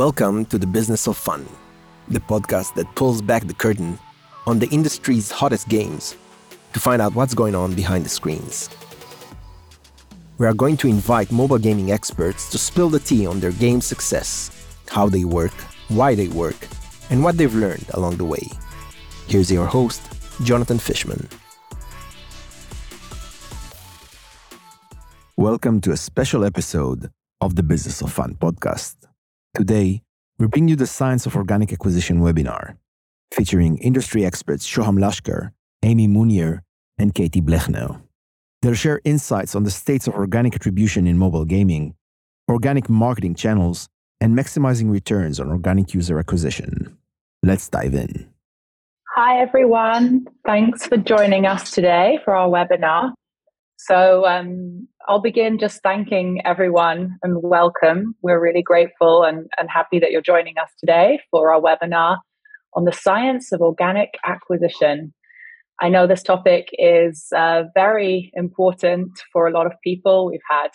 Welcome 0.00 0.46
to 0.46 0.56
the 0.56 0.66
Business 0.66 1.06
of 1.06 1.18
Fun, 1.18 1.46
the 2.08 2.20
podcast 2.20 2.72
that 2.76 2.86
pulls 2.94 3.20
back 3.20 3.46
the 3.46 3.52
curtain 3.52 3.98
on 4.46 4.58
the 4.58 4.66
industry's 4.68 5.30
hottest 5.30 5.68
games 5.68 6.16
to 6.72 6.80
find 6.80 7.02
out 7.02 7.14
what's 7.14 7.34
going 7.34 7.54
on 7.54 7.74
behind 7.74 8.06
the 8.06 8.08
screens. 8.08 8.70
We 10.38 10.46
are 10.46 10.54
going 10.54 10.78
to 10.78 10.88
invite 10.88 11.30
mobile 11.30 11.58
gaming 11.58 11.92
experts 11.92 12.50
to 12.50 12.56
spill 12.56 12.88
the 12.88 12.98
tea 12.98 13.26
on 13.26 13.40
their 13.40 13.52
game 13.52 13.82
success, 13.82 14.50
how 14.88 15.10
they 15.10 15.26
work, 15.26 15.52
why 15.88 16.14
they 16.14 16.28
work, 16.28 16.56
and 17.10 17.22
what 17.22 17.36
they've 17.36 17.54
learned 17.54 17.84
along 17.92 18.16
the 18.16 18.24
way. 18.24 18.48
Here's 19.26 19.52
your 19.52 19.66
host, 19.66 20.00
Jonathan 20.44 20.78
Fishman. 20.78 21.28
Welcome 25.36 25.82
to 25.82 25.92
a 25.92 25.98
special 25.98 26.42
episode 26.46 27.10
of 27.42 27.54
the 27.54 27.62
Business 27.62 28.00
of 28.00 28.10
Fun 28.10 28.34
podcast. 28.40 29.09
Today, 29.54 30.02
we 30.38 30.46
bring 30.46 30.68
you 30.68 30.76
the 30.76 30.86
Science 30.86 31.26
of 31.26 31.34
Organic 31.34 31.72
Acquisition 31.72 32.20
webinar, 32.20 32.76
featuring 33.34 33.78
industry 33.78 34.24
experts 34.24 34.64
Shoham 34.64 35.00
Lashkar, 35.00 35.50
Amy 35.82 36.06
Monier, 36.06 36.62
and 36.98 37.12
Katie 37.12 37.40
Blechner. 37.40 38.00
They'll 38.62 38.74
share 38.74 39.00
insights 39.04 39.56
on 39.56 39.64
the 39.64 39.70
states 39.72 40.06
of 40.06 40.14
organic 40.14 40.54
attribution 40.54 41.08
in 41.08 41.18
mobile 41.18 41.44
gaming, 41.44 41.94
organic 42.48 42.88
marketing 42.88 43.34
channels, 43.34 43.88
and 44.20 44.38
maximizing 44.38 44.88
returns 44.88 45.40
on 45.40 45.48
organic 45.48 45.94
user 45.94 46.20
acquisition. 46.20 46.96
Let's 47.42 47.68
dive 47.68 47.94
in. 47.94 48.28
Hi, 49.16 49.40
everyone. 49.40 50.28
Thanks 50.46 50.86
for 50.86 50.96
joining 50.96 51.46
us 51.46 51.72
today 51.72 52.20
for 52.24 52.36
our 52.36 52.48
webinar. 52.48 53.14
So, 53.86 54.26
um, 54.26 54.86
I'll 55.08 55.22
begin 55.22 55.58
just 55.58 55.82
thanking 55.82 56.42
everyone 56.44 57.16
and 57.22 57.42
welcome. 57.42 58.14
We're 58.20 58.38
really 58.38 58.62
grateful 58.62 59.22
and, 59.22 59.48
and 59.58 59.70
happy 59.70 59.98
that 60.00 60.10
you're 60.10 60.20
joining 60.20 60.58
us 60.58 60.68
today 60.78 61.18
for 61.30 61.50
our 61.50 61.58
webinar 61.58 62.18
on 62.74 62.84
the 62.84 62.92
science 62.92 63.52
of 63.52 63.62
organic 63.62 64.10
acquisition. 64.26 65.14
I 65.80 65.88
know 65.88 66.06
this 66.06 66.22
topic 66.22 66.68
is 66.74 67.28
uh, 67.34 67.62
very 67.74 68.30
important 68.34 69.12
for 69.32 69.46
a 69.46 69.50
lot 69.50 69.64
of 69.64 69.72
people. 69.82 70.26
We've 70.26 70.40
had 70.46 70.68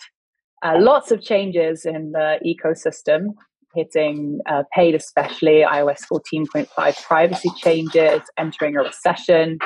uh, 0.64 0.80
lots 0.80 1.12
of 1.12 1.22
changes 1.22 1.86
in 1.86 2.10
the 2.10 2.40
ecosystem, 2.44 3.34
hitting 3.76 4.40
uh, 4.50 4.64
paid, 4.74 4.96
especially 4.96 5.62
iOS 5.62 6.00
14.5 6.12 7.04
privacy 7.04 7.50
changes, 7.56 8.22
entering 8.36 8.74
a 8.74 8.80
recession, 8.80 9.58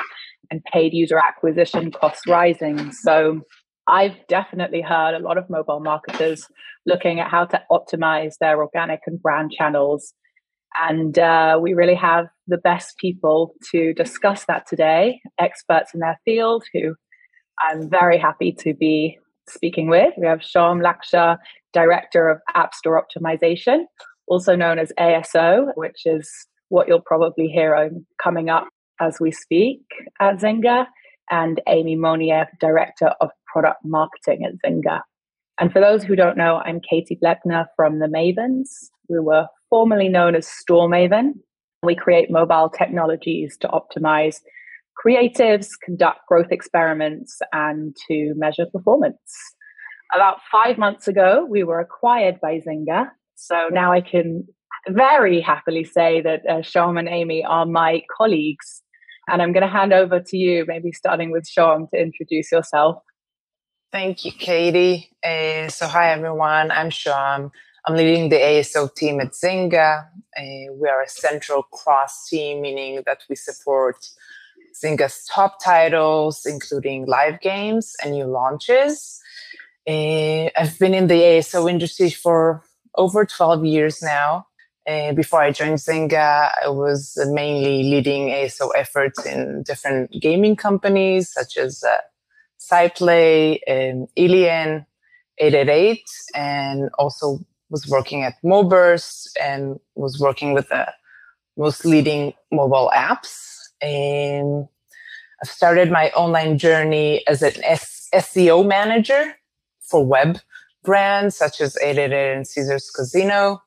and 0.51 0.63
paid 0.65 0.93
user 0.93 1.17
acquisition 1.17 1.91
costs 1.91 2.27
rising. 2.27 2.91
So 2.91 3.41
I've 3.87 4.15
definitely 4.27 4.81
heard 4.81 5.15
a 5.15 5.19
lot 5.19 5.37
of 5.37 5.49
mobile 5.49 5.79
marketers 5.79 6.45
looking 6.85 7.19
at 7.19 7.31
how 7.31 7.45
to 7.45 7.61
optimize 7.71 8.35
their 8.39 8.59
organic 8.59 8.99
and 9.07 9.21
brand 9.21 9.51
channels. 9.51 10.13
And 10.75 11.17
uh, 11.17 11.57
we 11.61 11.73
really 11.73 11.95
have 11.95 12.27
the 12.47 12.57
best 12.57 12.97
people 12.97 13.55
to 13.71 13.93
discuss 13.93 14.45
that 14.45 14.67
today, 14.67 15.21
experts 15.39 15.93
in 15.93 15.99
their 15.99 16.19
field 16.23 16.63
who 16.73 16.95
I'm 17.59 17.89
very 17.89 18.17
happy 18.17 18.51
to 18.59 18.73
be 18.73 19.17
speaking 19.47 19.89
with. 19.89 20.13
We 20.17 20.27
have 20.27 20.39
Shoham 20.39 20.81
Lashkar, 20.81 21.37
Director 21.73 22.29
of 22.29 22.39
App 22.55 22.73
Store 22.73 23.03
Optimization, 23.03 23.85
also 24.27 24.55
known 24.55 24.79
as 24.79 24.93
ASO, 24.99 25.67
which 25.75 26.05
is 26.05 26.29
what 26.69 26.87
you'll 26.87 27.01
probably 27.01 27.47
hear 27.47 27.89
coming 28.21 28.49
up 28.49 28.67
as 29.01 29.19
we 29.19 29.31
speak 29.31 29.81
at 30.21 30.37
Zynga, 30.37 30.85
and 31.31 31.61
Amy 31.67 31.95
Monier, 31.95 32.47
Director 32.59 33.13
of 33.21 33.31
Product 33.51 33.79
Marketing 33.83 34.45
at 34.45 34.53
Zynga. 34.63 35.01
And 35.59 35.71
for 35.71 35.79
those 35.79 36.03
who 36.03 36.15
don't 36.15 36.37
know, 36.37 36.61
I'm 36.65 36.81
Katie 36.81 37.17
Blechner 37.21 37.65
from 37.75 37.99
the 37.99 38.07
Mavens. 38.07 38.67
We 39.09 39.19
were 39.19 39.47
formerly 39.69 40.09
known 40.09 40.35
as 40.35 40.47
Store 40.47 40.89
Maven. 40.89 41.33
We 41.83 41.95
create 41.95 42.29
mobile 42.29 42.69
technologies 42.69 43.57
to 43.61 43.69
optimize 43.69 44.37
creatives, 45.03 45.69
conduct 45.83 46.19
growth 46.27 46.51
experiments, 46.51 47.39
and 47.53 47.95
to 48.07 48.33
measure 48.35 48.65
performance. 48.71 49.17
About 50.13 50.37
five 50.51 50.77
months 50.77 51.07
ago, 51.07 51.47
we 51.49 51.63
were 51.63 51.79
acquired 51.79 52.39
by 52.41 52.59
Zynga. 52.59 53.09
So 53.35 53.69
now 53.71 53.91
I 53.91 54.01
can 54.01 54.45
very 54.89 55.39
happily 55.39 55.83
say 55.83 56.21
that 56.21 56.41
uh, 56.49 56.61
and 56.97 57.07
Amy 57.07 57.43
are 57.45 57.65
my 57.65 58.01
colleagues 58.15 58.81
and 59.27 59.41
I'm 59.41 59.53
going 59.53 59.65
to 59.65 59.71
hand 59.71 59.93
over 59.93 60.19
to 60.19 60.37
you, 60.37 60.65
maybe 60.67 60.91
starting 60.91 61.31
with 61.31 61.45
Shoham 61.45 61.89
to 61.91 61.97
introduce 61.97 62.51
yourself. 62.51 63.03
Thank 63.91 64.25
you, 64.25 64.31
Katie. 64.31 65.09
Uh, 65.23 65.67
so, 65.67 65.87
hi 65.87 66.11
everyone. 66.11 66.71
I'm 66.71 66.89
Shoham. 66.89 67.51
I'm 67.85 67.95
leading 67.95 68.29
the 68.29 68.37
ASO 68.37 68.93
team 68.93 69.19
at 69.19 69.31
Zynga. 69.31 70.05
Uh, 70.37 70.73
we 70.73 70.87
are 70.87 71.01
a 71.01 71.09
central 71.09 71.63
cross 71.63 72.27
team, 72.29 72.61
meaning 72.61 73.01
that 73.05 73.23
we 73.29 73.35
support 73.35 73.97
Zynga's 74.81 75.25
top 75.25 75.61
titles, 75.63 76.45
including 76.45 77.05
live 77.05 77.41
games 77.41 77.95
and 78.03 78.13
new 78.13 78.25
launches. 78.25 79.19
Uh, 79.87 80.49
I've 80.55 80.77
been 80.79 80.93
in 80.93 81.07
the 81.07 81.15
ASO 81.15 81.69
industry 81.69 82.11
for 82.11 82.63
over 82.95 83.25
12 83.25 83.65
years 83.65 84.01
now. 84.01 84.45
Uh, 84.87 85.13
before 85.13 85.41
I 85.41 85.51
joined 85.51 85.77
Zynga, 85.77 86.49
I 86.63 86.69
was 86.69 87.15
mainly 87.29 87.83
leading 87.83 88.29
ASO 88.29 88.71
efforts 88.75 89.23
in 89.25 89.63
different 89.63 90.11
gaming 90.19 90.55
companies 90.55 91.31
such 91.31 91.55
as 91.57 91.83
uh, 91.83 91.97
SciPlay, 92.59 93.59
and 93.67 94.07
Alien, 94.17 94.85
888, 95.37 96.03
and 96.33 96.89
also 96.97 97.39
was 97.69 97.87
working 97.87 98.23
at 98.23 98.35
Moburst 98.43 99.37
and 99.41 99.79
was 99.95 100.19
working 100.19 100.53
with 100.53 100.69
the 100.69 100.91
most 101.57 101.85
leading 101.85 102.33
mobile 102.51 102.91
apps. 102.93 103.57
And 103.81 104.67
I 105.43 105.47
started 105.47 105.91
my 105.91 106.09
online 106.11 106.57
journey 106.57 107.25
as 107.27 107.41
an 107.41 107.53
S- 107.63 108.09
SEO 108.13 108.65
manager 108.65 109.35
for 109.79 110.05
web 110.05 110.39
brands 110.83 111.35
such 111.35 111.61
as 111.61 111.77
888 111.81 112.35
and 112.35 112.47
Caesars 112.47 112.89
Casino 112.89 113.61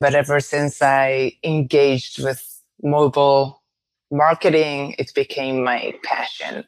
but 0.00 0.14
ever 0.14 0.40
since 0.40 0.80
I 0.80 1.32
engaged 1.42 2.22
with 2.22 2.62
mobile 2.82 3.62
marketing, 4.10 4.94
it 4.98 5.12
became 5.14 5.62
my 5.62 5.94
passion. 6.04 6.64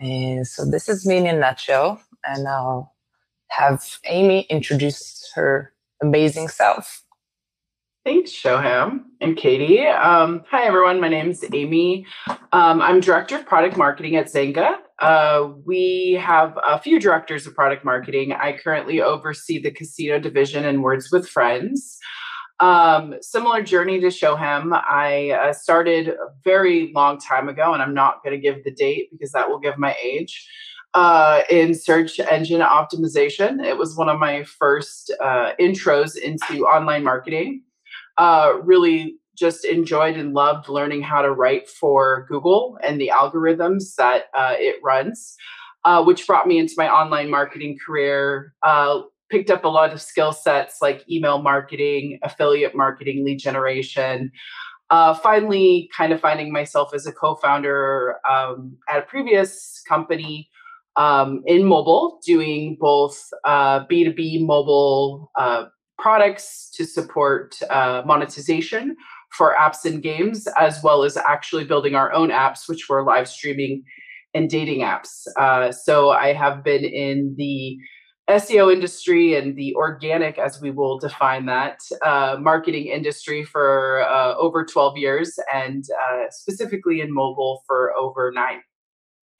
And 0.00 0.46
so 0.46 0.64
this 0.64 0.88
is 0.88 1.06
me 1.06 1.18
in 1.18 1.26
a 1.26 1.32
nutshell. 1.32 2.00
And 2.24 2.46
I'll 2.48 2.94
have 3.48 3.98
Amy 4.04 4.42
introduce 4.50 5.30
her 5.34 5.72
amazing 6.02 6.48
self. 6.48 7.04
Thanks, 8.04 8.30
Shoham 8.30 9.02
and 9.20 9.36
Katie. 9.36 9.86
Um, 9.86 10.42
hi, 10.48 10.64
everyone. 10.64 11.00
My 11.00 11.08
name 11.08 11.30
is 11.30 11.44
Amy. 11.52 12.06
Um, 12.52 12.80
I'm 12.80 13.00
Director 13.00 13.36
of 13.36 13.46
Product 13.46 13.76
Marketing 13.76 14.16
at 14.16 14.26
Zynga. 14.26 14.76
Uh, 14.98 15.50
we 15.64 16.18
have 16.20 16.58
a 16.66 16.78
few 16.80 16.98
directors 16.98 17.46
of 17.46 17.54
product 17.54 17.84
marketing. 17.84 18.32
I 18.32 18.56
currently 18.56 19.00
oversee 19.00 19.60
the 19.60 19.70
casino 19.70 20.18
division 20.18 20.64
and 20.64 20.82
Words 20.82 21.10
with 21.12 21.28
Friends. 21.28 21.98
Um, 22.60 23.14
similar 23.20 23.62
journey 23.62 24.00
to 24.00 24.08
Shoham. 24.08 24.72
I 24.72 25.30
uh, 25.30 25.52
started 25.52 26.08
a 26.08 26.16
very 26.44 26.90
long 26.92 27.18
time 27.18 27.48
ago, 27.48 27.72
and 27.72 27.82
I'm 27.82 27.94
not 27.94 28.22
going 28.24 28.34
to 28.34 28.40
give 28.40 28.64
the 28.64 28.72
date 28.72 29.10
because 29.12 29.32
that 29.32 29.48
will 29.48 29.60
give 29.60 29.78
my 29.78 29.94
age. 30.02 30.48
Uh, 30.94 31.42
in 31.50 31.74
search 31.74 32.18
engine 32.18 32.60
optimization, 32.60 33.64
it 33.64 33.76
was 33.76 33.96
one 33.96 34.08
of 34.08 34.18
my 34.18 34.42
first 34.42 35.14
uh, 35.20 35.52
intros 35.60 36.16
into 36.16 36.64
online 36.66 37.04
marketing. 37.04 37.62
Uh, 38.16 38.54
really 38.62 39.16
just 39.36 39.64
enjoyed 39.64 40.16
and 40.16 40.34
loved 40.34 40.68
learning 40.68 41.02
how 41.02 41.22
to 41.22 41.32
write 41.32 41.68
for 41.68 42.26
Google 42.28 42.76
and 42.82 43.00
the 43.00 43.12
algorithms 43.14 43.94
that 43.96 44.24
uh, 44.34 44.54
it 44.56 44.76
runs, 44.82 45.36
uh, 45.84 46.02
which 46.02 46.26
brought 46.26 46.48
me 46.48 46.58
into 46.58 46.74
my 46.76 46.88
online 46.88 47.30
marketing 47.30 47.78
career 47.84 48.54
uh, 48.64 49.02
picked 49.30 49.50
up 49.50 49.64
a 49.64 49.68
lot 49.68 49.92
of 49.92 50.00
skill 50.00 50.32
sets 50.32 50.76
like 50.80 51.08
email 51.10 51.40
marketing, 51.40 52.18
affiliate 52.22 52.74
marketing, 52.74 53.24
lead 53.24 53.38
generation. 53.38 54.30
Uh, 54.90 55.12
finally, 55.14 55.90
kind 55.96 56.12
of 56.12 56.20
finding 56.20 56.52
myself 56.52 56.94
as 56.94 57.06
a 57.06 57.12
co 57.12 57.34
founder 57.36 58.16
um, 58.28 58.76
at 58.88 58.98
a 58.98 59.02
previous 59.02 59.82
company 59.86 60.48
um, 60.96 61.42
in 61.46 61.64
mobile, 61.64 62.20
doing 62.26 62.76
both 62.80 63.28
uh, 63.44 63.84
B2B 63.86 64.46
mobile 64.46 65.30
uh, 65.36 65.66
products 65.98 66.70
to 66.74 66.84
support 66.84 67.56
uh, 67.70 68.02
monetization 68.06 68.96
for 69.30 69.54
apps 69.60 69.84
and 69.84 70.02
games, 70.02 70.48
as 70.58 70.82
well 70.82 71.04
as 71.04 71.16
actually 71.16 71.64
building 71.64 71.94
our 71.94 72.12
own 72.12 72.30
apps, 72.30 72.68
which 72.68 72.88
were 72.88 73.04
live 73.04 73.28
streaming 73.28 73.84
and 74.34 74.48
dating 74.48 74.80
apps. 74.80 75.26
Uh, 75.36 75.70
so 75.72 76.10
I 76.10 76.32
have 76.32 76.64
been 76.64 76.84
in 76.84 77.34
the 77.36 77.78
SEO 78.28 78.72
industry 78.72 79.36
and 79.36 79.56
the 79.56 79.74
organic, 79.74 80.38
as 80.38 80.60
we 80.60 80.70
will 80.70 80.98
define 80.98 81.46
that, 81.46 81.80
uh, 82.04 82.36
marketing 82.38 82.86
industry 82.86 83.42
for 83.42 84.04
uh, 84.06 84.34
over 84.36 84.64
12 84.64 84.98
years 84.98 85.38
and 85.52 85.84
uh, 85.90 86.24
specifically 86.30 87.00
in 87.00 87.12
mobile 87.12 87.62
for 87.66 87.94
over 87.96 88.30
nine. 88.34 88.60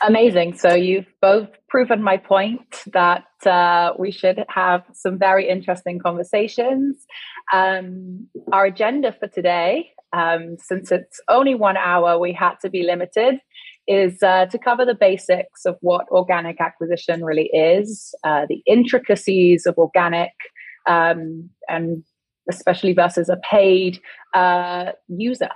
Amazing. 0.01 0.57
So 0.57 0.75
you've 0.75 1.13
both 1.21 1.49
proven 1.69 2.03
my 2.03 2.17
point 2.17 2.85
that 2.93 3.25
uh, 3.45 3.95
we 3.99 4.13
should 4.13 4.45
have 4.49 4.85
some 4.95 5.19
very 5.19 5.49
interesting 5.49 5.99
conversations. 5.99 7.05
Um, 7.53 8.29
our 8.53 8.67
agenda 8.67 9.13
for 9.19 9.27
today, 9.27 9.91
um, 10.13 10.57
since 10.59 10.93
it's 10.93 11.21
only 11.29 11.55
one 11.57 11.77
hour, 11.77 12.19
we 12.19 12.33
had 12.33 12.55
to 12.63 12.71
be 12.71 12.85
limited, 12.85 13.41
is 13.89 14.23
uh, 14.23 14.47
to 14.47 14.59
cover 14.59 14.85
the 14.85 14.95
basics 14.95 15.65
of 15.65 15.77
what 15.81 16.07
organic 16.11 16.61
acquisition 16.61 17.25
really 17.25 17.51
is, 17.53 18.15
uh, 18.25 18.47
the 18.49 18.63
intricacies 18.67 19.67
of 19.67 19.77
organic, 19.79 20.33
um, 20.87 21.51
and 21.69 22.05
especially 22.51 22.93
versus 22.93 23.29
a 23.29 23.39
paid 23.51 23.99
uh, 24.35 24.93
user 25.09 25.51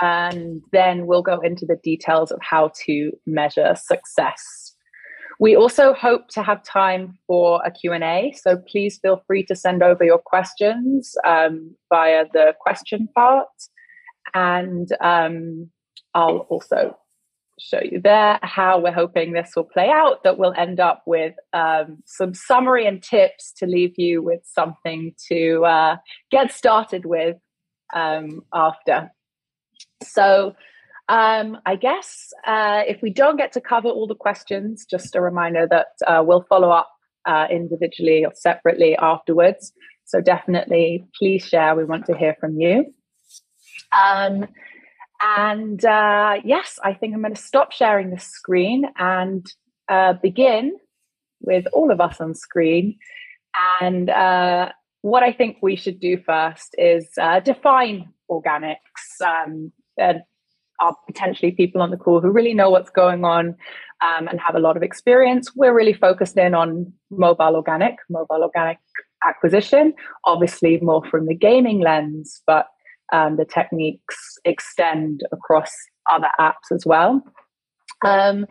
and 0.00 0.62
then 0.72 1.06
we'll 1.06 1.22
go 1.22 1.40
into 1.40 1.66
the 1.66 1.76
details 1.82 2.30
of 2.30 2.38
how 2.42 2.72
to 2.84 3.12
measure 3.26 3.74
success. 3.76 4.74
We 5.38 5.56
also 5.56 5.94
hope 5.94 6.28
to 6.30 6.42
have 6.42 6.62
time 6.64 7.18
for 7.26 7.62
a 7.64 7.70
Q&A, 7.70 8.34
so 8.38 8.58
please 8.70 8.98
feel 9.00 9.22
free 9.26 9.44
to 9.44 9.56
send 9.56 9.82
over 9.82 10.04
your 10.04 10.18
questions 10.18 11.14
um, 11.26 11.74
via 11.88 12.26
the 12.32 12.54
question 12.60 13.08
part. 13.14 13.48
And 14.34 14.88
um, 15.00 15.70
I'll 16.14 16.46
also 16.50 16.96
show 17.60 17.80
you 17.82 18.00
there 18.00 18.38
how 18.42 18.80
we're 18.80 18.92
hoping 18.92 19.32
this 19.32 19.52
will 19.54 19.64
play 19.64 19.90
out, 19.90 20.22
that 20.24 20.38
we'll 20.38 20.54
end 20.56 20.80
up 20.80 21.02
with 21.06 21.34
um, 21.52 21.98
some 22.06 22.34
summary 22.34 22.86
and 22.86 23.02
tips 23.02 23.52
to 23.58 23.66
leave 23.66 23.94
you 23.98 24.22
with 24.22 24.40
something 24.44 25.14
to 25.28 25.64
uh, 25.64 25.96
get 26.30 26.52
started 26.52 27.04
with 27.04 27.36
um, 27.94 28.42
after. 28.52 29.10
So 30.02 30.54
um, 31.08 31.58
I 31.66 31.76
guess 31.76 32.32
uh, 32.46 32.82
if 32.86 33.02
we 33.02 33.10
don't 33.10 33.36
get 33.36 33.52
to 33.52 33.60
cover 33.60 33.88
all 33.88 34.06
the 34.06 34.14
questions, 34.14 34.86
just 34.88 35.16
a 35.16 35.20
reminder 35.20 35.66
that 35.70 35.88
uh, 36.06 36.22
we'll 36.24 36.46
follow 36.48 36.70
up 36.70 36.88
uh, 37.26 37.46
individually 37.50 38.24
or 38.24 38.32
separately 38.34 38.96
afterwards. 38.96 39.72
So 40.04 40.20
definitely, 40.20 41.04
please 41.18 41.44
share. 41.44 41.74
We 41.74 41.84
want 41.84 42.06
to 42.06 42.16
hear 42.16 42.36
from 42.40 42.58
you. 42.58 42.94
Um, 43.92 44.46
and 45.20 45.84
uh, 45.84 46.36
yes, 46.44 46.78
I 46.82 46.94
think 46.94 47.14
I'm 47.14 47.22
going 47.22 47.34
to 47.34 47.40
stop 47.40 47.72
sharing 47.72 48.10
the 48.10 48.18
screen 48.18 48.86
and 48.96 49.46
uh, 49.88 50.14
begin 50.14 50.76
with 51.40 51.66
all 51.72 51.90
of 51.90 52.00
us 52.00 52.20
on 52.20 52.34
screen. 52.34 52.98
And 53.80 54.08
uh, 54.10 54.70
what 55.02 55.22
I 55.22 55.32
think 55.32 55.58
we 55.62 55.76
should 55.76 56.00
do 56.00 56.18
first 56.18 56.74
is 56.78 57.08
define 57.44 58.08
organics. 58.30 59.20
Um, 59.24 59.72
there 59.96 60.22
are 60.80 60.96
potentially 61.06 61.52
people 61.52 61.82
on 61.82 61.90
the 61.90 61.96
call 61.96 62.20
who 62.20 62.30
really 62.30 62.54
know 62.54 62.70
what's 62.70 62.90
going 62.90 63.24
on 63.24 63.56
um, 64.02 64.28
and 64.28 64.40
have 64.40 64.54
a 64.54 64.60
lot 64.60 64.76
of 64.76 64.82
experience. 64.82 65.54
We're 65.54 65.74
really 65.74 65.92
focused 65.92 66.36
in 66.36 66.54
on 66.54 66.92
mobile 67.10 67.56
organic, 67.56 67.96
mobile 68.08 68.42
organic 68.42 68.78
acquisition, 69.26 69.92
obviously 70.24 70.78
more 70.80 71.04
from 71.10 71.26
the 71.26 71.34
gaming 71.34 71.80
lens, 71.80 72.42
but 72.46 72.68
um, 73.12 73.36
the 73.36 73.44
techniques 73.44 74.16
extend 74.44 75.20
across 75.32 75.70
other 76.10 76.28
apps 76.38 76.72
as 76.72 76.84
well. 76.86 77.22
Um, 78.04 78.46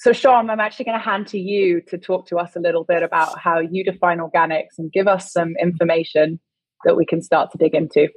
so, 0.00 0.12
Sean, 0.12 0.50
I'm 0.50 0.60
actually 0.60 0.86
going 0.86 0.98
to 0.98 1.04
hand 1.04 1.26
to 1.28 1.38
you 1.38 1.80
to 1.88 1.98
talk 1.98 2.26
to 2.28 2.36
us 2.38 2.56
a 2.56 2.60
little 2.60 2.84
bit 2.84 3.02
about 3.02 3.38
how 3.38 3.58
you 3.58 3.84
define 3.84 4.18
organics 4.18 4.78
and 4.78 4.92
give 4.92 5.08
us 5.08 5.32
some 5.32 5.54
information 5.60 6.40
that 6.84 6.96
we 6.96 7.06
can 7.06 7.22
start 7.22 7.50
to 7.52 7.58
dig 7.58 7.74
into. 7.74 8.08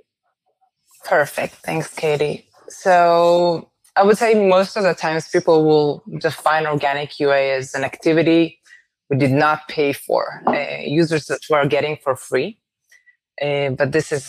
Perfect. 1.06 1.56
Thanks, 1.56 1.94
Katie. 1.94 2.50
So 2.68 3.70
I 3.96 4.04
would 4.04 4.18
say 4.18 4.34
most 4.48 4.76
of 4.76 4.84
the 4.84 4.94
times 4.94 5.30
people 5.30 5.66
will 5.66 6.04
define 6.20 6.66
organic 6.66 7.20
UA 7.20 7.56
as 7.58 7.74
an 7.74 7.84
activity 7.84 8.60
we 9.10 9.18
did 9.18 9.32
not 9.32 9.68
pay 9.68 9.94
for, 9.94 10.44
uh, 10.48 10.82
users 10.82 11.26
that 11.28 11.40
we're 11.50 11.68
getting 11.68 11.98
for 12.04 12.16
free. 12.16 12.60
Uh, 13.42 13.69
but 13.69 13.92
this 13.92 14.12
is 14.12 14.25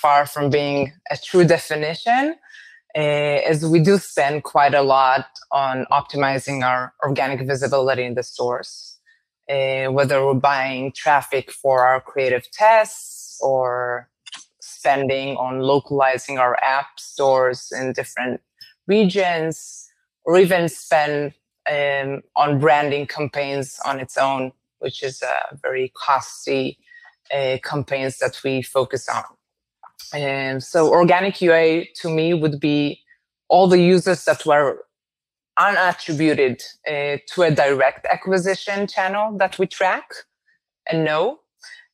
far 0.00 0.26
from 0.26 0.50
being 0.50 0.92
a 1.10 1.16
true 1.16 1.44
definition, 1.44 2.36
uh, 2.96 2.98
as 2.98 3.64
we 3.66 3.80
do 3.80 3.98
spend 3.98 4.44
quite 4.44 4.74
a 4.74 4.82
lot 4.82 5.26
on 5.50 5.86
optimizing 5.90 6.62
our 6.64 6.92
organic 7.02 7.46
visibility 7.46 8.04
in 8.04 8.14
the 8.14 8.22
stores. 8.22 8.98
Uh, 9.50 9.86
whether 9.86 10.24
we're 10.24 10.34
buying 10.34 10.92
traffic 10.92 11.50
for 11.50 11.84
our 11.84 12.00
creative 12.00 12.48
tests 12.52 13.38
or 13.42 14.08
spending 14.60 15.36
on 15.36 15.58
localizing 15.58 16.38
our 16.38 16.56
app 16.62 16.98
stores 16.98 17.72
in 17.72 17.92
different 17.92 18.40
regions, 18.86 19.88
or 20.24 20.38
even 20.38 20.68
spend 20.68 21.32
um, 21.70 22.22
on 22.36 22.60
branding 22.60 23.06
campaigns 23.06 23.78
on 23.84 23.98
its 23.98 24.16
own, 24.16 24.52
which 24.78 25.02
is 25.02 25.22
a 25.22 25.56
very 25.60 25.92
costly 25.96 26.78
uh, 27.32 27.58
campaigns 27.62 28.18
that 28.18 28.40
we 28.44 28.62
focus 28.62 29.08
on. 29.08 29.24
And 30.14 30.62
so 30.62 30.90
organic 30.90 31.40
UA 31.40 31.86
to 32.00 32.10
me 32.10 32.34
would 32.34 32.60
be 32.60 33.00
all 33.48 33.68
the 33.68 33.80
users 33.80 34.24
that 34.24 34.44
were 34.44 34.84
unattributed 35.58 36.62
uh, 36.88 37.18
to 37.28 37.42
a 37.42 37.50
direct 37.50 38.06
acquisition 38.06 38.86
channel 38.86 39.36
that 39.38 39.58
we 39.58 39.66
track 39.66 40.04
and 40.90 41.04
know 41.04 41.42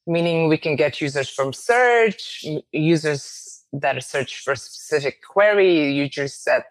meaning 0.08 0.48
we 0.48 0.56
can 0.56 0.74
get 0.74 1.00
users 1.00 1.28
from 1.28 1.52
search, 1.52 2.44
users 2.72 3.62
that 3.72 4.02
search 4.02 4.40
for 4.40 4.54
a 4.54 4.56
specific 4.56 5.22
query, 5.22 5.92
users 5.92 6.42
that 6.46 6.64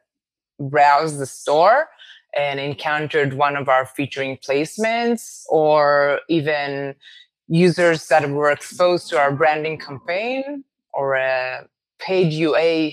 browse 0.59 1.19
the 1.19 1.25
store 1.27 1.87
and 2.35 2.59
encountered 2.59 3.33
one 3.33 3.55
of 3.55 3.69
our 3.69 3.85
featuring 3.85 4.37
placements, 4.37 5.43
or 5.49 6.19
even 6.27 6.95
users 7.47 8.07
that 8.07 8.29
were 8.29 8.51
exposed 8.51 9.09
to 9.09 9.19
our 9.19 9.31
branding 9.31 9.77
campaign 9.77 10.63
or 10.93 11.15
a 11.15 11.67
paid 11.99 12.33
UA 12.33 12.91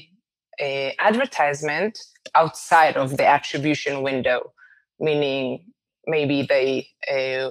a 0.61 0.95
advertisement 0.99 1.99
outside 2.35 2.97
of 2.97 3.17
the 3.17 3.27
attribution 3.27 4.03
window, 4.03 4.53
meaning 5.01 5.65
maybe 6.07 6.43
they 6.43 6.87
uh, 7.11 7.51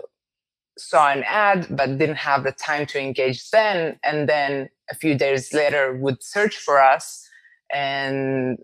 saw 0.77 1.09
an 1.11 1.23
ad 1.27 1.67
but 1.69 1.97
didn't 1.97 2.15
have 2.15 2.44
the 2.44 2.51
time 2.51 2.85
to 2.85 3.00
engage 3.00 3.50
then 3.51 4.00
and 4.03 4.27
then 4.27 4.69
a 4.89 4.95
few 4.95 5.15
days 5.15 5.53
later 5.53 5.95
would 5.95 6.21
search 6.23 6.57
for 6.57 6.81
us 6.81 7.27
and 7.73 8.57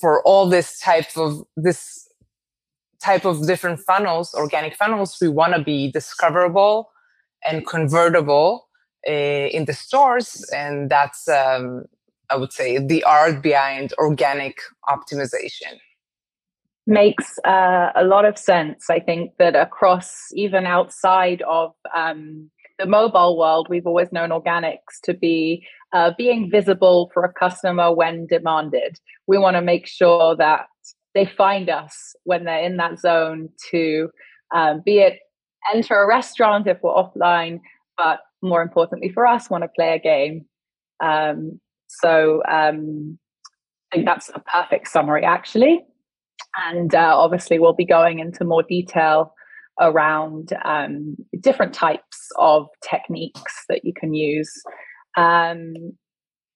for 0.00 0.22
all 0.24 0.48
this 0.48 0.78
type 0.78 1.16
of 1.16 1.42
this 1.56 2.06
type 3.02 3.24
of 3.24 3.46
different 3.46 3.80
funnels 3.80 4.34
organic 4.34 4.76
funnels 4.76 5.16
we 5.22 5.28
want 5.28 5.54
to 5.54 5.62
be 5.62 5.90
discoverable 5.90 6.90
and 7.44 7.66
convertible 7.66 8.68
uh, 9.08 9.12
in 9.12 9.64
the 9.64 9.72
stores 9.72 10.44
and 10.54 10.90
that's 10.90 11.28
um, 11.28 11.84
i 12.30 12.36
would 12.36 12.52
say 12.52 12.78
the 12.78 13.02
art 13.04 13.42
behind 13.42 13.92
organic 13.98 14.58
optimization 14.88 15.78
makes 16.86 17.38
uh, 17.44 17.90
a 17.94 18.04
lot 18.04 18.24
of 18.24 18.36
sense. 18.36 18.90
I 18.90 18.98
think 19.00 19.32
that 19.38 19.54
across, 19.54 20.26
even 20.32 20.66
outside 20.66 21.42
of 21.42 21.72
um, 21.94 22.50
the 22.78 22.86
mobile 22.86 23.38
world, 23.38 23.68
we've 23.70 23.86
always 23.86 24.10
known 24.12 24.30
organics 24.30 24.98
to 25.04 25.14
be 25.14 25.64
uh, 25.92 26.12
being 26.18 26.50
visible 26.50 27.10
for 27.14 27.24
a 27.24 27.32
customer 27.32 27.94
when 27.94 28.26
demanded. 28.26 28.98
We 29.26 29.38
want 29.38 29.56
to 29.56 29.62
make 29.62 29.86
sure 29.86 30.36
that 30.36 30.66
they 31.14 31.26
find 31.26 31.68
us 31.68 32.14
when 32.24 32.44
they're 32.44 32.64
in 32.64 32.76
that 32.78 32.98
zone 32.98 33.48
to 33.70 34.08
um, 34.54 34.82
be 34.84 34.98
it 34.98 35.18
enter 35.72 35.94
a 35.94 36.06
restaurant 36.06 36.66
if 36.66 36.78
we're 36.82 36.92
offline, 36.92 37.60
but 37.96 38.20
more 38.42 38.62
importantly 38.62 39.10
for 39.12 39.26
us, 39.26 39.50
want 39.50 39.64
to 39.64 39.68
play 39.76 39.94
a 39.94 39.98
game. 39.98 40.46
Um, 41.02 41.60
so 41.88 42.42
um, 42.48 43.18
I 43.92 43.96
think 43.96 44.06
that's 44.06 44.30
a 44.34 44.40
perfect 44.40 44.88
summary, 44.88 45.24
actually. 45.24 45.84
And 46.68 46.94
uh, 46.94 47.14
obviously, 47.16 47.58
we'll 47.58 47.74
be 47.74 47.86
going 47.86 48.18
into 48.18 48.44
more 48.44 48.62
detail 48.62 49.34
around 49.80 50.52
um, 50.64 51.16
different 51.40 51.72
types 51.72 52.28
of 52.38 52.66
techniques 52.88 53.64
that 53.68 53.84
you 53.84 53.92
can 53.98 54.14
use. 54.14 54.50
Um, 55.16 55.74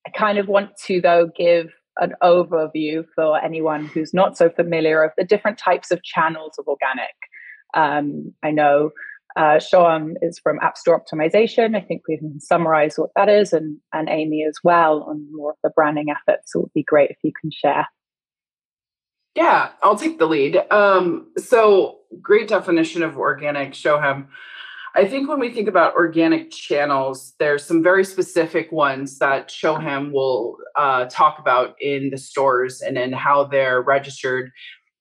I 0.06 0.11
kind 0.16 0.38
of 0.38 0.49
want 0.49 0.70
to, 0.87 1.00
though, 1.00 1.30
give 1.37 1.68
an 1.99 2.12
overview 2.23 3.04
for 3.14 3.42
anyone 3.42 3.87
who's 3.87 4.12
not 4.12 4.37
so 4.37 4.50
familiar 4.50 5.02
of 5.02 5.12
the 5.16 5.25
different 5.25 5.58
types 5.58 5.90
of 5.90 6.02
channels 6.02 6.56
of 6.58 6.66
organic. 6.66 7.14
Um, 7.75 8.33
I 8.43 8.50
know 8.50 8.90
uh, 9.37 9.59
is 10.23 10.38
from 10.38 10.59
App 10.62 10.76
Store 10.76 11.00
Optimization. 11.00 11.76
I 11.76 11.81
think 11.81 12.02
we 12.09 12.19
can 12.19 12.40
summarize 12.40 12.97
what 12.97 13.11
that 13.16 13.28
is, 13.28 13.52
and, 13.52 13.78
and 13.93 14.09
Amy 14.09 14.45
as 14.49 14.59
well 14.62 15.04
on 15.09 15.26
more 15.33 15.52
of 15.52 15.57
the 15.62 15.71
branding 15.75 16.07
efforts. 16.11 16.52
So 16.52 16.61
it 16.61 16.62
would 16.64 16.73
be 16.73 16.85
great 16.85 17.11
if 17.11 17.16
you 17.23 17.33
can 17.40 17.50
share. 17.50 17.87
Yeah, 19.35 19.71
I'll 19.83 19.99
take 19.99 20.21
the 20.21 20.26
lead. 20.26 20.57
Um, 20.71 21.33
so 21.37 21.99
great 22.23 22.47
definition 22.47 23.02
of 23.02 23.19
organic, 23.19 23.73
Shoham. 23.73 24.28
I 24.97 25.04
think 25.07 25.28
when 25.28 25.40
we 25.40 25.50
think 25.50 25.66
about 25.66 25.95
organic 25.95 26.52
channels, 26.52 27.35
there's 27.40 27.64
some 27.64 27.83
very 27.83 28.04
specific 28.04 28.71
ones 28.71 29.19
that 29.19 29.49
Shoham 29.49 30.12
will 30.12 30.57
uh, 30.76 31.07
talk 31.07 31.40
about 31.40 31.75
in 31.81 32.11
the 32.11 32.16
stores 32.16 32.81
and 32.81 32.97
in 32.97 33.12
how 33.12 33.43
they're 33.43 33.83
registered 33.83 34.52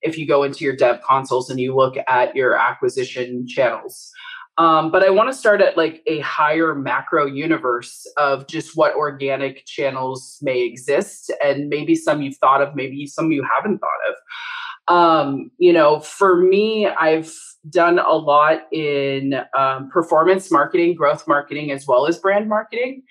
if 0.04 0.18
you 0.18 0.26
go 0.26 0.42
into 0.42 0.64
your 0.64 0.76
dev 0.76 1.00
consoles 1.02 1.50
and 1.50 1.58
you 1.58 1.74
look 1.74 1.96
at 2.06 2.36
your 2.36 2.56
acquisition 2.56 3.46
channels. 3.46 4.10
Um, 4.56 4.92
but 4.92 5.02
I 5.02 5.10
want 5.10 5.28
to 5.30 5.36
start 5.36 5.60
at 5.60 5.76
like 5.76 6.02
a 6.06 6.20
higher 6.20 6.74
macro 6.74 7.26
universe 7.26 8.06
of 8.16 8.46
just 8.46 8.76
what 8.76 8.94
organic 8.94 9.66
channels 9.66 10.38
may 10.42 10.62
exist, 10.62 11.32
and 11.42 11.68
maybe 11.68 11.96
some 11.96 12.22
you've 12.22 12.36
thought 12.36 12.62
of, 12.62 12.76
maybe 12.76 13.06
some 13.06 13.32
you 13.32 13.42
haven't 13.42 13.78
thought 13.78 13.90
of. 14.08 14.14
Um, 14.86 15.50
you 15.58 15.72
know, 15.72 15.98
for 16.00 16.36
me, 16.36 16.86
I've 16.86 17.34
done 17.70 17.98
a 17.98 18.12
lot 18.12 18.72
in 18.72 19.34
um, 19.58 19.88
performance 19.90 20.50
marketing, 20.52 20.94
growth 20.94 21.26
marketing, 21.26 21.72
as 21.72 21.86
well 21.86 22.06
as 22.06 22.18
brand 22.18 22.48
marketing. 22.48 23.02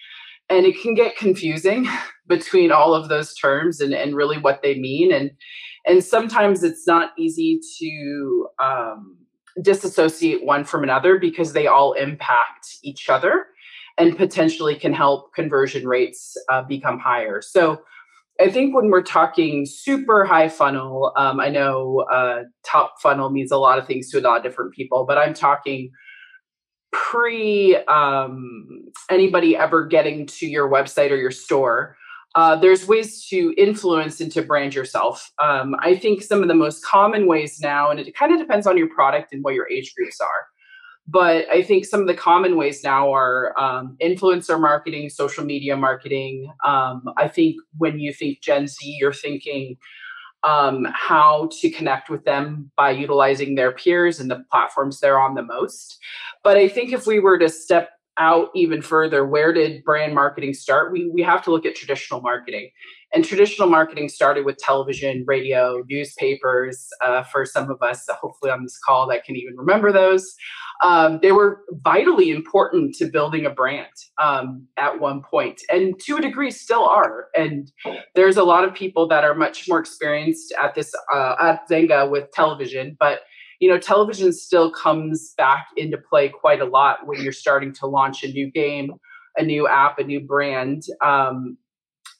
And 0.49 0.65
it 0.65 0.79
can 0.81 0.93
get 0.93 1.17
confusing 1.17 1.87
between 2.27 2.71
all 2.71 2.93
of 2.93 3.09
those 3.09 3.33
terms 3.33 3.81
and, 3.81 3.93
and 3.93 4.15
really 4.15 4.37
what 4.37 4.61
they 4.61 4.75
mean. 4.75 5.11
And 5.11 5.31
and 5.85 6.03
sometimes 6.03 6.63
it's 6.63 6.87
not 6.87 7.11
easy 7.17 7.59
to 7.79 8.47
um, 8.61 9.17
disassociate 9.61 10.45
one 10.45 10.63
from 10.63 10.83
another 10.83 11.19
because 11.19 11.53
they 11.53 11.67
all 11.67 11.93
impact 11.93 12.77
each 12.83 13.09
other 13.09 13.47
and 13.97 14.17
potentially 14.17 14.75
can 14.75 14.93
help 14.93 15.33
conversion 15.33 15.87
rates 15.87 16.35
uh, 16.51 16.63
become 16.63 16.99
higher. 16.99 17.41
So 17.41 17.81
I 18.41 18.49
think 18.49 18.75
when 18.75 18.89
we're 18.89 19.03
talking 19.03 19.65
super 19.65 20.25
high 20.25 20.49
funnel, 20.49 21.13
um, 21.15 21.39
I 21.39 21.49
know 21.49 22.05
uh, 22.11 22.43
top 22.65 22.95
funnel 22.99 23.29
means 23.29 23.51
a 23.51 23.57
lot 23.57 23.77
of 23.77 23.85
things 23.85 24.09
to 24.09 24.19
a 24.19 24.21
lot 24.21 24.37
of 24.37 24.43
different 24.43 24.73
people, 24.73 25.05
but 25.05 25.17
I'm 25.17 25.35
talking 25.35 25.91
pre 26.91 27.75
um, 27.87 28.85
anybody 29.11 29.55
ever 29.55 29.85
getting 29.85 30.25
to 30.27 30.47
your 30.47 30.69
website 30.69 31.11
or 31.11 31.15
your 31.15 31.31
store. 31.31 31.95
Uh, 32.35 32.55
there's 32.55 32.87
ways 32.87 33.25
to 33.27 33.53
influence 33.57 34.19
and 34.19 34.31
to 34.31 34.41
brand 34.41 34.73
yourself. 34.73 35.31
Um, 35.41 35.75
I 35.79 35.95
think 35.95 36.23
some 36.23 36.41
of 36.41 36.47
the 36.47 36.55
most 36.55 36.83
common 36.83 37.27
ways 37.27 37.59
now, 37.61 37.91
and 37.91 37.99
it 37.99 38.15
kind 38.15 38.33
of 38.33 38.39
depends 38.39 38.65
on 38.65 38.77
your 38.77 38.89
product 38.89 39.33
and 39.33 39.43
what 39.43 39.53
your 39.53 39.69
age 39.69 39.93
groups 39.95 40.19
are. 40.19 40.47
But 41.05 41.49
I 41.49 41.61
think 41.61 41.85
some 41.85 42.01
of 42.01 42.07
the 42.07 42.13
common 42.15 42.55
ways 42.55 42.83
now 42.83 43.13
are 43.13 43.53
um, 43.59 43.97
influencer 44.01 44.59
marketing, 44.59 45.09
social 45.09 45.43
media 45.43 45.75
marketing. 45.75 46.51
Um, 46.65 47.03
I 47.17 47.27
think 47.27 47.57
when 47.77 47.99
you 47.99 48.13
think 48.13 48.41
Gen 48.41 48.67
Z, 48.67 48.97
you're 48.99 49.13
thinking 49.13 49.77
um, 50.43 50.87
how 50.93 51.49
to 51.59 51.69
connect 51.69 52.09
with 52.09 52.23
them 52.25 52.71
by 52.75 52.91
utilizing 52.91 53.55
their 53.55 53.71
peers 53.71 54.19
and 54.19 54.31
the 54.31 54.43
platforms 54.49 54.99
they're 54.99 55.19
on 55.19 55.35
the 55.35 55.43
most. 55.43 55.99
But 56.43 56.57
I 56.57 56.67
think 56.67 56.93
if 56.93 57.05
we 57.05 57.19
were 57.19 57.37
to 57.37 57.49
step 57.49 57.89
out 58.17 58.49
even 58.55 58.81
further, 58.81 59.25
where 59.25 59.53
did 59.53 59.83
brand 59.83 60.13
marketing 60.13 60.53
start? 60.53 60.91
We, 60.91 61.09
we 61.09 61.21
have 61.23 61.43
to 61.43 61.51
look 61.51 61.65
at 61.65 61.75
traditional 61.75 62.21
marketing. 62.21 62.69
And 63.13 63.23
traditional 63.23 63.69
marketing 63.69 64.09
started 64.09 64.45
with 64.45 64.57
television, 64.57 65.23
radio, 65.27 65.83
newspapers. 65.87 66.87
Uh, 67.03 67.23
for 67.23 67.45
some 67.45 67.69
of 67.69 67.81
us, 67.81 68.07
hopefully 68.09 68.51
on 68.51 68.63
this 68.63 68.79
call, 68.79 69.07
that 69.09 69.23
can 69.23 69.35
even 69.35 69.55
remember 69.55 69.91
those 69.91 70.35
um, 70.83 71.19
they 71.21 71.31
were 71.31 71.61
vitally 71.83 72.31
important 72.31 72.95
to 72.95 73.05
building 73.05 73.45
a 73.45 73.49
brand 73.49 73.87
um, 74.21 74.67
at 74.77 74.99
one 74.99 75.21
point 75.21 75.61
and 75.69 75.99
to 76.01 76.17
a 76.17 76.21
degree 76.21 76.51
still 76.51 76.85
are 76.87 77.27
and 77.35 77.71
there's 78.15 78.37
a 78.37 78.43
lot 78.43 78.63
of 78.63 78.73
people 78.73 79.07
that 79.07 79.23
are 79.23 79.33
much 79.33 79.67
more 79.67 79.79
experienced 79.79 80.53
at 80.61 80.75
this 80.75 80.93
uh, 81.13 81.35
at 81.39 81.69
Zynga 81.69 82.09
with 82.09 82.31
television 82.31 82.97
but 82.99 83.21
you 83.63 83.69
know 83.69 83.77
television 83.77 84.33
still 84.33 84.69
comes 84.69 85.33
back 85.37 85.67
into 85.77 85.97
play 85.97 86.27
quite 86.27 86.59
a 86.59 86.65
lot 86.65 87.07
when 87.07 87.21
you're 87.21 87.31
starting 87.31 87.73
to 87.73 87.87
launch 87.87 88.21
a 88.21 88.27
new 88.27 88.51
game 88.51 88.91
a 89.37 89.43
new 89.43 89.65
app 89.69 89.99
a 89.99 90.03
new 90.03 90.19
brand 90.19 90.83
um, 90.99 91.57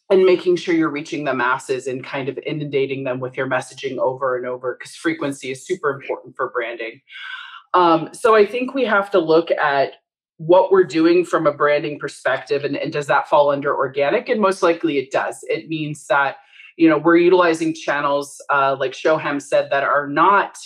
and 0.10 0.24
making 0.24 0.56
sure 0.56 0.74
you're 0.74 0.90
reaching 0.90 1.26
the 1.26 1.34
masses 1.34 1.86
and 1.86 2.06
kind 2.06 2.30
of 2.30 2.40
inundating 2.46 3.04
them 3.04 3.20
with 3.20 3.36
your 3.36 3.46
messaging 3.46 3.98
over 3.98 4.38
and 4.38 4.46
over 4.46 4.78
because 4.80 4.96
frequency 4.96 5.52
is 5.52 5.68
super 5.68 5.90
important 5.92 6.34
for 6.38 6.50
branding 6.52 7.02
um, 7.74 8.10
so 8.14 8.36
I 8.36 8.46
think 8.46 8.74
we 8.74 8.86
have 8.86 9.12
to 9.12 9.20
look 9.20 9.52
at 9.52 9.96
what 10.38 10.72
we're 10.72 10.86
doing 10.86 11.26
from 11.26 11.46
a 11.46 11.52
branding 11.52 12.00
perspective 12.00 12.64
and, 12.64 12.78
and 12.78 12.94
does 12.94 13.08
that 13.08 13.28
fall 13.28 13.50
under 13.50 13.76
organic? 13.76 14.30
And 14.30 14.40
most 14.40 14.64
likely 14.64 14.98
it 14.98 15.12
does. 15.12 15.40
It 15.44 15.68
means 15.68 16.06
that, 16.08 16.38
you 16.78 16.88
know, 16.88 16.98
we're 16.98 17.18
utilizing 17.18 17.74
channels 17.74 18.42
uh, 18.50 18.78
like 18.80 18.92
Shoham 18.92 19.42
said 19.42 19.70
that 19.72 19.84
are 19.84 20.08
not 20.08 20.58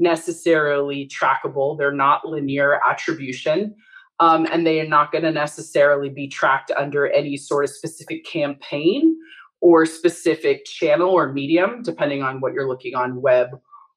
necessarily 0.00 1.08
trackable. 1.08 1.78
They're 1.78 1.92
not 1.92 2.26
linear 2.26 2.80
attribution. 2.88 3.74
Um, 4.18 4.46
and 4.52 4.66
they 4.66 4.80
are 4.80 4.88
not 4.88 5.12
going 5.12 5.24
to 5.24 5.32
necessarily 5.32 6.10
be 6.10 6.28
tracked 6.28 6.70
under 6.76 7.06
any 7.08 7.36
sort 7.38 7.64
of 7.64 7.70
specific 7.70 8.24
campaign 8.26 9.16
or 9.62 9.86
specific 9.86 10.64
channel 10.66 11.08
or 11.08 11.32
medium, 11.32 11.82
depending 11.82 12.22
on 12.22 12.40
what 12.40 12.52
you're 12.52 12.68
looking 12.68 12.94
on 12.94 13.22
web 13.22 13.48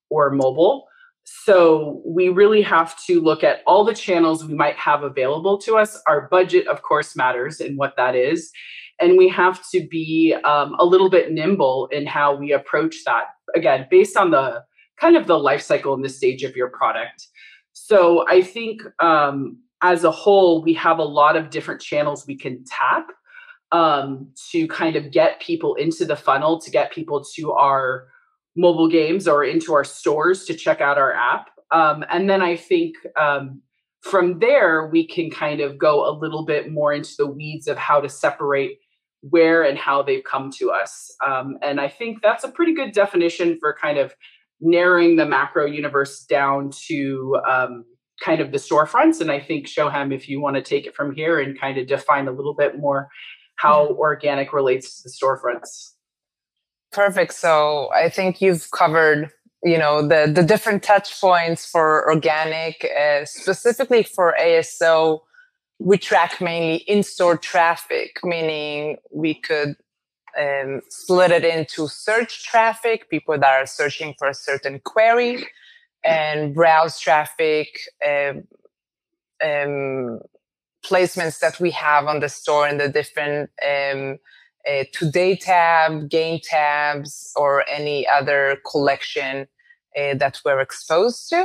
or 0.10 0.30
mobile. 0.32 0.88
So 1.26 2.02
we 2.06 2.30
really 2.30 2.62
have 2.62 3.02
to 3.06 3.22
look 3.22 3.44
at 3.44 3.62
all 3.66 3.84
the 3.84 3.94
channels 3.94 4.46
we 4.46 4.54
might 4.54 4.76
have 4.76 5.04
available 5.04 5.58
to 5.60 5.78
us. 5.78 6.02
Our 6.08 6.28
budget, 6.30 6.68
of 6.68 6.82
course, 6.82 7.16
matters 7.16 7.60
in 7.60 7.76
what 7.76 7.96
that 7.98 8.16
is. 8.16 8.52
And 9.00 9.18
we 9.18 9.28
have 9.30 9.62
to 9.72 9.88
be 9.88 10.36
um, 10.44 10.76
a 10.80 10.86
little 10.86 11.10
bit 11.10 11.32
nimble 11.32 11.88
in 11.92 12.06
how 12.06 12.36
we 12.36 12.52
approach 12.54 13.04
that. 13.06 13.26
Again, 13.56 13.88
based 13.90 14.16
on 14.16 14.32
the 14.32 14.64
kind 15.00 15.16
of 15.16 15.28
the 15.28 15.38
life 15.38 15.62
cycle 15.62 15.94
and 15.94 16.04
the 16.04 16.10
stage 16.10 16.44
of 16.44 16.56
your 16.56 16.70
product. 16.70 17.28
So 17.74 18.28
I 18.28 18.42
think 18.42 18.82
um, 19.02 19.58
as 19.82 20.04
a 20.04 20.12
whole, 20.12 20.62
we 20.62 20.74
have 20.76 21.00
a 21.00 21.04
lot 21.04 21.36
of 21.36 21.50
different 21.50 21.82
channels 21.82 22.26
we 22.28 22.38
can 22.38 22.64
tap 22.66 23.08
um, 23.72 24.30
to 24.52 24.68
kind 24.68 24.96
of 24.96 25.12
get 25.12 25.42
people 25.42 25.76
into 25.76 26.06
the 26.06 26.16
funnel, 26.16 26.60
to 26.62 26.72
get 26.72 26.92
people 26.92 27.24
to 27.36 27.52
our 27.52 28.08
mobile 28.56 28.88
games 28.88 29.28
or 29.28 29.44
into 29.44 29.74
our 29.74 29.84
stores 29.84 30.46
to 30.46 30.54
check 30.54 30.80
out 30.80 30.98
our 30.98 31.14
app. 31.14 31.50
Um, 31.72 32.06
and 32.10 32.30
then 32.30 32.42
I 32.42 32.56
think 32.56 32.96
um, 33.20 33.62
from 34.02 34.38
there, 34.40 34.88
we 34.88 35.08
can 35.08 35.32
kind 35.32 35.60
of 35.60 35.78
go 35.78 36.08
a 36.08 36.14
little 36.14 36.46
bit 36.46 36.72
more 36.72 36.94
into 36.94 37.14
the 37.18 37.26
weeds 37.26 37.68
of 37.68 37.78
how 37.78 38.00
to 38.00 38.10
separate 38.10 38.78
where 39.22 39.64
and 39.64 39.78
how 39.78 40.04
they've 40.04 40.24
come 40.24 40.52
to 40.52 40.70
us. 40.70 41.16
Um, 41.26 41.58
and 41.62 41.80
I 41.80 41.88
think 41.88 42.22
that's 42.22 42.44
a 42.44 42.52
pretty 42.52 42.76
good 42.76 42.92
definition 42.92 43.58
for 43.60 43.76
kind 43.82 43.98
of 43.98 44.14
narrowing 44.64 45.18
the 45.18 45.26
macro 45.26 45.66
universe 45.66 46.24
down 46.24 46.72
to 46.88 47.38
um, 47.48 47.86
kind 48.24 48.42
of 48.42 48.52
the 48.52 48.58
storefronts. 48.58 49.22
And 49.22 49.32
I 49.32 49.40
think, 49.40 49.68
Shoham, 49.68 50.14
if 50.14 50.30
you 50.30 50.42
want 50.42 50.56
to 50.56 50.62
take 50.62 50.86
it 50.86 50.96
from 50.96 51.14
here 51.14 51.40
and 51.40 51.60
kind 51.60 51.78
of 51.78 51.88
define 51.88 52.28
a 52.28 52.32
little 52.32 52.56
bit 52.56 52.80
more 52.80 53.10
how 53.56 53.90
organic 53.90 54.54
relates 54.54 55.02
to 55.02 55.10
the 55.10 55.14
storefronts. 55.14 55.92
Perfect. 56.92 57.34
So 57.34 57.90
I 57.94 58.10
think 58.10 58.42
you've 58.42 58.70
covered, 58.72 59.30
you 59.64 59.78
know, 59.78 60.08
the 60.08 60.32
the 60.34 60.44
different 60.44 60.84
touch 60.84 61.20
points 61.20 61.66
for 61.66 62.08
organic, 62.10 62.88
uh, 62.98 63.26
specifically 63.26 64.04
for 64.04 64.36
ASO. 64.40 65.20
We 65.80 65.98
track 65.98 66.40
mainly 66.40 66.78
in-store 66.78 67.38
traffic, 67.38 68.20
meaning 68.24 68.98
we 69.12 69.34
could 69.34 69.76
um, 70.40 70.82
split 70.90 71.32
it 71.32 71.46
into 71.46 71.88
search 71.88 72.44
traffic, 72.44 73.10
people 73.10 73.38
that 73.38 73.62
are 73.62 73.66
searching 73.66 74.16
for 74.18 74.28
a 74.28 74.34
certain 74.34 74.80
query, 74.80 75.48
and 76.04 76.54
browse 76.54 77.00
traffic, 77.00 77.80
um, 78.06 78.44
um, 79.44 80.20
placements 80.86 81.40
that 81.40 81.60
we 81.60 81.72
have 81.72 82.06
on 82.08 82.20
the 82.20 82.30
store 82.30 82.68
in 82.68 82.78
the 82.78 82.90
different 82.90 83.50
um, 83.66 84.18
a 84.66 84.90
today 84.94 85.36
tab, 85.36 86.10
game 86.10 86.40
tabs, 86.42 87.32
or 87.36 87.66
any 87.70 88.08
other 88.08 88.58
collection 88.70 89.48
uh, 89.98 90.16
that 90.16 90.40
we're 90.46 90.62
exposed 90.62 91.30
to. 91.30 91.42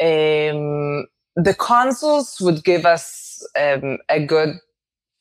Um, 0.00 1.06
the 1.36 1.54
consoles 1.58 2.36
would 2.40 2.64
give 2.64 2.86
us 2.86 3.46
um, 3.56 3.98
a 4.08 4.24
good 4.24 4.56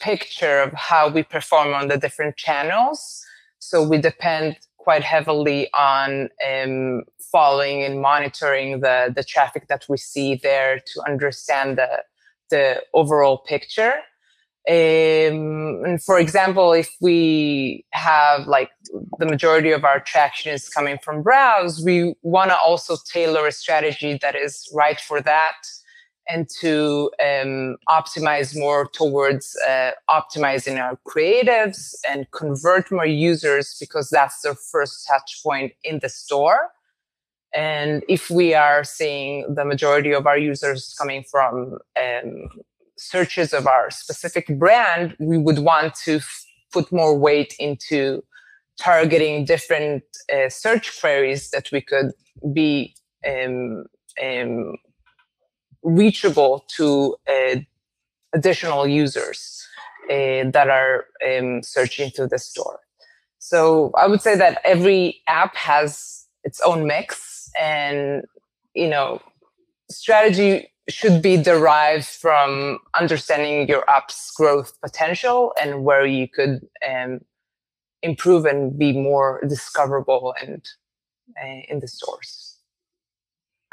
picture 0.04 0.60
of 0.60 0.74
how 0.74 1.10
we 1.10 1.24
perform 1.24 1.74
on 1.74 1.88
the 1.88 1.98
different 1.98 2.36
channels. 2.36 3.24
So 3.60 3.82
we 3.88 3.98
depend 3.98 4.58
quite 4.78 5.04
heavily 5.04 5.70
on 5.74 6.30
um, 6.46 7.04
following 7.32 7.84
and 7.84 8.02
monitoring 8.02 8.82
the, 8.82 9.14
the 9.16 9.24
traffic 9.24 9.68
that 9.70 9.86
we 9.88 9.98
see 9.98 10.36
there 10.36 10.82
to 10.86 11.02
understand 11.08 11.78
the, 11.78 12.04
the 12.50 12.84
overall 12.94 13.38
picture. 13.38 13.94
Um, 14.70 15.84
and 15.86 16.02
for 16.02 16.20
example, 16.20 16.72
if 16.74 16.90
we 17.02 17.86
have 17.92 18.48
like 18.48 18.70
the 19.20 19.26
majority 19.26 19.72
of 19.72 19.84
our 19.84 20.00
traction 20.00 20.54
is 20.54 20.70
coming 20.70 20.98
from 21.04 21.22
browse, 21.22 21.84
we 21.84 22.14
want 22.22 22.50
to 22.52 22.58
also 22.58 22.96
tailor 23.12 23.48
a 23.48 23.52
strategy 23.52 24.18
that 24.22 24.36
is 24.36 24.70
right 24.74 25.00
for 25.00 25.22
that 25.22 25.58
and 26.30 26.48
to 26.62 27.12
um, 27.22 27.78
optimize 27.90 28.58
more 28.58 28.88
towards 28.88 29.58
uh, 29.68 29.92
optimizing 30.10 30.80
our 30.80 30.98
creatives 31.08 31.96
and 32.10 32.30
convert 32.32 32.92
more 32.92 33.06
users 33.06 33.76
because 33.80 34.10
that's 34.10 34.42
the 34.42 34.56
first 34.56 35.06
touch 35.08 35.42
point 35.44 35.74
in 35.84 36.00
the 36.00 36.10
store. 36.10 36.72
And 37.56 38.04
if 38.10 38.30
we 38.30 38.54
are 38.54 38.84
seeing 38.84 39.54
the 39.54 39.66
majority 39.66 40.12
of 40.14 40.26
our 40.26 40.38
users 40.38 40.96
coming 40.98 41.24
from 41.30 41.78
um, 42.02 42.50
searches 42.98 43.54
of 43.54 43.68
our 43.68 43.92
specific 43.92 44.48
brand, 44.58 45.16
we 45.20 45.38
would 45.38 45.60
want 45.60 45.94
to 46.06 46.16
f- 46.16 46.46
put 46.72 46.92
more 46.92 47.18
weight 47.18 47.54
into 47.60 48.24
targeting 48.80 49.46
different 49.46 50.04
uh, 50.34 50.50
search 50.50 51.00
queries 51.00 51.52
that 51.52 51.70
we 51.72 51.82
could 51.82 52.12
be 52.54 52.96
um, 53.28 53.86
um, 54.24 54.76
reachable 55.84 56.66
to 56.78 57.16
uh, 57.28 57.58
additional 58.34 58.88
users 58.88 59.66
uh, 60.10 60.50
that 60.52 60.70
are 60.70 61.06
um, 61.28 61.62
searching 61.64 62.10
through 62.10 62.28
the 62.28 62.40
store. 62.40 62.80
So 63.40 63.92
I 63.98 64.08
would 64.08 64.22
say 64.22 64.36
that 64.38 64.62
every 64.64 65.22
app 65.28 65.56
has 65.56 66.26
its 66.44 66.60
own 66.62 66.88
mix, 66.88 67.50
and 67.60 68.24
you 68.74 68.88
know, 68.88 69.22
strategy 69.90 70.72
should 70.90 71.22
be 71.22 71.38
derived 71.38 72.06
from 72.06 72.80
understanding 73.00 73.68
your 73.68 73.90
app's 73.90 74.32
growth 74.32 74.74
potential 74.82 75.54
and 75.62 75.84
where 75.84 76.06
you 76.06 76.28
could 76.28 76.60
um, 76.90 77.22
improve 78.02 78.46
and 78.46 78.78
be 78.78 78.92
more 78.92 79.42
discoverable 79.48 80.34
and 80.42 80.62
uh, 81.42 81.62
in 81.70 81.80
the 81.80 81.88
stores. 81.88 82.43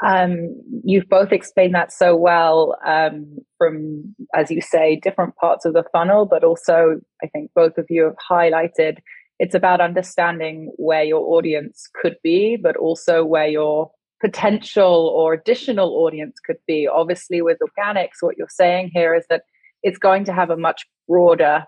Um, 0.05 0.59
you've 0.83 1.09
both 1.09 1.31
explained 1.31 1.75
that 1.75 1.91
so 1.91 2.15
well 2.15 2.75
um, 2.85 3.37
from, 3.57 4.15
as 4.33 4.49
you 4.49 4.59
say, 4.61 4.95
different 4.95 5.35
parts 5.35 5.63
of 5.63 5.73
the 5.73 5.83
funnel, 5.91 6.25
but 6.25 6.43
also 6.43 6.99
I 7.23 7.27
think 7.27 7.51
both 7.53 7.77
of 7.77 7.85
you 7.89 8.03
have 8.05 8.15
highlighted 8.29 8.97
it's 9.41 9.55
about 9.55 9.81
understanding 9.81 10.71
where 10.75 11.03
your 11.03 11.35
audience 11.35 11.89
could 11.99 12.15
be, 12.23 12.57
but 12.57 12.77
also 12.77 13.25
where 13.25 13.47
your 13.47 13.89
potential 14.21 15.11
or 15.15 15.33
additional 15.33 15.95
audience 16.05 16.37
could 16.45 16.59
be. 16.67 16.87
Obviously, 16.87 17.41
with 17.41 17.57
organics, 17.59 18.21
what 18.21 18.37
you're 18.37 18.47
saying 18.51 18.91
here 18.93 19.15
is 19.15 19.25
that 19.31 19.41
it's 19.81 19.97
going 19.97 20.25
to 20.25 20.31
have 20.31 20.51
a 20.51 20.55
much 20.55 20.85
broader 21.07 21.65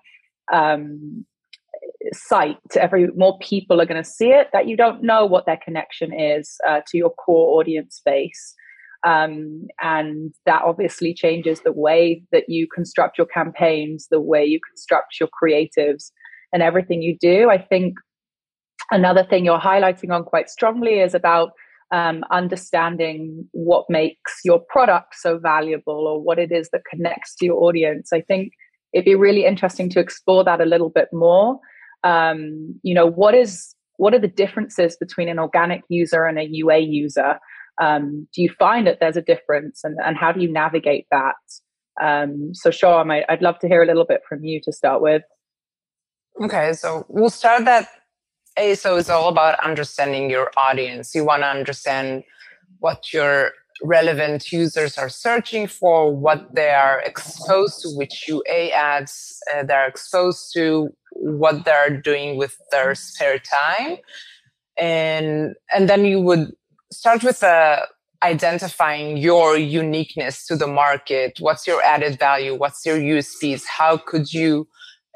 um, 0.54 1.25
site. 2.13 2.58
Every 2.75 3.08
more 3.16 3.38
people 3.40 3.82
are 3.82 3.86
going 3.86 4.02
to 4.02 4.10
see 4.10 4.30
it. 4.30 4.50
That 4.54 4.68
you 4.68 4.78
don't 4.78 5.04
know 5.04 5.25
what 5.25 5.46
their 5.46 5.60
connection 5.63 6.13
is 6.18 6.58
uh, 6.68 6.82
to 6.88 6.98
your 6.98 7.12
core 7.12 7.60
audience 7.60 8.02
base. 8.06 8.56
Um, 9.06 9.68
and 9.82 10.34
that 10.46 10.62
obviously 10.63 11.13
changes 11.13 11.62
the 11.62 11.74
way 11.74 12.24
that 12.32 12.46
you 12.48 12.68
construct 12.74 13.18
your 13.18 13.28
campaigns, 13.28 14.08
the 14.10 14.22
way 14.22 14.46
you 14.46 14.60
construct 14.72 15.20
your 15.20 15.30
creatives, 15.30 16.12
and 16.54 16.63
everything 16.63 17.02
you 17.02 17.18
do. 17.20 17.50
I 17.50 17.58
think 17.58 17.96
another 18.92 19.24
thing 19.24 19.44
you're 19.44 19.60
highlighting 19.60 20.13
on 20.13 20.24
quite 20.24 20.50
strongly 20.50 21.00
is 21.00 21.13
about 21.13 21.52
um, 21.92 22.24
understanding 22.32 23.48
what 23.52 23.86
makes 23.90 24.40
your 24.46 24.60
product 24.70 25.16
so 25.16 25.38
valuable 25.38 26.08
or 26.08 26.22
what 26.22 26.40
it 26.40 26.52
is 26.52 26.70
that 26.72 26.82
connects 26.90 27.36
to 27.36 27.46
your 27.46 27.62
audience. 27.62 28.13
I 28.13 28.22
think 28.22 28.54
it'd 28.94 29.06
be 29.06 29.16
really 29.16 29.46
interesting 29.46 29.90
to 29.90 30.00
explore 30.00 30.44
that 30.44 30.62
a 30.62 30.66
little 30.66 30.90
bit 30.90 31.10
more. 31.12 31.60
Um, 32.04 32.80
you 32.84 32.94
know, 32.94 33.06
what 33.06 33.34
is 33.34 33.76
what 33.98 34.14
are 34.14 34.20
the 34.20 34.28
differences 34.28 34.98
between 34.98 35.30
an 35.30 35.40
organic 35.40 35.82
user 35.90 36.26
and 36.26 36.40
a 36.40 36.48
UA 36.50 36.80
user? 36.80 37.40
Um, 37.82 38.28
do 38.34 38.42
you 38.42 38.50
find 38.60 38.86
that 38.88 39.00
there's 39.00 39.18
a 39.18 39.22
difference, 39.22 39.82
and, 39.84 39.98
and 40.04 40.18
how 40.18 40.32
do 40.32 40.42
you 40.42 40.52
navigate 40.52 41.08
that? 41.12 41.36
Um, 42.02 42.54
so, 42.54 42.70
Shoham, 42.70 43.12
I, 43.12 43.26
I'd 43.32 43.42
love 43.42 43.60
to 43.60 43.68
hear 43.68 43.84
a 43.84 43.86
little 43.86 44.06
bit 44.06 44.22
from 44.28 44.44
you 44.44 44.60
to 44.64 44.72
start 44.72 45.02
with. 45.02 45.24
Okay, 46.42 46.74
so 46.74 47.06
we'll 47.10 47.30
start 47.30 47.66
that. 47.66 47.88
ASO 48.58 48.98
is 48.98 49.10
all 49.10 49.30
about 49.30 49.60
understanding 49.64 50.30
your 50.30 50.52
audience. 50.58 51.16
You 51.16 51.24
want 51.24 51.42
to 51.42 51.48
understand 51.48 52.24
what 52.80 53.14
your 53.14 53.52
relevant 53.82 54.51
users 54.51 54.98
are 54.98 55.10
searching 55.10 55.68
for, 55.68 56.15
what 56.15 56.53
they 56.56 56.70
are 56.70 57.01
exposed 57.01 57.82
to, 57.82 57.89
which 57.96 58.25
UA 58.27 58.70
ads 58.70 59.39
uh, 59.53 59.63
they're 59.63 59.88
exposed 59.88 60.51
to, 60.53 60.89
what 61.12 61.65
they're 61.65 62.01
doing 62.01 62.38
with 62.38 62.58
their 62.72 62.96
spare 62.96 63.39
time, 63.39 63.98
and 64.77 65.56
and 65.74 65.89
then 65.89 66.06
you 66.06 66.20
would 66.22 66.51
start 66.92 67.24
with 67.24 67.44
uh, 67.44 67.86
identifying 68.24 69.18
your 69.18 69.58
uniqueness 69.58 70.46
to 70.48 70.56
the 70.56 70.68
market. 70.68 71.38
What's 71.39 71.68
your 71.68 71.82
added 71.84 72.20
value? 72.20 72.56
What's 72.56 72.86
your 72.86 72.98
USPs? 72.98 73.63
How 73.65 73.98
could 73.98 74.34
you 74.34 74.68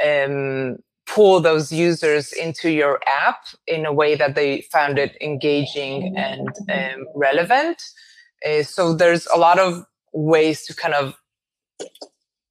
um, 0.05 0.77
pull 1.07 1.39
those 1.39 1.71
users 1.71 2.33
into 2.33 2.69
your 2.69 2.99
app 3.07 3.45
in 3.65 3.85
a 3.85 3.93
way 3.93 4.15
that 4.15 4.35
they 4.35 4.61
found 4.71 4.99
it 4.99 5.17
engaging 5.21 6.15
and 6.17 6.49
um, 6.69 7.07
relevant. 7.15 7.81
Uh, 8.45 8.63
so 8.63 8.93
there's 8.93 9.27
a 9.33 9.37
lot 9.37 9.59
of 9.59 9.83
ways 10.13 10.65
to 10.65 10.75
kind 10.75 10.93
of 10.93 11.15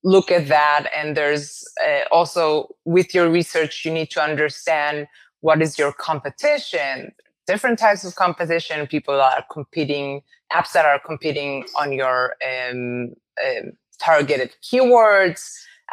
look 0.04 0.30
at 0.30 0.48
that. 0.48 0.88
And 0.96 1.16
there's 1.16 1.64
uh, 1.84 2.02
also 2.12 2.68
with 2.84 3.14
your 3.14 3.28
research, 3.28 3.84
you 3.84 3.92
need 3.92 4.10
to 4.10 4.22
understand 4.22 5.08
what 5.40 5.60
is 5.60 5.78
your 5.78 5.92
competition, 5.92 7.12
different 7.46 7.78
types 7.78 8.04
of 8.04 8.14
competition, 8.14 8.86
people 8.86 9.16
that 9.16 9.38
are 9.38 9.44
competing, 9.50 10.22
apps 10.52 10.72
that 10.72 10.84
are 10.84 11.00
competing 11.04 11.64
on 11.78 11.92
your 11.92 12.34
um, 12.46 13.14
um 13.44 13.72
targeted 13.98 14.50
keywords 14.62 15.42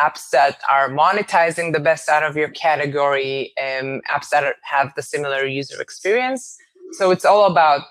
apps 0.02 0.30
that 0.32 0.60
are 0.70 0.90
monetizing 0.90 1.74
the 1.74 1.80
best 1.80 2.10
out 2.10 2.24
of 2.24 2.36
your 2.36 2.50
category, 2.50 3.54
um, 3.60 4.02
apps 4.10 4.30
that 4.30 4.44
are, 4.44 4.56
have 4.64 4.92
the 4.96 5.02
similar 5.02 5.46
user 5.46 5.82
experience. 5.82 6.58
So 6.94 7.12
it's 7.12 7.26
all 7.26 7.50
about 7.50 7.84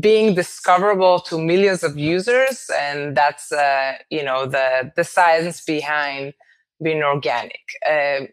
being 0.00 0.34
discoverable 0.34 1.20
to 1.20 1.38
millions 1.38 1.82
of 1.82 1.98
users, 1.98 2.70
and 2.78 3.16
that's 3.16 3.52
uh, 3.52 3.94
you 4.10 4.22
know 4.22 4.46
the 4.46 4.92
the 4.96 5.04
science 5.04 5.62
behind 5.64 6.34
being 6.82 7.02
organic. 7.02 7.60
Uh, 7.88 8.20
um, 8.20 8.28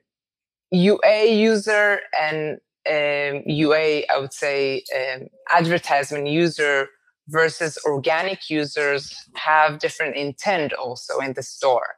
UA 0.71 1.25
user 1.27 1.99
and 2.19 2.57
um, 2.89 3.43
UA, 3.45 4.03
I 4.11 4.17
would 4.19 4.33
say, 4.33 4.83
um, 4.95 5.27
advertisement 5.53 6.27
user 6.27 6.87
versus 7.27 7.77
organic 7.85 8.49
users 8.49 9.15
have 9.35 9.79
different 9.79 10.15
intent 10.15 10.73
also 10.73 11.19
in 11.19 11.33
the 11.33 11.43
store 11.43 11.95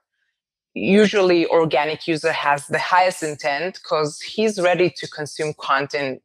usually 0.75 1.47
organic 1.47 2.05
user 2.05 2.33
has 2.33 2.67
the 2.67 2.77
highest 2.77 3.23
intent 3.23 3.79
because 3.81 4.19
he's 4.19 4.59
ready 4.59 4.89
to 4.89 5.07
consume 5.07 5.53
content 5.57 6.21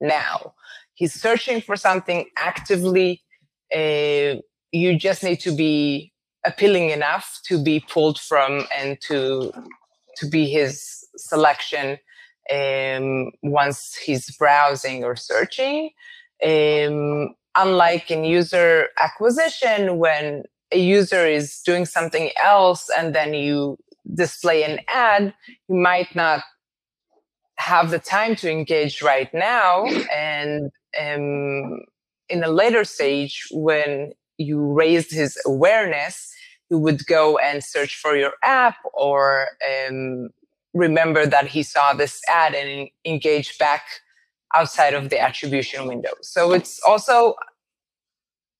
now 0.00 0.54
he's 0.98 1.14
searching 1.14 1.60
for 1.60 1.76
something 1.76 2.26
actively 2.36 3.22
uh, 3.74 4.34
you 4.72 4.98
just 4.98 5.22
need 5.22 5.40
to 5.40 5.52
be 5.54 6.12
appealing 6.44 6.90
enough 6.90 7.40
to 7.44 7.62
be 7.62 7.80
pulled 7.80 8.18
from 8.18 8.64
and 8.76 8.98
to 9.00 9.52
to 10.16 10.26
be 10.26 10.46
his 10.46 11.04
selection 11.16 11.98
um, 12.52 13.30
once 13.42 13.94
he's 13.94 14.36
browsing 14.36 15.04
or 15.04 15.14
searching 15.16 15.90
um, 16.44 17.34
unlike 17.56 18.10
in 18.10 18.24
user 18.24 18.88
acquisition 19.00 19.98
when 19.98 20.44
a 20.72 20.78
user 20.78 21.26
is 21.26 21.60
doing 21.64 21.84
something 21.84 22.30
else 22.42 22.88
and 22.96 23.14
then 23.14 23.34
you 23.34 23.76
display 24.14 24.64
an 24.64 24.80
ad, 24.88 25.34
you 25.68 25.76
might 25.76 26.14
not 26.14 26.42
have 27.56 27.90
the 27.90 27.98
time 27.98 28.36
to 28.36 28.50
engage 28.50 29.02
right 29.02 29.32
now. 29.34 29.84
And 30.14 30.70
um, 31.00 31.80
in 32.28 32.44
a 32.44 32.48
later 32.48 32.84
stage, 32.84 33.46
when 33.50 34.12
you 34.36 34.72
raised 34.72 35.12
his 35.12 35.38
awareness, 35.46 36.32
you 36.70 36.78
would 36.78 37.06
go 37.06 37.38
and 37.38 37.64
search 37.64 37.96
for 37.96 38.16
your 38.16 38.32
app 38.42 38.76
or 38.92 39.46
um, 39.66 40.28
remember 40.74 41.26
that 41.26 41.46
he 41.48 41.62
saw 41.62 41.94
this 41.94 42.20
ad 42.28 42.54
and 42.54 42.88
engage 43.04 43.58
back 43.58 43.82
outside 44.54 44.94
of 44.94 45.10
the 45.10 45.18
attribution 45.18 45.86
window. 45.86 46.12
So 46.22 46.52
it's 46.52 46.80
also 46.86 47.34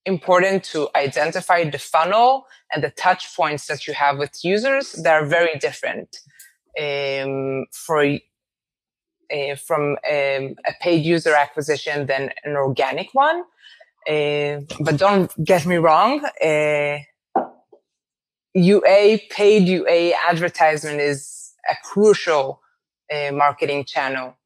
important 0.04 0.64
to 0.64 0.88
identify 0.96 1.68
the 1.68 1.78
funnel 1.78 2.46
and 2.72 2.82
the 2.82 2.90
touch 2.90 3.36
points 3.36 3.66
that 3.66 3.86
you 3.86 3.94
have 3.94 4.18
with 4.18 4.42
users 4.42 4.92
that 4.92 5.14
are 5.14 5.26
very 5.26 5.58
different 5.58 6.18
um, 6.80 7.66
for 7.72 8.18
uh, 9.32 9.54
from 9.56 9.92
um, 10.10 10.54
a 10.66 10.72
paid 10.80 11.04
user 11.04 11.34
acquisition 11.34 12.06
than 12.06 12.30
an 12.44 12.56
organic 12.56 13.08
one. 13.12 13.42
Uh, 14.08 14.60
but 14.80 14.96
don't 14.96 15.32
get 15.44 15.66
me 15.66 15.76
wrong. 15.76 16.24
Uh, 16.42 16.98
UA 18.54 19.18
paid 19.30 19.68
UA 19.68 20.12
advertisement 20.28 21.00
is 21.00 21.52
a 21.68 21.76
crucial 21.84 22.60
uh, 23.12 23.30
marketing 23.32 23.84
channel 23.84 24.36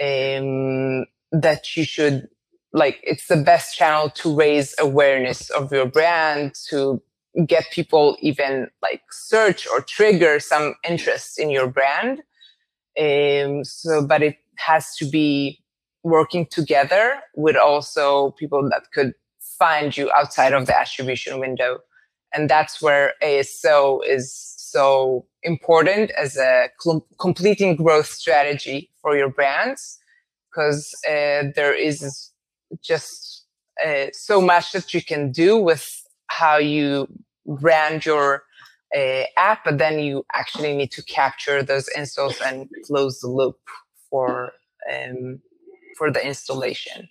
um, 0.00 1.06
that 1.32 1.76
you 1.76 1.84
should 1.84 2.28
like 2.72 3.00
it's 3.02 3.26
the 3.26 3.36
best 3.36 3.76
channel 3.76 4.10
to 4.10 4.34
raise 4.34 4.74
awareness 4.78 5.50
of 5.50 5.72
your 5.72 5.86
brand 5.86 6.54
to 6.68 7.02
get 7.46 7.64
people 7.72 8.16
even 8.20 8.68
like 8.82 9.02
search 9.10 9.66
or 9.66 9.80
trigger 9.80 10.38
some 10.38 10.74
interest 10.86 11.38
in 11.38 11.50
your 11.50 11.66
brand 11.66 12.22
um, 12.98 13.64
so 13.64 14.06
but 14.06 14.22
it 14.22 14.36
has 14.56 14.94
to 14.96 15.04
be 15.04 15.60
working 16.02 16.46
together 16.46 17.20
with 17.36 17.56
also 17.56 18.32
people 18.32 18.68
that 18.70 18.82
could 18.92 19.12
find 19.58 19.96
you 19.96 20.10
outside 20.12 20.52
of 20.52 20.66
the 20.66 20.78
attribution 20.78 21.40
window. 21.40 21.78
And 22.34 22.48
that's 22.48 22.82
where 22.82 23.14
aso 23.22 24.00
is 24.06 24.32
so 24.56 25.26
important 25.42 26.10
as 26.10 26.36
a 26.36 26.68
cl- 26.78 27.06
completing 27.18 27.76
growth 27.76 28.06
strategy 28.06 28.90
for 29.00 29.16
your 29.16 29.30
brands. 29.30 29.98
Because 30.50 30.94
uh, 31.06 31.52
there 31.54 31.74
is 31.74 32.30
just 32.82 33.44
uh, 33.84 34.06
so 34.12 34.40
much 34.40 34.72
that 34.72 34.92
you 34.92 35.02
can 35.02 35.30
do 35.30 35.56
with 35.56 36.02
how 36.26 36.56
you 36.56 37.06
brand 37.46 38.04
your 38.04 38.42
uh, 38.96 39.24
app, 39.36 39.64
but 39.64 39.78
then 39.78 39.98
you 39.98 40.24
actually 40.32 40.76
need 40.76 40.90
to 40.92 41.02
capture 41.04 41.62
those 41.62 41.88
installs 41.88 42.40
and 42.40 42.68
close 42.84 43.20
the 43.20 43.28
loop 43.28 43.58
for 44.10 44.52
um, 44.92 45.40
for 45.96 46.10
the 46.10 46.24
installation. 46.24 47.08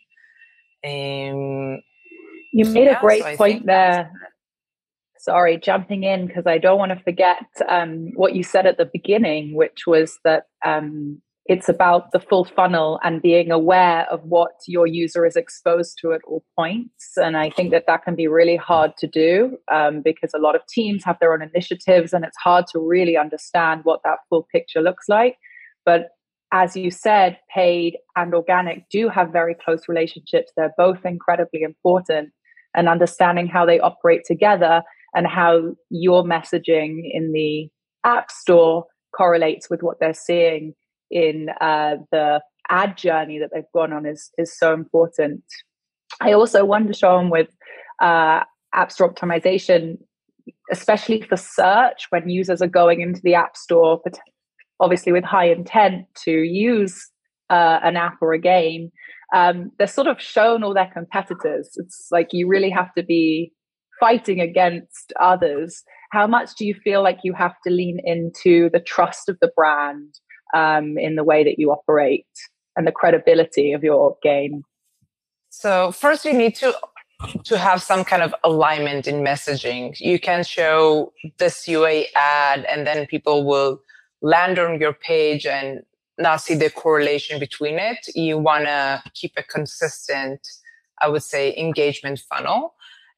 Um, 0.86 1.82
you 2.54 2.66
made 2.66 2.86
yeah, 2.86 2.98
a 2.98 3.02
great 3.02 3.24
so 3.24 3.36
point 3.36 3.66
there. 3.66 4.12
Sorry, 5.20 5.58
jumping 5.58 6.04
in 6.04 6.28
because 6.28 6.48
I 6.48 6.58
don't 6.58 6.80
want 6.80 6.98
to 6.98 7.04
forget 7.04 7.46
um, 7.68 8.12
what 8.16 8.34
you 8.34 8.44
said 8.44 8.66
at 8.66 8.78
the 8.78 8.90
beginning, 8.92 9.56
which 9.56 9.86
was 9.86 10.20
that 10.24 10.44
um, 10.66 11.22
it's 11.48 11.70
about 11.70 12.12
the 12.12 12.20
full 12.20 12.44
funnel 12.44 13.00
and 13.04 13.22
being 13.22 13.52
aware 13.52 14.06
of 14.12 14.22
what 14.24 14.52
your 14.68 14.86
user 14.86 15.26
is 15.26 15.38
exposed 15.38 15.98
to 16.02 16.12
at 16.12 16.22
all 16.28 16.44
points. 16.58 17.16
And 17.16 17.38
I 17.38 17.50
think 17.50 17.72
that 17.72 17.86
that 17.88 18.04
can 18.04 18.16
be 18.16 18.28
really 18.28 18.58
hard 18.58 18.98
to 18.98 19.08
do 19.08 19.58
um, 19.72 20.02
because 20.02 20.32
a 20.36 20.40
lot 20.40 20.56
of 20.56 20.62
teams 20.68 21.06
have 21.06 21.18
their 21.20 21.34
own 21.34 21.42
initiatives 21.42 22.12
and 22.12 22.26
it's 22.26 22.38
hard 22.38 22.66
to 22.74 22.80
really 22.80 23.16
understand 23.16 23.82
what 23.86 24.02
that 24.04 24.20
full 24.30 24.46
picture 24.52 24.82
looks 24.82 25.08
like. 25.08 25.38
But 25.86 26.10
as 26.52 26.76
you 26.76 26.92
said, 26.92 27.38
paid 27.54 27.98
and 28.18 28.34
organic 28.34 28.90
do 28.90 29.08
have 29.08 29.32
very 29.32 29.56
close 29.56 29.88
relationships. 29.88 30.52
They're 30.56 30.74
both 30.78 31.06
incredibly 31.06 31.62
important. 31.62 32.32
And 32.76 32.90
understanding 32.90 33.48
how 33.48 33.66
they 33.66 33.80
operate 33.80 34.22
together 34.26 34.84
and 35.16 35.26
how 35.26 35.76
your 35.90 36.24
messaging 36.24 37.10
in 37.12 37.32
the 37.32 37.70
App 38.04 38.30
Store 38.30 38.86
correlates 39.16 39.68
with 39.70 39.82
what 39.82 40.00
they're 40.00 40.14
seeing 40.14 40.76
in 41.12 41.48
uh, 41.62 41.96
the 42.12 42.42
ad 42.70 42.98
journey 42.98 43.40
that 43.40 43.50
they've 43.54 43.64
gone 43.74 43.94
on 43.94 44.06
is 44.06 44.32
is 44.38 44.58
so 44.58 44.74
important. 44.74 45.44
I 46.22 46.34
also 46.34 46.66
wonder, 46.66 46.94
Sean, 46.94 47.30
with 47.30 47.50
uh, 48.02 48.42
App 48.74 48.92
Store 48.92 49.14
optimization, 49.14 49.98
especially 50.72 51.22
for 51.22 51.38
search, 51.38 52.08
when 52.10 52.30
users 52.30 52.62
are 52.62 52.68
going 52.68 53.02
into 53.02 53.22
the 53.24 53.36
App 53.36 53.58
Store, 53.58 54.00
but 54.04 54.20
obviously 54.80 55.12
with 55.12 55.24
high 55.24 55.50
intent 55.50 56.06
to 56.24 56.32
use 56.32 57.10
uh, 57.50 57.80
an 57.84 57.98
app 57.98 58.18
or 58.22 58.34
a 58.34 58.40
game, 58.40 58.92
um, 59.36 59.72
they're 59.78 59.88
sort 59.88 60.08
of 60.08 60.22
shown 60.22 60.64
all 60.64 60.74
their 60.74 60.92
competitors. 60.94 61.70
It's 61.76 62.08
like 62.12 62.30
you 62.32 62.48
really 62.48 62.70
have 62.70 62.94
to 62.94 63.04
be 63.04 63.52
fighting 64.00 64.40
against 64.40 65.12
others. 65.20 65.84
How 66.12 66.28
much 66.28 66.56
do 66.56 66.66
you 66.66 66.74
feel 66.74 67.04
like 67.04 67.20
you 67.24 67.34
have 67.34 67.56
to 67.66 67.70
lean 67.70 68.00
into 68.04 68.70
the 68.72 68.80
trust 68.80 69.28
of 69.28 69.38
the 69.42 69.52
brand 69.56 70.16
um, 70.54 70.98
in 70.98 71.16
the 71.16 71.24
way 71.24 71.44
that 71.44 71.60
you 71.60 71.72
operate 71.72 72.28
and 72.76 72.88
the 72.88 72.92
credibility 72.92 73.74
of 73.74 73.84
your 73.84 74.18
game? 74.22 74.64
So 75.50 75.92
first, 75.92 76.26
you 76.26 76.34
need 76.34 76.56
to 76.56 76.76
to 77.46 77.58
have 77.58 77.82
some 77.82 78.04
kind 78.04 78.22
of 78.22 78.36
alignment 78.44 79.08
in 79.08 79.24
messaging. 79.24 80.00
You 80.00 80.20
can 80.20 80.44
show 80.44 81.14
this 81.38 81.68
UA 81.68 82.04
ad, 82.16 82.66
and 82.66 82.86
then 82.86 83.08
people 83.08 83.44
will 83.44 83.82
land 84.22 84.60
on 84.60 84.80
your 84.80 84.94
page 84.94 85.46
and 85.46 85.82
not 86.18 86.42
see 86.42 86.56
the 86.56 86.70
correlation 86.70 87.40
between 87.40 87.80
it. 87.80 88.08
You 88.16 88.38
want 88.38 88.66
to 88.66 89.04
keep 89.14 89.34
a 89.38 89.44
consistent, 89.44 90.48
I 91.02 91.08
would 91.10 91.24
say, 91.24 91.56
engagement 91.58 92.20
funnel, 92.30 92.76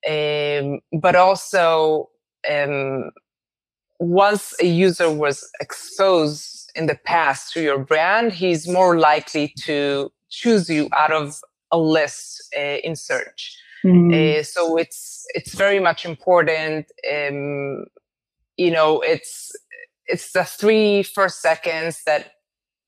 um, 0.09 0.79
but 0.99 1.15
also 1.15 2.09
um, 2.49 3.11
once 3.99 4.53
a 4.61 4.65
user 4.65 5.11
was 5.11 5.49
exposed 5.59 6.68
in 6.75 6.87
the 6.87 6.95
past 7.05 7.53
to 7.53 7.61
your 7.61 7.79
brand, 7.79 8.33
he's 8.33 8.67
more 8.67 8.97
likely 8.97 9.53
to 9.59 10.11
choose 10.29 10.69
you 10.69 10.89
out 10.95 11.11
of 11.11 11.41
a 11.71 11.77
list 11.77 12.41
uh, 12.57 12.77
in 12.83 12.95
search. 12.95 13.57
Mm. 13.83 14.13
Uh, 14.13 14.43
so 14.43 14.77
it's 14.77 15.25
it's 15.33 15.53
very 15.53 15.79
much 15.79 16.05
important. 16.05 16.85
Um, 17.09 17.85
you 18.57 18.71
know, 18.71 18.99
it's 19.01 19.51
it's 20.05 20.31
the 20.31 20.43
three 20.43 21.03
first 21.03 21.41
seconds 21.41 22.03
that 22.05 22.33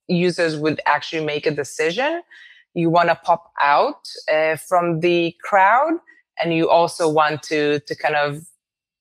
users 0.07 0.57
would 0.57 0.81
actually 0.85 1.23
make 1.23 1.45
a 1.45 1.51
decision. 1.51 2.23
You 2.73 2.89
want 2.89 3.09
to 3.09 3.15
pop 3.15 3.51
out 3.61 4.09
uh, 4.31 4.57
from 4.57 4.99
the 4.99 5.35
crowd, 5.41 5.93
and 6.41 6.53
you 6.53 6.69
also 6.69 7.09
want 7.09 7.43
to 7.43 7.79
to 7.79 7.95
kind 7.95 8.15
of 8.15 8.45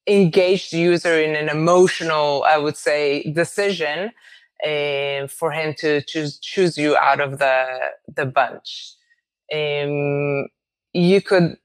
engage 0.06 0.70
the 0.70 0.78
user 0.78 1.20
in 1.20 1.34
an 1.36 1.48
emotional, 1.48 2.44
I 2.46 2.58
would 2.58 2.76
say, 2.76 3.30
decision 3.32 4.12
uh, 4.64 5.26
for 5.28 5.50
him 5.52 5.74
to 5.78 6.02
choose 6.02 6.38
choose 6.38 6.76
you 6.78 6.96
out 6.96 7.20
of 7.20 7.38
the 7.38 7.66
the 8.14 8.26
bunch. 8.26 8.94
Um, 9.52 10.48
you 10.92 11.20
could 11.20 11.56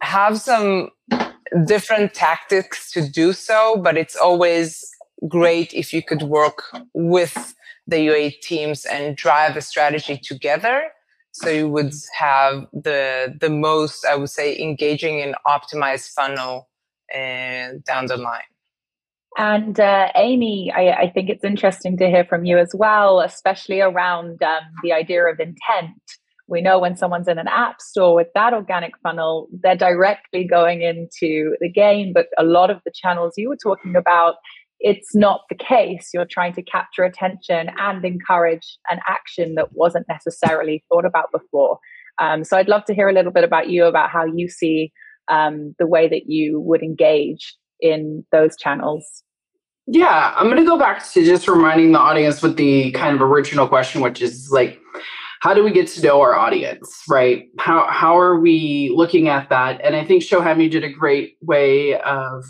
have 0.00 0.40
some 0.40 0.90
different 1.66 2.14
tactics 2.14 2.90
to 2.92 3.08
do 3.08 3.32
so, 3.32 3.76
but 3.76 3.96
it's 3.96 4.16
always 4.16 4.84
great 5.28 5.72
if 5.74 5.92
you 5.92 6.02
could 6.02 6.22
work 6.22 6.64
with 6.94 7.54
the 7.86 8.00
UA 8.00 8.30
teams 8.42 8.84
and 8.84 9.16
drive 9.16 9.56
a 9.56 9.60
strategy 9.60 10.16
together. 10.16 10.84
So 11.32 11.48
you 11.48 11.68
would 11.68 11.94
have 12.18 12.66
the 12.72 13.34
the 13.40 13.50
most, 13.50 14.04
I 14.04 14.16
would 14.16 14.30
say, 14.30 14.58
engaging 14.58 15.22
and 15.22 15.34
optimized 15.46 16.12
funnel 16.12 16.68
uh, 17.14 17.80
down 17.86 18.06
the 18.06 18.18
line. 18.18 18.51
And 19.36 19.78
uh, 19.80 20.08
Amy, 20.14 20.70
I, 20.74 20.90
I, 20.92 21.10
think 21.10 21.30
it's 21.30 21.44
interesting 21.44 21.96
to 21.98 22.06
hear 22.06 22.24
from 22.24 22.44
you 22.44 22.58
as 22.58 22.74
well, 22.74 23.20
especially 23.20 23.80
around 23.80 24.42
um, 24.42 24.60
the 24.82 24.92
idea 24.92 25.24
of 25.24 25.40
intent. 25.40 25.96
We 26.48 26.60
know 26.60 26.78
when 26.78 26.96
someone's 26.96 27.28
in 27.28 27.38
an 27.38 27.48
app 27.48 27.80
store 27.80 28.14
with 28.14 28.26
that 28.34 28.52
organic 28.52 28.92
funnel, 29.02 29.48
they're 29.62 29.74
directly 29.74 30.44
going 30.44 30.82
into 30.82 31.56
the 31.60 31.70
game. 31.70 32.12
But 32.12 32.26
a 32.38 32.44
lot 32.44 32.70
of 32.70 32.80
the 32.84 32.92
channels 32.94 33.32
you 33.38 33.48
were 33.48 33.56
talking 33.56 33.96
about, 33.96 34.34
it's 34.80 35.14
not 35.14 35.42
the 35.48 35.54
case. 35.54 36.10
You're 36.12 36.26
trying 36.26 36.52
to 36.54 36.62
capture 36.62 37.04
attention 37.04 37.70
and 37.78 38.04
encourage 38.04 38.76
an 38.90 39.00
action 39.08 39.54
that 39.54 39.72
wasn't 39.72 40.06
necessarily 40.08 40.84
thought 40.90 41.06
about 41.06 41.32
before. 41.32 41.78
Um, 42.18 42.44
so 42.44 42.58
I'd 42.58 42.68
love 42.68 42.84
to 42.84 42.94
hear 42.94 43.08
a 43.08 43.14
little 43.14 43.32
bit 43.32 43.44
about 43.44 43.70
you 43.70 43.86
about 43.86 44.10
how 44.10 44.26
you 44.26 44.48
see 44.48 44.92
um, 45.28 45.74
the 45.78 45.86
way 45.86 46.06
that 46.08 46.24
you 46.26 46.60
would 46.60 46.82
engage 46.82 47.56
in 47.82 48.24
those 48.32 48.56
channels? 48.56 49.22
Yeah, 49.86 50.32
I'm 50.36 50.46
going 50.46 50.58
to 50.58 50.64
go 50.64 50.78
back 50.78 51.04
to 51.12 51.24
just 51.24 51.48
reminding 51.48 51.92
the 51.92 51.98
audience 51.98 52.40
with 52.40 52.56
the 52.56 52.92
kind 52.92 53.14
of 53.14 53.20
original 53.20 53.68
question, 53.68 54.00
which 54.00 54.22
is 54.22 54.48
like, 54.50 54.80
how 55.40 55.52
do 55.52 55.64
we 55.64 55.72
get 55.72 55.88
to 55.88 56.02
know 56.02 56.20
our 56.20 56.36
audience, 56.36 57.02
right? 57.08 57.48
How 57.58 57.88
how 57.90 58.16
are 58.16 58.38
we 58.38 58.92
looking 58.94 59.28
at 59.28 59.48
that? 59.48 59.80
And 59.82 59.96
I 59.96 60.04
think 60.04 60.22
Shoham, 60.22 60.62
you 60.62 60.70
did 60.70 60.84
a 60.84 60.88
great 60.88 61.36
way 61.40 61.98
of 62.00 62.44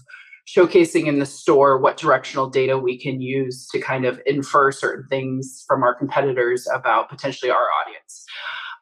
showcasing 0.47 1.07
in 1.07 1.19
the 1.19 1.25
store 1.25 1.79
what 1.79 1.97
directional 1.97 2.51
data 2.51 2.77
we 2.77 2.99
can 2.99 3.21
use 3.21 3.67
to 3.69 3.81
kind 3.81 4.05
of 4.05 4.21
infer 4.27 4.71
certain 4.71 5.07
things 5.09 5.65
from 5.67 5.83
our 5.83 5.95
competitors 5.95 6.69
about 6.75 7.09
potentially 7.09 7.51
our 7.51 7.67
audience. 7.81 8.27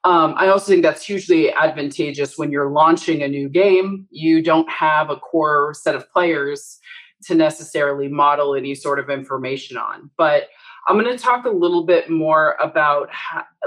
Um, 0.05 0.35
I 0.39 0.49
also 0.49 0.67
think 0.67 0.83
that's 0.83 1.05
hugely 1.05 1.53
advantageous 1.53 2.39
when 2.39 2.51
you're 2.51 2.71
launching 2.71 3.23
a 3.23 3.29
new 3.29 3.49
game. 3.49 4.07
You 4.11 4.43
don't 4.43 4.69
have 4.71 5.11
a 5.11 5.17
core 5.17 5.75
set 5.75 5.95
of 5.95 6.11
players 6.11 6.79
to 7.25 7.35
necessarily 7.35 8.09
model 8.09 8.55
any 8.55 8.75
sort 8.75 8.99
of 8.99 9.11
information 9.11 9.77
on. 9.77 10.11
But 10.17 10.49
I'm 10.89 10.99
going 10.99 11.15
to 11.15 11.23
talk 11.23 11.45
a 11.45 11.51
little 11.51 11.85
bit 11.85 12.09
more 12.09 12.57
about 12.63 13.11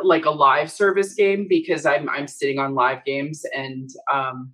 like 0.03 0.25
a 0.25 0.31
live 0.31 0.71
service 0.71 1.13
game 1.13 1.47
because 1.47 1.85
I'm 1.85 2.09
I'm 2.09 2.27
sitting 2.27 2.57
on 2.57 2.73
live 2.73 3.05
games 3.05 3.45
and 3.55 3.89
um, 4.11 4.51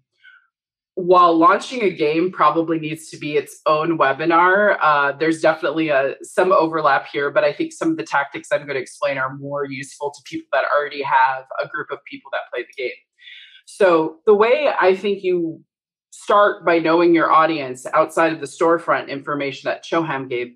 while 0.99 1.37
launching 1.37 1.81
a 1.83 1.89
game 1.89 2.29
probably 2.29 2.77
needs 2.77 3.09
to 3.09 3.17
be 3.17 3.37
its 3.37 3.61
own 3.65 3.97
webinar, 3.97 4.77
uh, 4.81 5.13
there's 5.13 5.39
definitely 5.39 5.87
a, 5.87 6.15
some 6.23 6.51
overlap 6.51 7.07
here, 7.07 7.31
but 7.31 7.45
I 7.45 7.53
think 7.53 7.71
some 7.71 7.89
of 7.89 7.95
the 7.95 8.03
tactics 8.03 8.49
I'm 8.51 8.65
going 8.65 8.75
to 8.75 8.81
explain 8.81 9.17
are 9.17 9.37
more 9.37 9.63
useful 9.65 10.11
to 10.11 10.21
people 10.25 10.49
that 10.51 10.65
already 10.75 11.01
have 11.01 11.45
a 11.63 11.69
group 11.69 11.87
of 11.89 11.99
people 12.03 12.29
that 12.33 12.41
play 12.53 12.63
the 12.63 12.83
game. 12.83 12.91
So, 13.65 14.17
the 14.25 14.33
way 14.33 14.71
I 14.79 14.93
think 14.93 15.23
you 15.23 15.63
start 16.11 16.65
by 16.65 16.79
knowing 16.79 17.15
your 17.15 17.31
audience 17.31 17.85
outside 17.93 18.33
of 18.33 18.41
the 18.41 18.45
storefront 18.45 19.07
information 19.07 19.69
that 19.69 19.85
Shoham 19.85 20.27
gave 20.27 20.49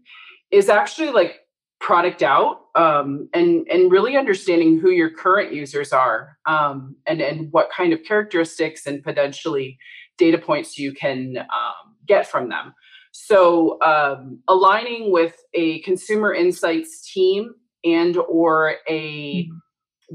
is 0.51 0.67
actually 0.67 1.11
like 1.11 1.39
product 1.79 2.21
out 2.21 2.61
um, 2.75 3.29
and 3.33 3.67
and 3.69 3.91
really 3.91 4.17
understanding 4.17 4.79
who 4.79 4.89
your 4.89 5.09
current 5.09 5.53
users 5.53 5.93
are 5.93 6.37
um, 6.45 6.95
and 7.05 7.21
and 7.21 7.51
what 7.51 7.69
kind 7.69 7.93
of 7.93 8.03
characteristics 8.03 8.85
and 8.85 9.03
potentially 9.03 9.77
data 10.17 10.37
points 10.37 10.77
you 10.77 10.93
can 10.93 11.37
um, 11.37 11.95
get 12.07 12.27
from 12.27 12.49
them. 12.49 12.73
So 13.11 13.81
um, 13.81 14.39
aligning 14.47 15.11
with 15.11 15.35
a 15.53 15.81
consumer 15.81 16.33
insights 16.33 17.11
team 17.11 17.53
and 17.83 18.17
or 18.17 18.75
a 18.89 19.47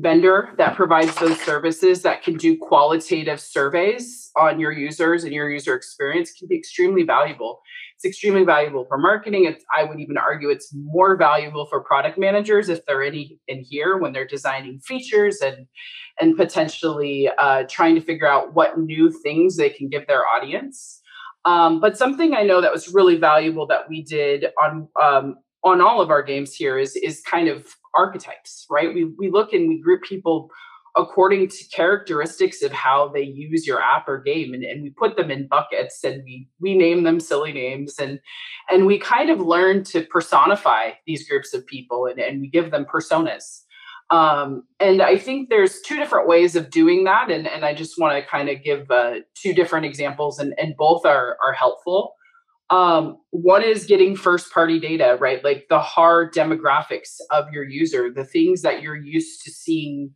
vendor 0.01 0.51
that 0.59 0.77
provides 0.77 1.15
those 1.17 1.39
services 1.41 2.03
that 2.03 2.23
can 2.23 2.35
do 2.37 2.57
qualitative 2.57 3.41
surveys 3.41 4.31
on 4.37 4.61
your 4.61 4.73
users 4.73 5.25
and 5.25 5.33
your 5.33 5.51
user 5.51 5.75
experience 5.75 6.33
can 6.33 6.47
be 6.49 6.57
extremely 6.57 7.03
valuable. 7.03 7.61
It's 7.97 8.05
extremely 8.05 8.45
valuable 8.45 8.85
for 8.87 8.97
marketing. 8.97 9.47
It's, 9.47 9.65
I 9.77 9.83
would 9.83 9.99
even 9.99 10.17
argue 10.17 10.51
it's 10.51 10.73
more 10.73 11.17
valuable 11.17 11.67
for 11.67 11.83
product 11.83 12.17
managers 12.17 12.69
if 12.69 12.85
they're 12.87 13.03
any 13.03 13.41
in 13.49 13.65
here 13.69 13.97
when 13.97 14.13
they're 14.13 14.27
designing 14.27 14.79
features 14.81 15.41
and 15.41 15.67
and 16.21 16.37
potentially 16.37 17.29
uh, 17.39 17.65
trying 17.69 17.95
to 17.95 18.01
figure 18.01 18.27
out 18.27 18.55
what 18.55 18.79
new 18.79 19.11
things 19.11 19.57
they 19.57 19.71
can 19.71 19.89
give 19.89 20.07
their 20.07 20.27
audience. 20.27 21.01
Um, 21.45 21.81
but 21.81 21.97
something 21.97 22.35
I 22.35 22.43
know 22.43 22.61
that 22.61 22.73
was 22.73 22.93
really 22.93 23.17
valuable 23.17 23.67
that 23.69 23.89
we 23.89 24.03
did 24.03 24.47
on 24.63 24.89
um, 25.01 25.37
on 25.65 25.81
all 25.81 26.01
of 26.01 26.11
our 26.11 26.23
games 26.23 26.55
here 26.55 26.79
is 26.79 26.97
is 26.97 27.21
kind 27.23 27.49
of 27.49 27.67
archetypes, 27.97 28.67
right? 28.71 28.93
We 28.93 29.05
we 29.19 29.31
look 29.31 29.53
and 29.53 29.69
we 29.69 29.81
group 29.81 30.03
people 30.03 30.51
according 30.97 31.49
to 31.49 31.65
characteristics 31.69 32.63
of 32.63 32.73
how 32.73 33.09
they 33.09 33.23
use 33.23 33.67
your 33.67 33.81
app 33.81 34.09
or 34.09 34.21
game 34.21 34.53
and, 34.53 34.65
and 34.65 34.83
we 34.83 34.91
put 34.91 35.17
them 35.17 35.31
in 35.31 35.47
buckets 35.47 36.03
and 36.03 36.23
we 36.25 36.49
we 36.61 36.77
name 36.77 37.05
them 37.05 37.21
silly 37.21 37.53
names 37.53 37.99
and 37.99 38.19
and 38.69 38.87
we 38.87 38.99
kind 38.99 39.31
of 39.31 39.41
learn 39.41 39.85
to 39.85 40.03
personify 40.07 40.91
these 41.07 41.29
groups 41.29 41.55
of 41.55 41.67
people 41.67 42.07
and, 42.07 42.19
and 42.19 42.41
we 42.41 42.49
give 42.49 42.71
them 42.71 42.85
personas 42.85 43.63
um, 44.11 44.65
and 44.81 45.01
i 45.01 45.17
think 45.17 45.49
there's 45.49 45.81
two 45.83 45.97
different 45.97 46.27
ways 46.27 46.57
of 46.57 46.71
doing 46.71 47.05
that 47.05 47.31
and, 47.31 47.47
and 47.47 47.65
i 47.65 47.75
just 47.75 47.99
want 48.01 48.17
to 48.17 48.29
kind 48.29 48.49
of 48.49 48.63
give 48.63 48.91
uh, 48.91 49.17
two 49.35 49.53
different 49.53 49.87
examples 49.87 50.39
and, 50.39 50.53
and 50.59 50.77
both 50.77 51.05
are 51.07 51.37
are 51.45 51.53
helpful 51.53 52.15
um, 52.71 53.17
one 53.31 53.63
is 53.63 53.87
getting 53.87 54.15
first 54.15 54.53
party 54.53 54.79
data 54.79 55.17
right 55.21 55.43
like 55.45 55.67
the 55.71 55.79
hard 55.79 56.33
demographics 56.35 57.17
of 57.31 57.51
your 57.53 57.65
user 57.65 58.13
the 58.13 58.25
things 58.25 58.63
that 58.63 58.83
you're 58.83 58.97
used 58.97 59.43
to 59.45 59.51
seeing 59.51 60.11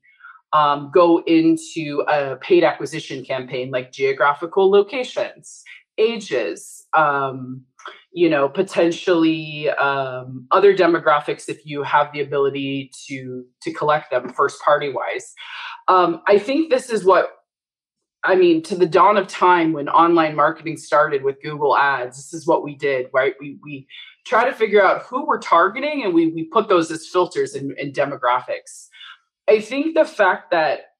um, 0.53 0.91
go 0.93 1.23
into 1.27 2.05
a 2.09 2.37
paid 2.37 2.65
acquisition 2.65 3.25
campaign 3.25 3.71
like 3.71 3.93
geographical 3.93 4.71
locations, 4.71 5.62
ages, 5.99 6.87
um, 6.97 7.62
you 8.12 8.29
know, 8.29 8.49
potentially 8.49 9.71
um, 9.71 10.47
other 10.51 10.77
demographics 10.77 11.49
if 11.49 11.65
you 11.65 11.83
have 11.83 12.12
the 12.12 12.21
ability 12.21 12.91
to 13.09 13.45
to 13.62 13.73
collect 13.73 14.11
them 14.11 14.29
first 14.29 14.61
party 14.62 14.91
wise. 14.91 15.33
Um, 15.88 16.21
I 16.27 16.38
think 16.38 16.71
this 16.71 16.91
is 16.91 17.05
what 17.05 17.31
I 18.24 18.37
mean, 18.37 18.62
to 18.64 18.76
the 18.76 18.87
dawn 18.87 19.16
of 19.16 19.26
time 19.26 19.72
when 19.72 19.88
online 19.88 20.37
marketing 20.37 20.76
started 20.76 21.24
with 21.24 21.42
Google 21.42 21.76
Ads, 21.76 22.16
this 22.16 22.32
is 22.32 22.46
what 22.46 22.62
we 22.62 22.76
did, 22.76 23.08
right? 23.12 23.35
We 23.40 23.58
we 23.62 23.87
try 24.24 24.44
to 24.44 24.54
figure 24.54 24.82
out 24.82 25.02
who 25.02 25.26
we're 25.26 25.40
targeting 25.40 26.04
and 26.04 26.14
we 26.14 26.28
we 26.28 26.44
put 26.44 26.68
those 26.68 26.90
as 26.90 27.06
filters 27.06 27.54
in, 27.54 27.74
in 27.78 27.92
demographics. 27.92 28.88
I 29.48 29.61
think 29.61 29.94
the 29.94 30.04
fact 30.04 30.52
that 30.52 30.92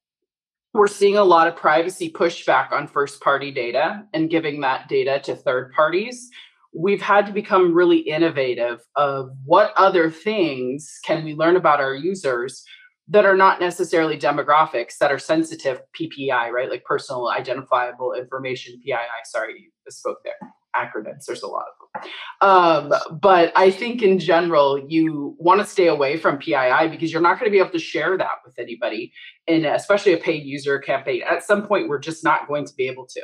we're 0.75 0.89
seeing 0.89 1.17
a 1.17 1.25
lot 1.25 1.49
of 1.49 1.55
privacy 1.55 2.11
pushback 2.11 2.73
on 2.73 2.89
first 2.89 3.21
party 3.21 3.53
data 3.53 4.05
and 4.15 4.31
giving 4.31 4.63
that 4.63 4.89
data 4.89 5.21
to 5.25 5.37
third 5.37 5.73
parties 5.73 6.31
we've 6.75 7.03
had 7.03 7.27
to 7.27 7.33
become 7.33 7.75
really 7.75 7.99
innovative 7.99 8.81
of 8.97 9.31
what 9.45 9.73
other 9.77 10.11
things 10.11 10.99
can 11.05 11.25
we 11.25 11.35
learn 11.35 11.57
about 11.57 11.81
our 11.81 11.95
users 11.95 12.65
that 13.13 13.25
are 13.27 13.37
not 13.37 13.61
necessarily 13.61 14.19
demographics 14.19 14.99
that 14.99 15.13
are 15.13 15.19
sensitive 15.19 15.83
PPI, 15.99 16.51
right? 16.51 16.71
Like 16.71 16.85
personal 16.85 17.29
identifiable 17.29 18.15
information, 18.15 18.81
PII. 18.85 18.97
Sorry, 19.25 19.55
you 19.61 19.71
spoke 19.91 20.19
there 20.25 20.35
acronyms. 20.75 21.27
There's 21.27 21.43
a 21.43 21.47
lot 21.47 21.65
of 21.69 22.03
them. 22.03 22.11
Um, 22.41 23.19
but 23.21 23.53
I 23.55 23.71
think 23.71 24.03
in 24.03 24.19
general, 24.19 24.83
you 24.89 25.37
want 25.39 25.61
to 25.61 25.67
stay 25.67 25.89
away 25.89 26.17
from 26.17 26.39
PII 26.39 26.89
because 26.89 27.13
you're 27.13 27.21
not 27.21 27.39
going 27.39 27.51
to 27.51 27.53
be 27.53 27.59
able 27.59 27.71
to 27.71 27.79
share 27.79 28.17
that 28.17 28.37
with 28.45 28.59
anybody, 28.59 29.13
and 29.47 29.67
especially 29.67 30.15
a 30.15 30.19
paid 30.19 30.45
user 30.45 30.79
campaign. 30.79 31.23
At 31.29 31.45
some 31.45 31.67
point, 31.67 31.89
we're 31.89 31.99
just 31.99 32.25
not 32.25 32.49
going 32.49 32.65
to 32.65 32.75
be 32.75 32.89
able 32.89 33.07
to. 33.09 33.21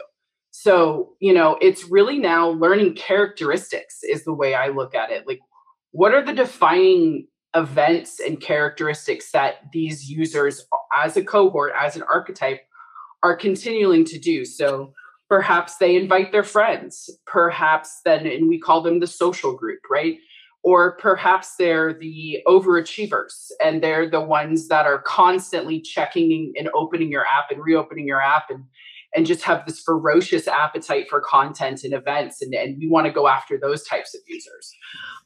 So, 0.50 1.14
you 1.20 1.32
know, 1.32 1.56
it's 1.60 1.84
really 1.84 2.18
now 2.18 2.50
learning 2.50 2.94
characteristics 2.94 4.00
is 4.02 4.24
the 4.24 4.34
way 4.34 4.54
I 4.54 4.68
look 4.68 4.94
at 4.94 5.10
it. 5.10 5.26
Like, 5.26 5.40
what 5.92 6.12
are 6.12 6.24
the 6.24 6.34
defining 6.34 7.28
events 7.54 8.20
and 8.20 8.40
characteristics 8.40 9.30
that 9.32 9.56
these 9.72 10.10
users, 10.10 10.66
as 10.96 11.16
a 11.16 11.24
cohort, 11.24 11.72
as 11.78 11.96
an 11.96 12.02
archetype, 12.02 12.60
are 13.22 13.36
continuing 13.36 14.04
to 14.04 14.18
do? 14.18 14.44
So, 14.44 14.92
perhaps 15.28 15.76
they 15.76 15.96
invite 15.96 16.32
their 16.32 16.44
friends 16.44 17.10
perhaps 17.26 18.00
then 18.04 18.26
and 18.26 18.48
we 18.48 18.58
call 18.58 18.80
them 18.80 19.00
the 19.00 19.06
social 19.06 19.54
group 19.54 19.80
right 19.90 20.18
or 20.64 20.96
perhaps 20.96 21.54
they're 21.56 21.92
the 21.92 22.38
overachievers 22.46 23.50
and 23.62 23.82
they're 23.82 24.10
the 24.10 24.20
ones 24.20 24.68
that 24.68 24.86
are 24.86 25.00
constantly 25.02 25.80
checking 25.80 26.52
and 26.58 26.68
opening 26.74 27.10
your 27.10 27.26
app 27.26 27.50
and 27.50 27.62
reopening 27.62 28.06
your 28.06 28.20
app 28.20 28.50
and 28.50 28.64
and 29.14 29.26
just 29.26 29.42
have 29.42 29.64
this 29.66 29.80
ferocious 29.80 30.46
appetite 30.46 31.08
for 31.08 31.20
content 31.20 31.82
and 31.84 31.94
events 31.94 32.42
and, 32.42 32.54
and 32.54 32.76
we 32.78 32.88
want 32.88 33.06
to 33.06 33.12
go 33.12 33.26
after 33.26 33.58
those 33.58 33.82
types 33.84 34.14
of 34.14 34.20
users 34.26 34.72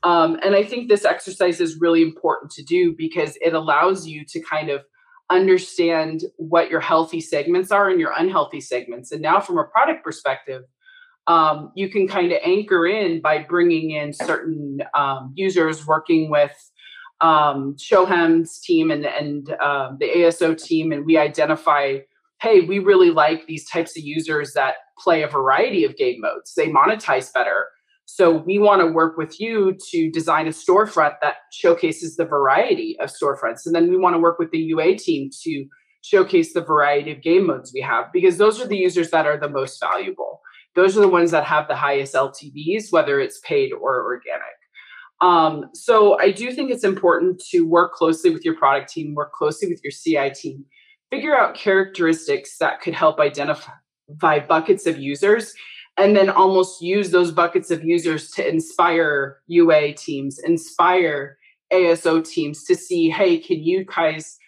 um, 0.02 0.38
and 0.42 0.54
i 0.54 0.62
think 0.62 0.88
this 0.88 1.04
exercise 1.04 1.60
is 1.60 1.80
really 1.80 2.02
important 2.02 2.50
to 2.50 2.62
do 2.62 2.94
because 2.96 3.36
it 3.40 3.54
allows 3.54 4.06
you 4.06 4.24
to 4.24 4.40
kind 4.40 4.70
of 4.70 4.82
understand 5.32 6.24
what 6.36 6.70
your 6.70 6.80
healthy 6.80 7.20
segments 7.20 7.70
are 7.70 7.88
and 7.88 7.98
your 7.98 8.12
unhealthy 8.16 8.60
segments. 8.60 9.12
And 9.12 9.22
now, 9.22 9.40
from 9.40 9.58
a 9.58 9.64
product 9.64 10.04
perspective, 10.04 10.62
um, 11.26 11.72
you 11.74 11.88
can 11.88 12.06
kind 12.06 12.32
of 12.32 12.38
anchor 12.44 12.86
in 12.86 13.20
by 13.20 13.38
bringing 13.38 13.92
in 13.92 14.12
certain 14.12 14.82
um, 14.94 15.32
users 15.34 15.86
working 15.86 16.30
with 16.30 16.52
um, 17.20 17.76
Shoham's 17.78 18.58
team 18.58 18.90
and, 18.90 19.06
and 19.06 19.50
um, 19.60 19.96
the 20.00 20.08
ASO 20.08 20.60
team, 20.60 20.92
and 20.92 21.06
we 21.06 21.16
identify, 21.16 21.98
hey, 22.42 22.62
we 22.62 22.80
really 22.80 23.10
like 23.10 23.46
these 23.46 23.68
types 23.68 23.96
of 23.96 24.02
users 24.02 24.52
that 24.54 24.74
play 24.98 25.22
a 25.22 25.28
variety 25.28 25.84
of 25.84 25.96
game 25.96 26.20
modes. 26.20 26.54
They 26.54 26.68
monetize 26.68 27.32
better. 27.32 27.66
So 28.04 28.38
we 28.38 28.58
want 28.58 28.80
to 28.80 28.88
work 28.88 29.16
with 29.16 29.40
you 29.40 29.76
to 29.90 30.10
design 30.10 30.48
a 30.48 30.50
storefront 30.50 31.14
that 31.22 31.36
showcases 31.52 32.16
the 32.16 32.24
variety 32.24 32.96
of 33.00 33.10
storefronts. 33.10 33.64
And 33.64 33.74
then 33.74 33.88
we 33.88 33.96
want 33.96 34.14
to 34.14 34.18
work 34.18 34.38
with 34.40 34.50
the 34.50 34.58
UA 34.58 34.98
team 34.98 35.30
to 35.42 35.66
showcase 36.02 36.52
the 36.52 36.60
variety 36.60 37.12
of 37.12 37.22
game 37.22 37.46
modes 37.46 37.70
we 37.72 37.80
have 37.80 38.06
because 38.12 38.38
those 38.38 38.60
are 38.60 38.66
the 38.66 38.76
users 38.76 39.10
that 39.12 39.24
are 39.24 39.38
the 39.38 39.48
most 39.48 39.78
valuable. 39.80 40.40
Those 40.74 40.96
are 40.96 41.00
the 41.00 41.08
ones 41.08 41.30
that 41.30 41.44
have 41.44 41.68
the 41.68 41.76
highest 41.76 42.14
LTVs, 42.14 42.90
whether 42.90 43.20
it's 43.20 43.40
paid 43.40 43.72
or 43.72 44.02
organic. 44.02 44.42
Um, 45.20 45.70
so 45.74 46.18
I 46.18 46.32
do 46.32 46.50
think 46.50 46.72
it's 46.72 46.82
important 46.82 47.40
to 47.50 47.60
work 47.60 47.92
closely 47.92 48.30
with 48.30 48.44
your 48.44 48.56
product 48.56 48.92
team, 48.92 49.14
work 49.14 49.32
closely 49.32 49.68
with 49.68 49.80
your 49.84 49.92
CI 49.92 50.34
team, 50.34 50.64
figure 51.12 51.38
out 51.38 51.54
characteristics 51.54 52.56
that 52.56 52.80
could 52.80 52.94
help 52.94 53.20
identify 53.20 54.38
buckets 54.48 54.86
of 54.86 54.96
users 54.96 55.52
and 55.98 56.16
then 56.16 56.30
almost 56.30 56.80
use 56.80 57.10
those 57.10 57.30
buckets 57.30 57.70
of 57.70 57.84
users 57.84 58.30
to 58.30 58.48
inspire 58.48 59.42
UA 59.46 59.92
teams, 59.92 60.38
inspire 60.38 61.36
ASO 61.70 62.26
teams 62.26 62.64
to 62.64 62.74
see, 62.74 63.10
hey, 63.10 63.36
can 63.36 63.62
you 63.62 63.84
guys 63.84 64.38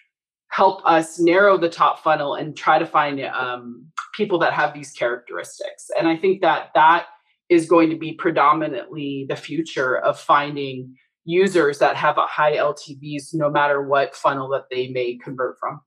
help 0.52 0.80
us 0.86 1.20
narrow 1.20 1.58
the 1.58 1.68
top 1.68 2.02
funnel 2.02 2.34
and 2.34 2.56
try 2.56 2.78
to 2.78 2.86
find 2.86 3.20
um, 3.20 3.84
people 4.14 4.38
that 4.38 4.54
have 4.54 4.72
these 4.72 4.92
characteristics? 4.92 5.90
And 5.98 6.08
I 6.08 6.16
think 6.16 6.40
that 6.40 6.70
that 6.74 7.08
is 7.50 7.66
going 7.66 7.90
to 7.90 7.96
be 7.96 8.14
predominantly 8.14 9.26
the 9.28 9.36
future 9.36 9.98
of 9.98 10.18
finding 10.18 10.96
users 11.26 11.78
that 11.80 11.96
have 11.96 12.16
a 12.16 12.26
high 12.26 12.56
LTVs, 12.56 13.34
no 13.34 13.50
matter 13.50 13.82
what 13.82 14.16
funnel 14.16 14.48
that 14.48 14.70
they 14.70 14.88
may 14.88 15.18
convert 15.22 15.58
from. 15.60 15.82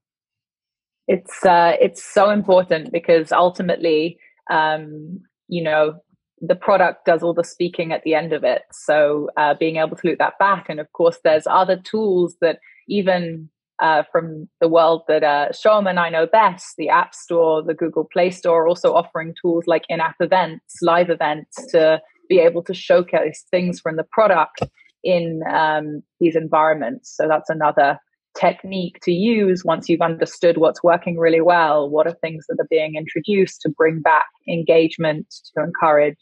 It's 1.08 1.46
uh, 1.46 1.74
it's 1.80 2.04
so 2.04 2.30
important 2.30 2.92
because 2.92 3.32
ultimately, 3.32 4.20
um, 4.50 5.22
you 5.48 5.64
know 5.64 5.96
the 6.40 6.56
product 6.56 7.06
does 7.06 7.24
all 7.24 7.34
the 7.34 7.44
speaking 7.44 7.92
at 7.92 8.04
the 8.04 8.14
end 8.14 8.32
of 8.32 8.44
it 8.44 8.62
so 8.72 9.28
uh, 9.38 9.56
being 9.60 9.78
able 9.78 9.96
to 9.96 10.06
loop 10.06 10.20
that 10.20 10.38
back 10.38 10.68
and 10.70 10.80
of 10.80 10.92
course 10.94 11.18
there's 11.24 11.48
other 11.48 11.78
tools 11.84 12.36
that 12.42 12.60
even 12.88 13.50
uh, 13.80 14.04
from 14.12 14.48
the 14.60 14.68
world 14.68 15.04
that 15.08 15.24
uh, 15.24 15.50
and 15.88 16.00
I 16.00 16.10
know 16.10 16.26
best, 16.26 16.76
the 16.78 16.90
App 16.90 17.14
Store, 17.14 17.62
the 17.62 17.74
Google 17.74 18.08
Play 18.12 18.32
Store, 18.32 18.68
also 18.68 18.94
offering 18.94 19.36
tools 19.40 19.66
like 19.68 19.84
in-app 19.90 20.16
events, 20.20 20.78
live 20.82 21.10
events 21.10 21.56
to 21.72 22.02
be 22.28 22.40
able 22.40 22.64
to 22.64 22.74
showcase 22.74 23.46
things 23.52 23.80
from 23.80 23.96
the 23.96 24.06
product 24.12 24.64
in 25.04 25.42
um, 25.54 26.02
these 26.20 26.36
environments. 26.36 27.16
So 27.16 27.28
that's 27.28 27.50
another 27.50 28.00
technique 28.38 29.00
to 29.02 29.12
use 29.12 29.66
once 29.66 29.90
you've 29.90 30.02
understood 30.02 30.58
what's 30.58 30.84
working 30.84 31.18
really 31.18 31.42
well 31.42 31.90
what 31.90 32.06
are 32.06 32.16
things 32.22 32.46
that 32.48 32.58
are 32.60 32.68
being 32.70 32.96
introduced 32.96 33.62
to 33.62 33.70
bring 33.70 34.00
back 34.02 34.26
engagement 34.48 35.26
to 35.56 35.64
encourage 35.64 36.18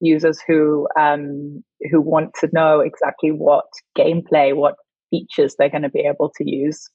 users 0.00 0.40
who 0.46 0.86
um, 0.98 1.62
who 1.90 2.00
want 2.00 2.34
to 2.40 2.48
know 2.52 2.80
exactly 2.80 3.30
what 3.30 3.64
gameplay 3.96 4.54
what 4.54 4.74
features 5.10 5.54
they're 5.58 5.70
going 5.70 5.82
to 5.82 5.88
be 5.88 6.00
able 6.00 6.32
to 6.36 6.48
use. 6.48 6.88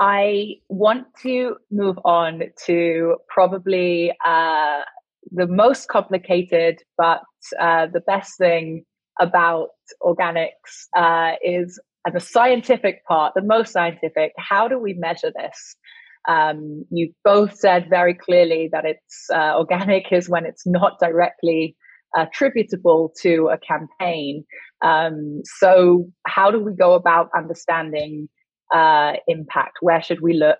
I 0.00 0.56
want 0.68 1.06
to 1.22 1.56
move 1.70 1.96
on 2.04 2.42
to 2.66 3.16
probably 3.28 4.12
uh, 4.24 4.80
the 5.30 5.46
most 5.46 5.88
complicated 5.88 6.82
but 6.98 7.22
uh, 7.60 7.86
the 7.86 8.00
best 8.00 8.36
thing 8.38 8.84
about 9.20 9.68
organics 10.02 10.88
uh, 10.96 11.32
is 11.44 11.80
and 12.04 12.14
the 12.14 12.20
scientific 12.20 13.04
part, 13.06 13.34
the 13.34 13.42
most 13.42 13.72
scientific, 13.72 14.32
how 14.36 14.68
do 14.68 14.78
we 14.78 14.94
measure 14.94 15.32
this? 15.36 15.76
Um, 16.28 16.84
you 16.90 17.12
both 17.24 17.56
said 17.56 17.86
very 17.90 18.14
clearly 18.14 18.68
that 18.72 18.84
it's 18.84 19.26
uh, 19.32 19.56
organic 19.56 20.12
is 20.12 20.28
when 20.28 20.46
it's 20.46 20.66
not 20.66 20.98
directly 21.00 21.76
attributable 22.14 23.12
to 23.20 23.48
a 23.52 23.58
campaign. 23.58 24.44
Um, 24.82 25.42
so, 25.44 26.06
how 26.26 26.50
do 26.50 26.60
we 26.60 26.74
go 26.74 26.94
about 26.94 27.28
understanding 27.36 28.28
uh, 28.72 29.14
impact? 29.28 29.78
Where 29.80 30.02
should 30.02 30.20
we 30.20 30.34
look? 30.34 30.58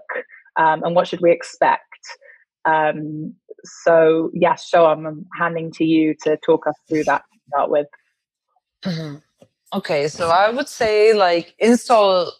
Um, 0.56 0.82
and 0.84 0.94
what 0.94 1.08
should 1.08 1.20
we 1.20 1.32
expect? 1.32 1.82
Um, 2.64 3.34
so, 3.64 4.30
yes, 4.34 4.68
Shoham, 4.72 5.06
I'm 5.06 5.26
handing 5.38 5.72
to 5.72 5.84
you 5.84 6.14
to 6.22 6.36
talk 6.44 6.66
us 6.66 6.74
through 6.88 7.04
that 7.04 7.22
to 7.32 7.38
start 7.48 7.70
with. 7.70 7.86
Mm-hmm. 8.84 9.16
Okay, 9.74 10.06
so 10.08 10.28
I 10.28 10.50
would 10.50 10.68
say 10.68 11.14
like 11.14 11.54
install 11.58 12.30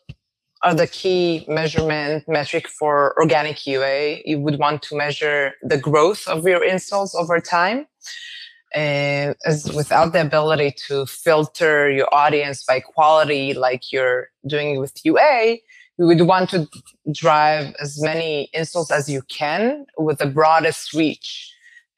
are 0.63 0.75
the 0.75 0.87
key 0.87 1.47
measurement 1.49 2.25
metric 2.29 2.69
for 2.69 3.19
organic 3.19 3.67
UA. 3.67 4.19
You 4.27 4.39
would 4.41 4.59
want 4.59 4.83
to 4.83 4.97
measure 4.97 5.53
the 5.63 5.79
growth 5.79 6.29
of 6.29 6.47
your 6.47 6.63
installs 6.63 7.15
over 7.15 7.41
time. 7.41 7.87
And 8.75 9.35
as 9.47 9.73
without 9.73 10.13
the 10.13 10.21
ability 10.21 10.75
to 10.89 11.07
filter 11.07 11.91
your 11.91 12.09
audience 12.13 12.65
by 12.65 12.81
quality 12.81 13.55
like 13.55 13.91
you're 13.93 14.29
doing 14.47 14.79
with 14.79 15.05
UA, 15.05 15.57
you 15.99 16.07
would 16.07 16.21
want 16.23 16.51
to 16.51 16.69
drive 17.13 17.75
as 17.81 18.01
many 18.03 18.51
installs 18.53 18.91
as 18.91 19.09
you 19.09 19.23
can 19.23 19.87
with 19.97 20.19
the 20.19 20.27
broadest 20.27 20.93
reach. 20.93 21.51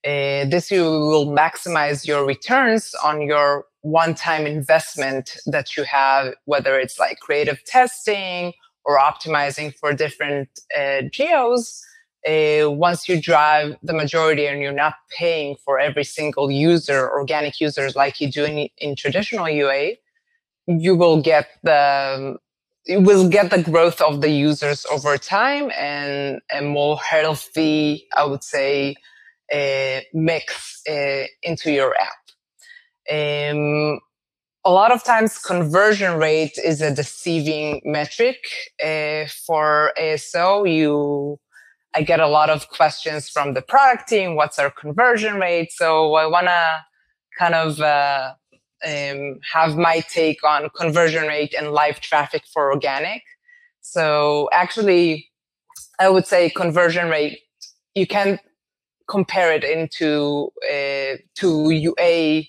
Uh, 0.04 0.44
this 0.44 0.70
you 0.70 0.82
will 0.82 1.26
maximize 1.26 2.06
your 2.06 2.24
returns 2.24 2.94
on 3.02 3.22
your 3.22 3.64
one-time 3.84 4.46
investment 4.46 5.36
that 5.44 5.76
you 5.76 5.84
have, 5.84 6.32
whether 6.46 6.78
it's 6.78 6.98
like 6.98 7.20
creative 7.20 7.62
testing 7.64 8.54
or 8.86 8.98
optimizing 8.98 9.74
for 9.74 9.92
different 9.92 10.48
uh, 10.76 11.02
geos. 11.12 11.84
Uh, 12.26 12.70
once 12.70 13.06
you 13.06 13.20
drive 13.20 13.76
the 13.82 13.92
majority 13.92 14.46
and 14.46 14.62
you're 14.62 14.72
not 14.72 14.94
paying 15.14 15.54
for 15.62 15.78
every 15.78 16.02
single 16.02 16.50
user, 16.50 17.10
organic 17.10 17.60
users 17.60 17.94
like 17.94 18.22
you 18.22 18.32
do 18.32 18.44
in, 18.46 18.70
in 18.78 18.96
traditional 18.96 19.50
UA, 19.50 19.90
you 20.66 20.96
will 20.96 21.20
get 21.20 21.48
the 21.62 22.36
you 22.86 23.00
will 23.00 23.28
get 23.28 23.50
the 23.50 23.62
growth 23.62 24.00
of 24.00 24.22
the 24.22 24.30
users 24.30 24.86
over 24.90 25.16
time 25.16 25.70
and 25.78 26.40
a 26.52 26.60
more 26.60 26.98
healthy, 26.98 28.06
I 28.14 28.24
would 28.24 28.44
say, 28.44 28.96
uh, 29.52 30.00
mix 30.12 30.82
uh, 30.88 31.24
into 31.42 31.70
your 31.70 31.94
app. 31.96 32.23
Um, 33.10 34.00
a 34.64 34.70
lot 34.70 34.92
of 34.92 35.04
times 35.04 35.38
conversion 35.38 36.18
rate 36.18 36.58
is 36.64 36.80
a 36.80 36.94
deceiving 36.94 37.82
metric 37.84 38.38
uh, 38.82 39.26
for 39.46 39.92
ASO. 39.98 40.70
You, 40.72 41.38
I 41.94 42.02
get 42.02 42.20
a 42.20 42.28
lot 42.28 42.48
of 42.48 42.68
questions 42.70 43.28
from 43.28 43.52
the 43.52 43.62
product 43.62 44.08
team. 44.08 44.36
What's 44.36 44.58
our 44.58 44.70
conversion 44.70 45.34
rate? 45.34 45.70
So 45.72 46.14
I 46.14 46.26
want 46.26 46.46
to 46.46 46.78
kind 47.38 47.54
of 47.54 47.80
uh, 47.80 48.32
um, 48.86 49.38
have 49.52 49.76
my 49.76 50.00
take 50.08 50.42
on 50.42 50.70
conversion 50.70 51.26
rate 51.26 51.54
and 51.56 51.72
live 51.72 52.00
traffic 52.00 52.44
for 52.50 52.72
organic. 52.72 53.22
So 53.82 54.48
actually, 54.52 55.28
I 56.00 56.08
would 56.08 56.26
say 56.26 56.48
conversion 56.48 57.10
rate. 57.10 57.38
You 57.94 58.06
can 58.06 58.40
compare 59.08 59.52
it 59.52 59.62
into 59.62 60.50
uh, 60.68 61.18
to 61.36 61.70
UA 61.70 62.44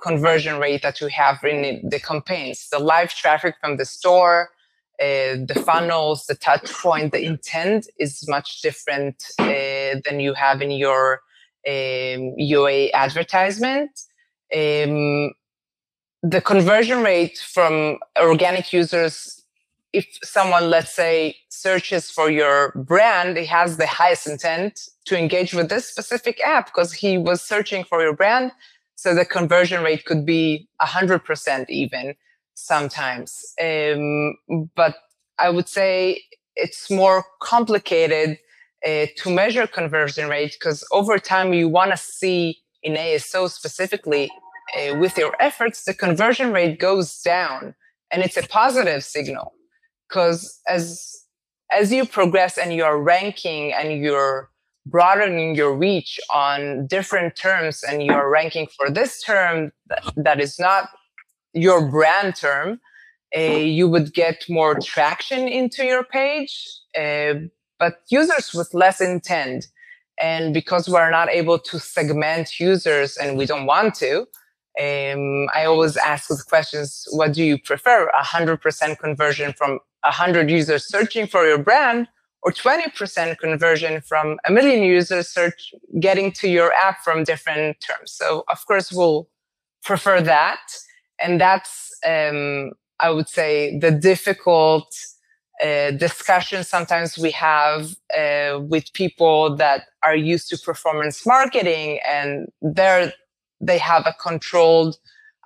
conversion 0.00 0.58
rate 0.58 0.82
that 0.82 1.00
you 1.00 1.08
have 1.08 1.42
in 1.44 1.88
the 1.88 1.98
campaigns, 1.98 2.68
the 2.70 2.78
live 2.78 3.14
traffic 3.14 3.54
from 3.60 3.76
the 3.76 3.84
store, 3.84 4.50
uh, 5.00 5.40
the 5.46 5.62
funnels, 5.64 6.26
the 6.26 6.34
touch 6.34 6.70
point, 6.74 7.12
the 7.12 7.24
intent 7.24 7.88
is 7.98 8.28
much 8.28 8.60
different 8.60 9.24
uh, 9.38 9.96
than 10.04 10.20
you 10.20 10.34
have 10.34 10.60
in 10.60 10.70
your 10.70 11.22
um, 11.66 12.34
UA 12.36 12.90
advertisement. 12.92 13.90
Um, 14.54 15.32
the 16.22 16.42
conversion 16.44 17.02
rate 17.02 17.38
from 17.38 17.98
organic 18.20 18.74
users, 18.74 19.42
if 19.94 20.06
someone, 20.22 20.68
let's 20.68 20.94
say, 20.94 21.36
searches 21.48 22.10
for 22.10 22.30
your 22.30 22.72
brand, 22.72 23.38
he 23.38 23.46
has 23.46 23.78
the 23.78 23.86
highest 23.86 24.26
intent 24.26 24.90
to 25.06 25.16
engage 25.16 25.54
with 25.54 25.70
this 25.70 25.86
specific 25.86 26.40
app 26.44 26.66
because 26.66 26.92
he 26.92 27.16
was 27.16 27.40
searching 27.40 27.84
for 27.84 28.02
your 28.02 28.14
brand 28.14 28.52
so 29.00 29.14
the 29.14 29.24
conversion 29.24 29.82
rate 29.82 30.04
could 30.04 30.26
be 30.26 30.68
100% 30.82 31.70
even 31.70 32.14
sometimes. 32.52 33.54
Um, 33.58 34.36
but 34.76 34.94
I 35.38 35.48
would 35.48 35.70
say 35.70 36.22
it's 36.54 36.90
more 36.90 37.24
complicated 37.40 38.38
uh, 38.86 39.06
to 39.16 39.30
measure 39.30 39.66
conversion 39.66 40.28
rate 40.28 40.52
because 40.52 40.86
over 40.92 41.18
time 41.18 41.54
you 41.54 41.66
want 41.66 41.92
to 41.92 41.96
see 41.96 42.58
in 42.82 42.92
ASO 42.92 43.48
specifically 43.48 44.30
uh, 44.76 44.94
with 44.98 45.16
your 45.16 45.34
efforts, 45.40 45.84
the 45.84 45.94
conversion 45.94 46.52
rate 46.52 46.78
goes 46.78 47.22
down 47.22 47.74
and 48.10 48.22
it's 48.22 48.36
a 48.36 48.46
positive 48.48 49.02
signal 49.02 49.54
because 50.10 50.60
as 50.68 51.24
as 51.72 51.90
you 51.90 52.04
progress 52.04 52.58
and 52.58 52.74
you're 52.74 53.00
ranking 53.00 53.72
and 53.72 54.02
you're 54.04 54.50
broadening 54.86 55.54
your 55.54 55.74
reach 55.74 56.18
on 56.32 56.86
different 56.86 57.36
terms 57.36 57.82
and 57.82 58.02
you're 58.02 58.28
ranking 58.30 58.66
for 58.76 58.90
this 58.90 59.22
term 59.22 59.72
that 60.16 60.40
is 60.40 60.58
not 60.58 60.88
your 61.52 61.90
brand 61.90 62.36
term, 62.36 62.80
uh, 63.36 63.40
you 63.40 63.88
would 63.88 64.12
get 64.14 64.44
more 64.48 64.78
traction 64.80 65.46
into 65.46 65.84
your 65.84 66.04
page, 66.04 66.66
uh, 66.98 67.34
but 67.78 68.00
users 68.08 68.52
with 68.54 68.72
less 68.74 69.00
intent. 69.00 69.66
And 70.20 70.52
because 70.52 70.88
we're 70.88 71.10
not 71.10 71.30
able 71.30 71.58
to 71.58 71.78
segment 71.78 72.60
users 72.60 73.16
and 73.16 73.38
we 73.38 73.46
don't 73.46 73.66
want 73.66 73.94
to, 73.96 74.26
um, 74.80 75.48
I 75.54 75.64
always 75.64 75.96
ask 75.96 76.28
the 76.28 76.42
questions 76.48 77.06
what 77.10 77.32
do 77.32 77.42
you 77.44 77.58
prefer? 77.58 78.10
100% 78.18 78.98
conversion 78.98 79.52
from 79.52 79.78
100 80.02 80.50
users 80.50 80.86
searching 80.86 81.26
for 81.26 81.46
your 81.46 81.58
brand 81.58 82.08
or 82.42 82.52
20% 82.52 83.38
conversion 83.38 84.00
from 84.00 84.38
a 84.46 84.50
million 84.50 84.82
users 84.82 85.28
search 85.28 85.74
getting 85.98 86.32
to 86.32 86.48
your 86.48 86.72
app 86.72 87.02
from 87.02 87.24
different 87.24 87.76
terms. 87.80 88.12
So 88.12 88.44
of 88.48 88.64
course 88.66 88.90
we'll 88.92 89.28
prefer 89.84 90.20
that. 90.22 90.60
And 91.18 91.40
that's, 91.40 91.92
um, 92.06 92.72
I 92.98 93.10
would 93.10 93.28
say, 93.28 93.78
the 93.78 93.90
difficult 93.90 94.94
uh, 95.62 95.90
discussion 95.90 96.64
sometimes 96.64 97.18
we 97.18 97.30
have 97.32 97.94
uh, 98.16 98.60
with 98.60 98.90
people 98.94 99.54
that 99.56 99.82
are 100.02 100.16
used 100.16 100.48
to 100.48 100.58
performance 100.58 101.26
marketing 101.26 101.98
and 102.08 102.48
there 102.62 103.12
they 103.60 103.76
have 103.76 104.04
a 104.06 104.14
controlled, 104.14 104.96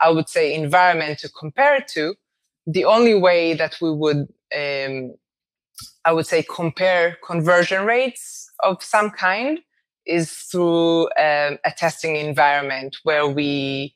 I 0.01 0.11
would 0.11 0.29
say, 0.29 0.55
environment 0.55 1.19
to 1.21 1.29
compare 1.29 1.85
to. 1.95 2.15
The 2.67 2.85
only 2.85 3.15
way 3.15 3.55
that 3.55 3.77
we 3.83 3.91
would 3.91 4.29
um, 4.57 5.15
I 6.05 6.13
would 6.13 6.27
say, 6.27 6.43
compare 6.43 7.17
conversion 7.27 7.87
rates 7.87 8.51
of 8.63 8.83
some 8.83 9.11
kind 9.11 9.61
is 10.07 10.33
through 10.33 11.05
um, 11.05 11.59
a 11.65 11.73
testing 11.77 12.17
environment 12.17 12.97
where 13.05 13.27
we 13.27 13.95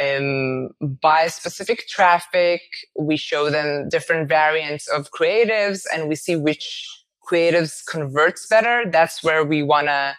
um, 0.00 0.70
buy 0.80 1.26
specific 1.26 1.86
traffic, 1.86 2.62
we 2.98 3.16
show 3.16 3.50
them 3.50 3.88
different 3.88 4.28
variants 4.28 4.88
of 4.88 5.10
creatives, 5.10 5.84
and 5.92 6.08
we 6.08 6.14
see 6.14 6.36
which 6.36 6.88
creatives 7.30 7.84
converts 7.84 8.46
better. 8.46 8.84
That's 8.90 9.22
where 9.22 9.44
we 9.44 9.62
want 9.62 9.88
to 9.88 10.16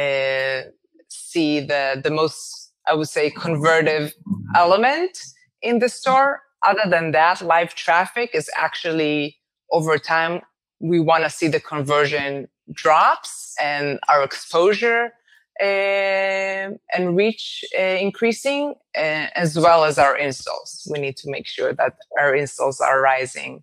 uh, 0.00 0.70
see 1.08 1.60
the 1.60 2.00
the 2.02 2.10
most, 2.10 2.72
I 2.86 2.94
would 2.94 3.08
say, 3.08 3.30
convertive 3.30 4.14
element 4.56 5.18
in 5.60 5.80
the 5.80 5.88
store. 5.88 6.40
Other 6.64 6.88
than 6.88 7.10
that, 7.10 7.42
live 7.42 7.74
traffic 7.74 8.30
is 8.34 8.48
actually 8.56 9.36
over 9.72 9.98
time 9.98 10.40
we 10.82 10.98
want 10.98 11.22
to 11.22 11.30
see 11.30 11.48
the 11.48 11.60
conversion 11.60 12.48
drops 12.72 13.54
and 13.62 14.00
our 14.08 14.22
exposure 14.22 15.12
uh, 15.60 16.74
and 16.94 17.16
reach 17.16 17.64
uh, 17.78 17.82
increasing 17.82 18.74
uh, 18.96 19.28
as 19.34 19.56
well 19.56 19.84
as 19.84 19.96
our 19.96 20.16
installs. 20.16 20.86
We 20.90 20.98
need 20.98 21.16
to 21.18 21.30
make 21.30 21.46
sure 21.46 21.72
that 21.72 21.94
our 22.18 22.34
installs 22.34 22.80
are 22.80 23.00
rising 23.00 23.62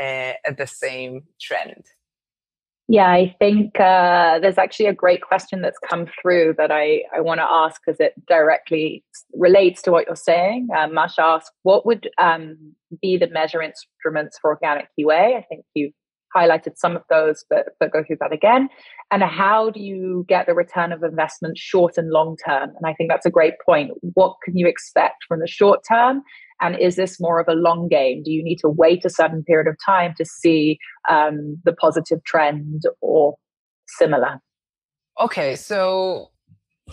uh, 0.00 0.32
at 0.46 0.56
the 0.56 0.66
same 0.66 1.24
trend. 1.40 1.84
Yeah 2.86 3.10
i 3.10 3.34
think 3.38 3.80
uh, 3.80 4.38
there's 4.40 4.58
actually 4.58 4.86
a 4.86 4.92
great 4.92 5.22
question 5.22 5.62
that's 5.62 5.78
come 5.78 6.06
through 6.20 6.54
that 6.58 6.70
i, 6.70 7.02
I 7.16 7.20
want 7.22 7.38
to 7.38 7.46
ask 7.48 7.80
because 7.84 7.98
it 7.98 8.12
directly 8.26 9.02
relates 9.32 9.80
to 9.82 9.90
what 9.90 10.06
you're 10.06 10.16
saying. 10.16 10.68
Um, 10.76 10.92
Masha 10.92 11.22
asked 11.22 11.52
what 11.62 11.86
would 11.86 12.10
um, 12.18 12.74
be 13.00 13.16
the 13.16 13.28
measure 13.28 13.62
instruments 13.62 14.38
for 14.38 14.50
organic 14.50 14.88
QA? 14.98 15.38
i 15.38 15.42
think 15.48 15.64
you've 15.74 15.94
highlighted 16.34 16.76
some 16.76 16.96
of 16.96 17.02
those, 17.08 17.44
but, 17.48 17.66
but 17.78 17.92
go 17.92 18.02
through 18.04 18.16
that 18.20 18.32
again. 18.32 18.68
And 19.10 19.22
how 19.22 19.70
do 19.70 19.80
you 19.80 20.24
get 20.28 20.46
the 20.46 20.54
return 20.54 20.92
of 20.92 21.02
investment 21.02 21.56
short 21.58 21.96
and 21.96 22.10
long 22.10 22.36
term? 22.44 22.70
And 22.76 22.86
I 22.86 22.94
think 22.94 23.10
that's 23.10 23.26
a 23.26 23.30
great 23.30 23.54
point. 23.64 23.92
What 24.14 24.36
can 24.44 24.56
you 24.56 24.66
expect 24.66 25.24
from 25.28 25.40
the 25.40 25.46
short 25.46 25.80
term? 25.88 26.22
And 26.60 26.78
is 26.78 26.96
this 26.96 27.20
more 27.20 27.40
of 27.40 27.48
a 27.48 27.54
long 27.54 27.88
game? 27.88 28.22
Do 28.22 28.30
you 28.30 28.42
need 28.42 28.58
to 28.60 28.68
wait 28.68 29.04
a 29.04 29.10
certain 29.10 29.42
period 29.44 29.68
of 29.68 29.76
time 29.84 30.14
to 30.16 30.24
see 30.24 30.78
um, 31.08 31.58
the 31.64 31.72
positive 31.72 32.22
trend 32.24 32.82
or 33.00 33.36
similar? 33.86 34.40
Okay, 35.20 35.56
so 35.56 36.30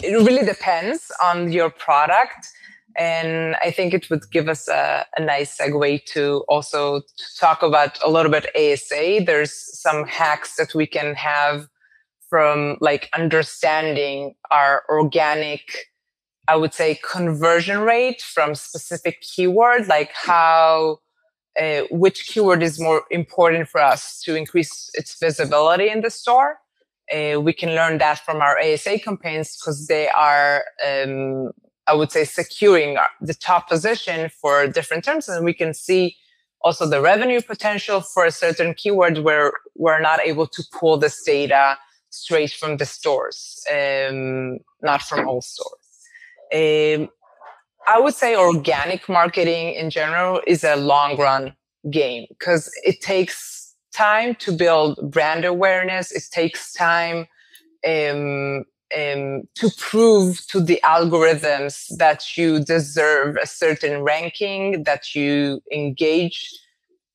it 0.03 0.13
really 0.13 0.45
depends 0.45 1.11
on 1.23 1.51
your 1.51 1.69
product. 1.69 2.47
And 2.97 3.55
I 3.63 3.71
think 3.71 3.93
it 3.93 4.09
would 4.09 4.29
give 4.31 4.47
us 4.49 4.67
a, 4.67 5.05
a 5.17 5.21
nice 5.21 5.57
segue 5.57 6.05
to 6.05 6.43
also 6.47 7.01
talk 7.39 7.63
about 7.63 8.01
a 8.03 8.09
little 8.09 8.31
bit 8.31 8.47
ASA. 8.55 9.21
There's 9.25 9.53
some 9.79 10.05
hacks 10.05 10.55
that 10.57 10.73
we 10.75 10.85
can 10.85 11.15
have 11.15 11.67
from 12.29 12.77
like 12.81 13.09
understanding 13.13 14.35
our 14.51 14.83
organic 14.89 15.91
I 16.47 16.55
would 16.55 16.73
say 16.73 16.99
conversion 17.09 17.79
rate 17.81 18.21
from 18.21 18.55
specific 18.55 19.21
keyword, 19.21 19.87
like 19.87 20.11
how 20.13 20.99
uh, 21.59 21.81
which 21.91 22.27
keyword 22.27 22.63
is 22.63 22.79
more 22.79 23.03
important 23.11 23.67
for 23.67 23.81
us 23.81 24.21
to 24.23 24.35
increase 24.35 24.89
its 24.93 25.17
visibility 25.19 25.89
in 25.89 26.01
the 26.01 26.09
store. 26.09 26.59
Uh, 27.13 27.39
we 27.41 27.53
can 27.53 27.75
learn 27.75 27.97
that 27.97 28.19
from 28.19 28.41
our 28.41 28.59
ASA 28.59 28.99
campaigns 28.99 29.57
because 29.57 29.87
they 29.87 30.07
are, 30.09 30.63
um, 30.87 31.51
I 31.91 31.93
would 31.93 32.11
say, 32.11 32.23
securing 32.23 32.97
the 33.19 33.33
top 33.33 33.67
position 33.67 34.29
for 34.41 34.65
different 34.67 35.03
terms, 35.03 35.27
and 35.27 35.43
we 35.43 35.53
can 35.53 35.73
see 35.73 36.15
also 36.61 36.87
the 36.87 37.01
revenue 37.01 37.41
potential 37.41 37.99
for 37.99 38.23
a 38.25 38.31
certain 38.31 38.73
keyword 38.73 39.17
where 39.17 39.51
we're 39.75 39.99
not 39.99 40.21
able 40.21 40.47
to 40.47 40.63
pull 40.79 40.97
this 40.97 41.21
data 41.23 41.77
straight 42.09 42.53
from 42.53 42.77
the 42.77 42.85
stores, 42.85 43.61
um, 43.69 44.59
not 44.81 45.01
from 45.01 45.27
all 45.27 45.41
stores. 45.41 45.87
Um, 46.53 47.09
I 47.87 47.99
would 47.99 48.13
say 48.13 48.37
organic 48.37 49.09
marketing 49.09 49.73
in 49.73 49.89
general 49.89 50.41
is 50.47 50.63
a 50.63 50.77
long 50.77 51.17
run 51.17 51.53
game 51.89 52.25
because 52.29 52.71
it 52.83 53.01
takes 53.01 53.75
time 53.93 54.35
to 54.35 54.53
build 54.53 54.99
brand 55.11 55.43
awareness. 55.43 56.11
It 56.13 56.23
takes 56.31 56.71
time 56.71 57.27
um, 57.85 58.63
um, 58.95 59.43
to 59.55 59.69
prove 59.77 60.45
to 60.47 60.59
the 60.59 60.79
algorithms 60.83 61.87
that 61.97 62.37
you 62.37 62.63
deserve 62.63 63.37
a 63.41 63.47
certain 63.47 64.01
ranking, 64.01 64.83
that 64.83 65.15
you 65.15 65.61
engage 65.71 66.49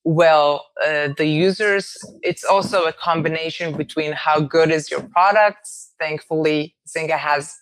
well 0.03 0.65
uh, 0.85 1.09
the 1.17 1.25
users. 1.25 1.97
It's 2.23 2.43
also 2.43 2.85
a 2.85 2.93
combination 2.93 3.75
between 3.75 4.13
how 4.13 4.39
good 4.39 4.71
is 4.71 4.89
your 4.89 5.01
products. 5.01 5.91
Thankfully, 5.99 6.75
Zynga 6.87 7.17
has 7.17 7.55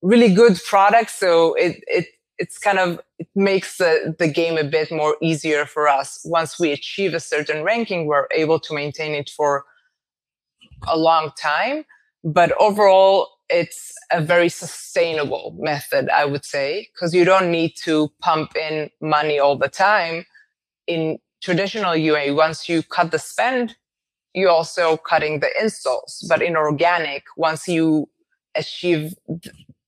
really 0.00 0.32
good 0.34 0.60
products, 0.66 1.14
So 1.14 1.54
it, 1.54 1.82
it, 1.86 2.06
it's 2.38 2.58
kind 2.58 2.78
of, 2.78 3.00
it 3.18 3.28
makes 3.34 3.78
the, 3.78 4.14
the 4.18 4.28
game 4.28 4.58
a 4.58 4.64
bit 4.64 4.90
more 4.90 5.16
easier 5.22 5.64
for 5.64 5.88
us. 5.88 6.20
Once 6.24 6.58
we 6.58 6.72
achieve 6.72 7.14
a 7.14 7.20
certain 7.20 7.62
ranking, 7.62 8.06
we're 8.06 8.28
able 8.32 8.60
to 8.60 8.74
maintain 8.74 9.14
it 9.14 9.30
for 9.30 9.64
a 10.86 10.98
long 10.98 11.30
time. 11.40 11.84
But 12.24 12.52
overall, 12.58 13.28
it's 13.50 13.92
a 14.10 14.22
very 14.22 14.48
sustainable 14.48 15.54
method, 15.58 16.08
I 16.08 16.24
would 16.24 16.44
say, 16.44 16.88
because 16.92 17.14
you 17.14 17.24
don't 17.24 17.50
need 17.50 17.74
to 17.84 18.10
pump 18.20 18.56
in 18.56 18.90
money 19.02 19.38
all 19.38 19.58
the 19.58 19.68
time. 19.68 20.24
In 20.86 21.18
traditional 21.42 21.94
UA, 21.94 22.34
once 22.34 22.66
you 22.68 22.82
cut 22.82 23.10
the 23.10 23.18
spend, 23.18 23.76
you're 24.32 24.50
also 24.50 24.96
cutting 24.96 25.40
the 25.40 25.50
installs. 25.60 26.24
But 26.26 26.40
in 26.40 26.56
organic, 26.56 27.24
once 27.36 27.68
you 27.68 28.08
achieve 28.54 29.14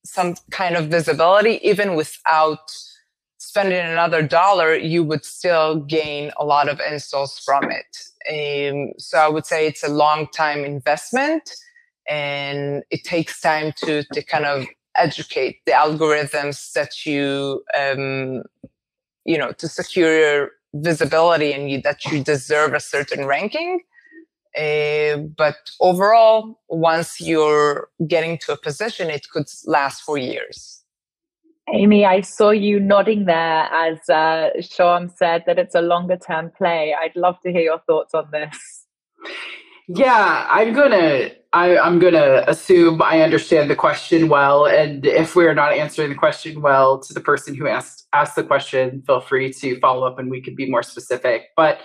some 0.04 0.34
kind 0.50 0.76
of 0.76 0.88
visibility, 0.88 1.58
even 1.66 1.94
without 1.94 2.70
spending 3.38 3.80
another 3.80 4.22
dollar, 4.22 4.74
you 4.74 5.02
would 5.02 5.24
still 5.24 5.76
gain 5.76 6.30
a 6.36 6.44
lot 6.44 6.68
of 6.68 6.80
installs 6.80 7.38
from 7.38 7.64
it. 7.70 7.96
Um, 8.28 8.92
so 8.98 9.18
I 9.18 9.28
would 9.28 9.46
say 9.46 9.66
it's 9.66 9.82
a 9.82 9.88
long 9.88 10.28
time 10.28 10.64
investment 10.64 11.50
and 12.08 12.82
it 12.90 13.04
takes 13.04 13.40
time 13.40 13.72
to, 13.78 14.04
to 14.12 14.22
kind 14.22 14.44
of 14.44 14.66
educate 14.96 15.58
the 15.66 15.72
algorithms 15.72 16.72
that 16.72 17.04
you, 17.04 17.62
um, 17.78 18.42
you 19.24 19.36
know, 19.38 19.52
to 19.52 19.68
secure 19.68 20.18
your 20.18 20.50
visibility 20.74 21.52
and 21.52 21.70
you, 21.70 21.80
that 21.82 22.04
you 22.06 22.22
deserve 22.22 22.74
a 22.74 22.80
certain 22.80 23.26
ranking. 23.26 23.80
Uh, 24.56 25.18
but 25.36 25.56
overall, 25.80 26.60
once 26.68 27.20
you're 27.20 27.88
getting 28.06 28.38
to 28.38 28.52
a 28.52 28.56
position, 28.56 29.10
it 29.10 29.28
could 29.30 29.46
last 29.66 30.02
for 30.02 30.16
years. 30.16 30.82
Amy, 31.74 32.04
I 32.04 32.20
saw 32.20 32.50
you 32.50 32.78
nodding 32.78 33.24
there 33.24 33.68
as 33.72 33.98
uh, 34.08 34.50
Shoham 34.58 35.10
said 35.16 35.42
that 35.46 35.58
it's 35.58 35.74
a 35.74 35.82
longer 35.82 36.16
term 36.16 36.52
play. 36.56 36.94
I'd 36.98 37.16
love 37.16 37.40
to 37.40 37.50
hear 37.50 37.62
your 37.62 37.80
thoughts 37.86 38.14
on 38.14 38.28
this. 38.30 38.86
Yeah, 39.88 40.46
I'm 40.50 40.72
gonna 40.74 41.30
I, 41.52 41.78
I'm 41.78 41.98
gonna 41.98 42.44
assume 42.48 43.00
I 43.02 43.20
understand 43.20 43.70
the 43.70 43.76
question 43.76 44.28
well, 44.28 44.66
and 44.66 45.06
if 45.06 45.36
we're 45.36 45.54
not 45.54 45.72
answering 45.72 46.10
the 46.10 46.16
question 46.16 46.60
well 46.60 46.98
to 47.00 47.14
the 47.14 47.20
person 47.20 47.54
who 47.54 47.68
asked 47.68 48.08
asked 48.12 48.36
the 48.36 48.42
question, 48.42 49.02
feel 49.06 49.20
free 49.20 49.52
to 49.52 49.78
follow 49.78 50.06
up 50.06 50.18
and 50.18 50.30
we 50.30 50.42
could 50.42 50.56
be 50.56 50.68
more 50.68 50.82
specific. 50.82 51.50
But 51.56 51.78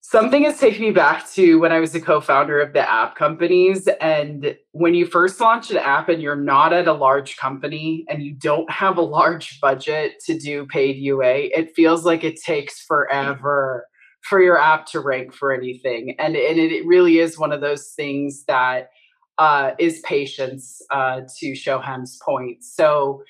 something 0.00 0.44
has 0.44 0.58
taken 0.58 0.82
me 0.82 0.90
back 0.90 1.30
to 1.32 1.58
when 1.58 1.72
I 1.72 1.80
was 1.80 1.94
a 1.94 2.00
co-founder 2.00 2.60
of 2.60 2.72
the 2.72 2.90
app 2.90 3.14
companies. 3.14 3.88
And 4.00 4.56
when 4.72 4.94
you 4.94 5.06
first 5.06 5.40
launch 5.40 5.70
an 5.70 5.78
app 5.78 6.08
and 6.08 6.20
you're 6.20 6.36
not 6.36 6.72
at 6.72 6.86
a 6.86 6.92
large 6.92 7.36
company 7.36 8.04
and 8.08 8.22
you 8.22 8.34
don't 8.34 8.70
have 8.70 8.98
a 8.98 9.02
large 9.02 9.60
budget 9.60 10.14
to 10.26 10.38
do 10.38 10.66
paid 10.66 10.96
UA, 10.96 11.50
it 11.54 11.74
feels 11.74 12.04
like 12.04 12.24
it 12.24 12.40
takes 12.42 12.82
mm. 12.82 12.86
forever 12.86 13.86
for 14.28 14.40
your 14.42 14.58
app 14.58 14.86
to 14.86 15.00
rank 15.00 15.34
for 15.34 15.52
anything. 15.52 16.14
And, 16.18 16.36
and 16.36 16.58
it 16.58 16.86
really 16.86 17.18
is 17.18 17.38
one 17.38 17.52
of 17.52 17.60
those 17.60 17.88
things 17.88 18.44
that 18.46 18.90
uh, 19.38 19.72
is 19.78 20.00
patience 20.04 20.80
uh, 20.90 21.22
to 21.38 21.54
Shoham's 21.54 22.18
point. 22.24 22.62
So 22.62 23.22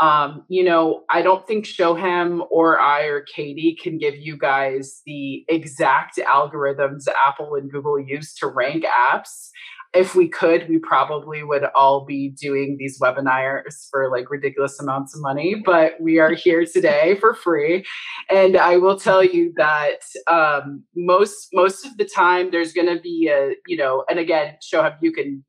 um, 0.00 0.44
you 0.48 0.62
know, 0.62 1.04
I 1.10 1.22
don't 1.22 1.46
think 1.46 1.64
Shoham 1.64 2.46
or 2.50 2.78
I 2.78 3.02
or 3.04 3.22
Katie 3.22 3.76
can 3.80 3.98
give 3.98 4.16
you 4.16 4.36
guys 4.36 5.02
the 5.04 5.44
exact 5.48 6.18
algorithms 6.18 7.04
Apple 7.08 7.56
and 7.56 7.70
Google 7.70 7.98
use 7.98 8.34
to 8.36 8.46
rank 8.46 8.84
apps. 8.84 9.48
If 9.94 10.14
we 10.14 10.28
could, 10.28 10.68
we 10.68 10.78
probably 10.78 11.42
would 11.42 11.64
all 11.74 12.04
be 12.04 12.28
doing 12.28 12.76
these 12.78 13.00
webinars 13.00 13.88
for 13.90 14.10
like 14.10 14.30
ridiculous 14.30 14.78
amounts 14.78 15.16
of 15.16 15.22
money, 15.22 15.62
but 15.64 15.94
we 16.00 16.18
are 16.18 16.30
here 16.34 16.64
today 16.64 17.16
for 17.18 17.34
free. 17.34 17.84
And 18.30 18.56
I 18.56 18.76
will 18.76 18.98
tell 18.98 19.24
you 19.24 19.52
that 19.56 20.02
um, 20.28 20.84
most 20.94 21.48
most 21.52 21.84
of 21.84 21.96
the 21.96 22.04
time 22.04 22.50
there's 22.52 22.72
going 22.72 22.94
to 22.94 23.02
be 23.02 23.28
a, 23.32 23.54
you 23.66 23.76
know, 23.76 24.04
and 24.08 24.20
again, 24.20 24.56
Shoham, 24.62 24.96
you 25.00 25.10
can 25.10 25.44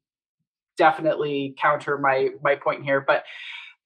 definitely 0.75 1.53
counter 1.61 1.99
my 1.99 2.29
my 2.41 2.55
point 2.55 2.83
here, 2.83 3.03
but 3.05 3.25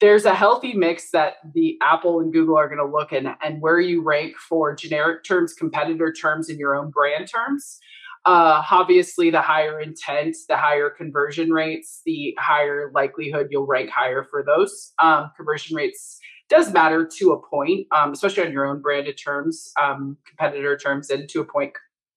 there's 0.04 0.26
a 0.26 0.36
healthy 0.36 0.74
mix 0.74 1.12
that 1.12 1.36
the 1.54 1.78
Apple 1.82 2.20
and 2.20 2.34
Google 2.34 2.58
are 2.58 2.68
going 2.68 2.78
to 2.78 2.86
look 2.86 3.14
in 3.14 3.26
and 3.41 3.62
where 3.62 3.80
you 3.80 4.04
rank 4.04 4.36
for 4.36 4.76
generic 4.76 5.24
terms, 5.24 5.54
competitor 5.54 6.12
terms, 6.12 6.49
and 6.49 6.60
your 6.60 6.76
own 6.76 6.89
brand 6.89 7.30
terms. 7.30 7.80
Uh, 8.26 8.62
obviously, 8.70 9.30
the 9.30 9.39
higher 9.39 9.80
intent, 9.80 10.36
the 10.49 10.58
higher 10.58 10.89
conversion 10.89 11.51
rates, 11.51 12.01
the 12.06 12.36
higher 12.38 12.91
likelihood 12.93 13.47
you'll 13.49 13.66
rank 13.66 13.89
higher 13.89 14.28
for 14.30 14.43
those. 14.43 14.91
Um, 14.99 15.32
conversion 15.38 15.74
rates 15.74 16.20
does 16.49 16.74
matter 16.74 17.10
to 17.20 17.32
a 17.32 17.41
point, 17.41 17.88
um, 17.95 18.12
especially 18.12 18.45
on 18.45 18.51
your 18.51 18.66
own 18.66 18.82
branded 18.82 19.18
terms, 19.18 19.72
um, 19.82 20.18
competitor 20.28 20.76
terms, 20.76 21.12
and 21.12 21.30
to 21.30 21.39
a 21.39 21.45
point, 21.45 21.72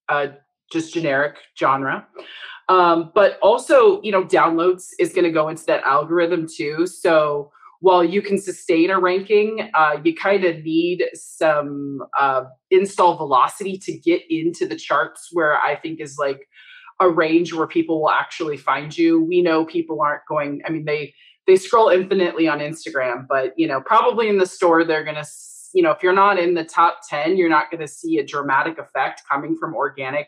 uh, 0.09 0.27
just 0.73 0.93
generic 0.93 1.37
genre. 1.57 2.05
Um, 2.67 3.13
but 3.15 3.39
also, 3.41 4.01
you 4.01 4.11
know, 4.11 4.25
downloads 4.25 4.87
is 4.99 5.13
going 5.13 5.23
to 5.23 5.31
go 5.31 5.47
into 5.47 5.65
that 5.67 5.83
algorithm 5.83 6.47
too. 6.53 6.85
So 6.85 7.53
while 7.79 8.03
you 8.03 8.21
can 8.21 8.37
sustain 8.37 8.89
a 8.89 8.99
ranking, 8.99 9.69
uh, 9.73 9.97
you 10.03 10.15
kind 10.15 10.43
of 10.43 10.63
need 10.63 11.05
some 11.13 11.99
uh, 12.19 12.43
install 12.71 13.17
velocity 13.17 13.77
to 13.77 13.97
get 13.97 14.21
into 14.29 14.67
the 14.67 14.75
charts 14.75 15.29
where 15.31 15.57
I 15.57 15.75
think 15.75 16.01
is 16.01 16.17
like 16.17 16.47
a 16.99 17.09
range 17.09 17.53
where 17.53 17.67
people 17.67 18.01
will 18.01 18.09
actually 18.09 18.57
find 18.57 18.97
you. 18.97 19.23
We 19.23 19.41
know 19.41 19.65
people 19.65 20.01
aren't 20.01 20.23
going, 20.27 20.61
I 20.65 20.71
mean, 20.71 20.85
they, 20.85 21.13
they 21.45 21.55
scroll 21.55 21.89
infinitely 21.89 22.47
on 22.47 22.59
Instagram, 22.59 23.27
but 23.29 23.53
you 23.57 23.67
know, 23.67 23.81
probably 23.81 24.27
in 24.27 24.37
the 24.37 24.45
store, 24.45 24.83
they're 24.83 25.03
going 25.03 25.15
to, 25.15 25.25
you 25.73 25.83
know, 25.83 25.91
if 25.91 26.01
you're 26.01 26.13
not 26.13 26.39
in 26.39 26.55
the 26.55 26.63
top 26.63 26.99
10, 27.07 27.37
you're 27.37 27.49
not 27.49 27.69
going 27.69 27.81
to 27.81 27.87
see 27.87 28.17
a 28.17 28.25
dramatic 28.25 28.79
effect 28.79 29.21
coming 29.29 29.55
from 29.55 29.75
organic 29.75 30.27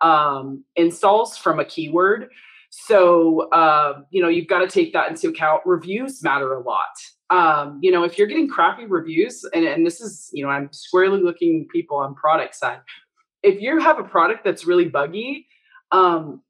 um, 0.00 0.64
installs 0.76 1.36
from 1.36 1.60
a 1.60 1.64
keyword. 1.64 2.30
So, 2.70 3.48
uh, 3.50 4.02
you 4.10 4.22
know, 4.22 4.28
you've 4.28 4.46
got 4.46 4.60
to 4.60 4.68
take 4.68 4.92
that 4.92 5.10
into 5.10 5.28
account. 5.28 5.62
Reviews 5.66 6.22
matter 6.22 6.54
a 6.54 6.62
lot. 6.62 6.96
Um, 7.28 7.78
you 7.82 7.90
know, 7.90 8.04
if 8.04 8.16
you're 8.16 8.26
getting 8.26 8.48
crappy 8.48 8.86
reviews, 8.86 9.44
and, 9.52 9.64
and 9.64 9.84
this 9.84 10.00
is, 10.00 10.30
you 10.32 10.44
know, 10.44 10.50
I'm 10.50 10.72
squarely 10.72 11.20
looking 11.20 11.66
people 11.72 11.96
on 11.96 12.14
product 12.14 12.54
side. 12.54 12.80
If 13.42 13.60
you 13.60 13.78
have 13.80 13.98
a 13.98 14.04
product 14.04 14.44
that's 14.44 14.64
really 14.64 14.88
buggy, 14.88 15.46
um, 15.92 16.42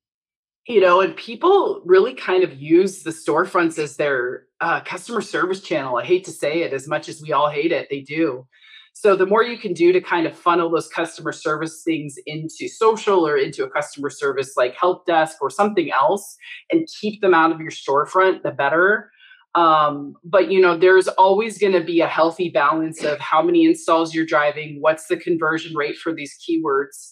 you 0.67 0.81
know, 0.81 1.01
and 1.01 1.17
people 1.17 1.83
really 1.85 2.15
kind 2.15 2.45
of 2.45 2.61
use 2.61 3.03
the 3.03 3.11
storefronts 3.11 3.79
as 3.79 3.97
their 3.97 4.45
uh, 4.61 4.81
customer 4.83 5.21
service 5.21 5.61
channel. 5.61 5.97
I 5.97 6.05
hate 6.05 6.25
to 6.25 6.33
say 6.33 6.63
it 6.63 6.73
as 6.73 6.87
much 6.87 7.09
as 7.09 7.23
we 7.23 7.33
all 7.33 7.51
hate 7.51 7.73
it, 7.73 7.89
they 7.91 8.01
do. 8.01 8.47
So 8.93 9.17
the 9.17 9.27
more 9.27 9.43
you 9.43 9.57
can 9.57 9.73
do 9.73 9.93
to 9.93 10.01
kind 10.01 10.27
of 10.27 10.37
funnel 10.37 10.71
those 10.71 10.89
customer 10.89 11.33
service 11.33 11.83
things 11.83 12.17
into 12.27 12.69
social 12.69 13.27
or 13.27 13.37
into 13.37 13.65
a 13.65 13.71
customer 13.71 14.11
service 14.11 14.55
like 14.57 14.75
help 14.75 15.07
desk 15.07 15.39
or 15.41 15.49
something 15.49 15.91
else 15.91 16.37
and 16.71 16.89
keep 17.01 17.21
them 17.23 17.33
out 17.33 17.53
of 17.53 17.61
your 17.61 17.71
storefront, 17.71 18.43
the 18.43 18.51
better. 18.51 19.11
Um, 19.55 20.15
but 20.23 20.51
you 20.51 20.61
know, 20.61 20.77
there's 20.77 21.09
always 21.09 21.59
going 21.59 21.73
to 21.73 21.83
be 21.83 22.01
a 22.01 22.07
healthy 22.07 22.51
balance 22.51 23.03
of 23.03 23.19
how 23.19 23.43
many 23.43 23.65
installs 23.65 24.15
you're 24.15 24.27
driving, 24.27 24.79
what's 24.81 25.07
the 25.07 25.17
conversion 25.17 25.75
rate 25.75 25.97
for 25.97 26.13
these 26.15 26.37
keywords, 26.39 27.09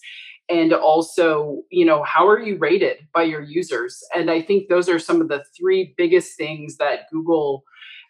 and 0.49 0.73
also, 0.73 1.61
you 1.69 1.85
know, 1.85 2.03
how 2.03 2.27
are 2.27 2.39
you 2.39 2.57
rated 2.57 2.97
by 3.13 3.23
your 3.23 3.41
users? 3.41 4.01
And 4.15 4.31
I 4.31 4.41
think 4.41 4.67
those 4.67 4.89
are 4.89 4.99
some 4.99 5.21
of 5.21 5.27
the 5.27 5.43
three 5.57 5.93
biggest 5.95 6.37
things 6.37 6.77
that 6.77 7.01
Google 7.11 7.63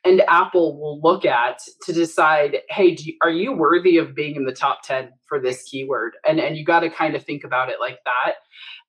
and 0.06 0.22
Apple 0.28 0.80
will 0.80 1.02
look 1.02 1.26
at 1.26 1.60
to 1.84 1.94
decide, 1.94 2.60
hey, 2.70 2.96
you, 2.98 3.16
are 3.22 3.30
you 3.30 3.52
worthy 3.52 3.98
of 3.98 4.16
being 4.16 4.36
in 4.36 4.46
the 4.46 4.54
top 4.54 4.80
10 4.84 5.10
for 5.26 5.42
this 5.42 5.64
keyword? 5.64 6.14
And, 6.28 6.40
and 6.40 6.56
you 6.56 6.64
got 6.64 6.82
to 6.82 6.90
kind 6.90 7.16
of 7.16 7.24
think 7.24 7.44
about 7.44 7.70
it 7.70 7.80
like 7.80 8.00
that. 8.06 8.36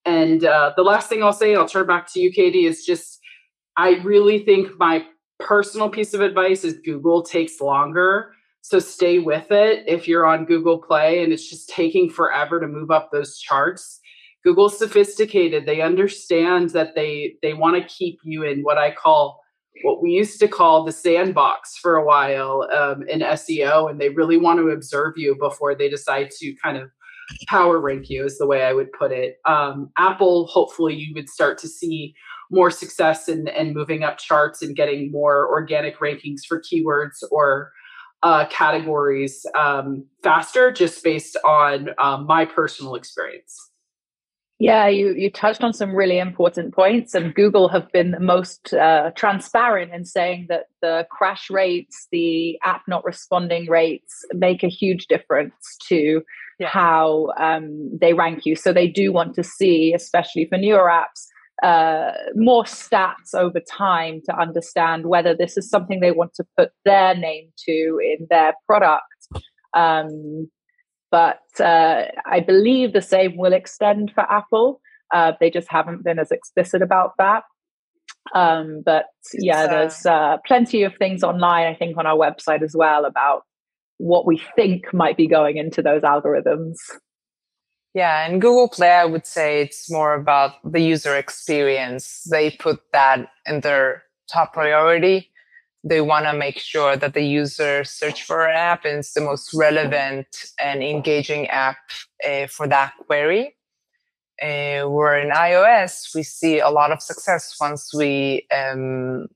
And 0.05 0.45
uh, 0.45 0.73
the 0.77 0.83
last 0.83 1.09
thing 1.09 1.23
I'll 1.23 1.33
say, 1.33 1.55
I'll 1.55 1.69
turn 1.69 1.87
back 1.87 2.11
to 2.13 2.21
you, 2.21 2.33
Katie, 2.33 2.65
is 2.65 2.85
just 2.85 3.19
I 3.77 4.01
really 4.03 4.39
think 4.41 4.79
my 4.79 5.05
personal 5.39 5.89
piece 5.89 6.15
of 6.15 6.21
advice 6.21 6.65
is 6.65 6.79
Google 6.85 7.23
takes 7.23 7.61
longer. 7.61 8.33
So 8.63 8.79
stay 8.79 9.19
with 9.19 9.51
it 9.51 9.85
if 9.87 10.07
you're 10.07 10.27
on 10.27 10.45
Google 10.45 10.79
Play 10.79 11.25
and 11.25 11.33
it's 11.33 11.49
just 11.49 11.71
taking 11.71 12.11
forever 12.11 12.61
to 12.61 12.69
move 12.69 12.91
up 12.91 13.11
those 13.11 13.39
charts. 13.39 14.01
Google's 14.45 14.79
sophisticated. 14.79 15.67
They 15.67 15.81
understand 15.81 16.71
that 16.71 16.95
they 16.95 17.35
they 17.43 17.55
want 17.55 17.77
to 17.77 17.95
keep 17.95 18.19
you 18.23 18.43
in 18.43 18.63
what 18.63 18.79
I 18.79 18.91
call 18.91 19.41
what 19.83 20.03
we 20.03 20.11
used 20.11 20.41
to 20.41 20.49
call 20.49 20.85
the 20.85 20.93
sandbox 20.93 21.77
for 21.77 21.97
a 21.97 22.05
while 22.05 22.69
um, 22.77 23.03
in 23.09 23.21
SEO, 23.21 23.91
and 23.91 24.01
they 24.01 24.11
really 24.11 24.37
want 24.37 24.59
to 24.59 24.69
observe 24.69 25.15
you 25.17 25.37
before 25.39 25.75
they 25.75 25.89
decide 25.89 26.31
to 26.39 26.55
kind 26.63 26.77
of 26.77 26.91
power 27.47 27.81
rank 27.81 28.11
you, 28.11 28.25
is 28.25 28.39
the 28.39 28.47
way 28.47 28.65
I 28.65 28.73
would 28.73 28.93
put 28.93 29.13
it. 29.13 29.37
Um, 29.47 29.91
Apple, 29.97 30.47
hopefully, 30.47 30.95
you 30.95 31.15
would 31.15 31.29
start 31.29 31.59
to 31.59 31.69
see 31.69 32.15
more 32.51 32.71
success 32.71 33.29
in, 33.29 33.49
in 33.49 33.73
moving 33.73 34.03
up 34.03 34.19
charts 34.19 34.61
and 34.61 34.75
getting 34.75 35.11
more 35.13 35.49
organic 35.49 35.99
rankings 36.01 36.41
for 36.47 36.61
keywords 36.61 37.23
or 37.31 37.71
uh, 38.23 38.47
categories 38.49 39.47
um, 39.59 40.05
faster, 40.23 40.71
just 40.71 41.03
based 41.03 41.37
on 41.45 41.91
um, 41.99 42.27
my 42.27 42.45
personal 42.45 42.95
experience. 42.95 43.70
Yeah, 44.61 44.89
you, 44.89 45.15
you 45.15 45.31
touched 45.31 45.65
on 45.65 45.73
some 45.73 45.97
really 45.97 46.19
important 46.19 46.75
points, 46.75 47.15
and 47.15 47.35
Google 47.35 47.71
have 47.71 47.91
been 47.93 48.11
the 48.11 48.21
most 48.21 48.75
uh, 48.75 49.11
transparent 49.17 49.95
in 49.95 50.05
saying 50.05 50.49
that 50.51 50.67
the 50.83 51.07
crash 51.11 51.49
rates, 51.49 52.09
the 52.13 52.59
app 52.63 52.83
not 52.87 53.03
responding 53.03 53.71
rates 53.71 54.23
make 54.35 54.63
a 54.63 54.69
huge 54.69 55.07
difference 55.07 55.79
to 55.89 56.21
yeah. 56.59 56.69
how 56.69 57.33
um, 57.39 57.91
they 57.99 58.13
rank 58.13 58.45
you. 58.45 58.55
So 58.55 58.71
they 58.71 58.87
do 58.87 59.15
want 59.15 59.35
to 59.37 59.43
see, 59.43 59.95
especially 59.95 60.45
for 60.45 60.59
newer 60.59 60.91
apps, 60.93 61.29
uh, 61.63 62.13
more 62.35 62.65
stats 62.65 63.35
over 63.35 63.61
time 63.61 64.21
to 64.27 64.39
understand 64.39 65.07
whether 65.07 65.35
this 65.35 65.57
is 65.57 65.71
something 65.71 66.01
they 66.01 66.13
want 66.13 66.35
to 66.35 66.45
put 66.59 66.71
their 66.85 67.17
name 67.17 67.49
to 67.65 67.99
in 68.03 68.27
their 68.29 68.53
product. 68.67 69.05
Um, 69.73 70.51
but 71.11 71.43
uh, 71.59 72.05
I 72.27 72.41
believe 72.41 72.93
the 72.93 73.03
same 73.03 73.37
will 73.37 73.53
extend 73.53 74.13
for 74.15 74.21
Apple. 74.31 74.81
Uh, 75.13 75.33
they 75.41 75.51
just 75.51 75.69
haven't 75.71 76.05
been 76.05 76.19
as 76.19 76.31
explicit 76.31 76.83
about 76.83 77.13
that. 77.19 77.45
Um, 78.35 78.83
but 78.85 79.07
yeah, 79.35 79.67
there's 79.67 80.07
uh, 80.07 80.37
plenty 80.47 80.83
of 80.83 80.95
things 80.97 81.25
online, 81.25 81.67
I 81.67 81.75
think, 81.75 81.97
on 81.97 82.07
our 82.07 82.17
website 82.17 82.63
as 82.63 82.75
well 82.77 83.05
about 83.05 83.43
what 83.99 84.27
we 84.27 84.41
think 84.55 84.93
might 84.95 85.17
be 85.17 85.27
going 85.27 85.57
into 85.57 85.83
those 85.83 86.03
algorithms. 86.03 86.77
Yeah, 87.93 88.25
and 88.27 88.41
Google 88.41 88.69
Play, 88.69 88.91
I 88.91 89.05
would 89.05 89.27
say 89.27 89.63
it's 89.63 89.91
more 89.91 90.15
about 90.15 90.53
the 90.65 90.81
user 90.81 91.17
experience. 91.17 92.23
They 92.31 92.53
put 92.53 92.81
that 92.93 93.31
in 93.47 93.61
their 93.61 94.05
top 94.33 94.53
priority 94.53 95.31
they 95.83 96.01
want 96.01 96.27
to 96.27 96.33
make 96.33 96.59
sure 96.59 96.97
that 96.97 97.15
the 97.15 97.23
user 97.23 97.85
search 97.85 98.23
for 98.25 98.47
an 98.47 98.57
app 98.57 98.85
is 98.85 99.13
the 99.13 99.21
most 99.21 99.55
relevant 99.55 100.27
and 100.63 100.83
engaging 100.83 101.47
app 101.49 101.79
uh, 102.27 102.47
for 102.47 102.67
that 102.69 102.93
query. 103.07 103.57
Uh, 104.43 104.89
where 104.89 105.19
in 105.19 105.31
iOS, 105.31 106.15
we 106.15 106.23
see 106.23 106.61
a 106.61 106.71
lot 106.71 106.91
of 106.91 107.03
success 107.03 107.57
once 107.61 107.93
we 107.93 108.47
um, 108.55 109.27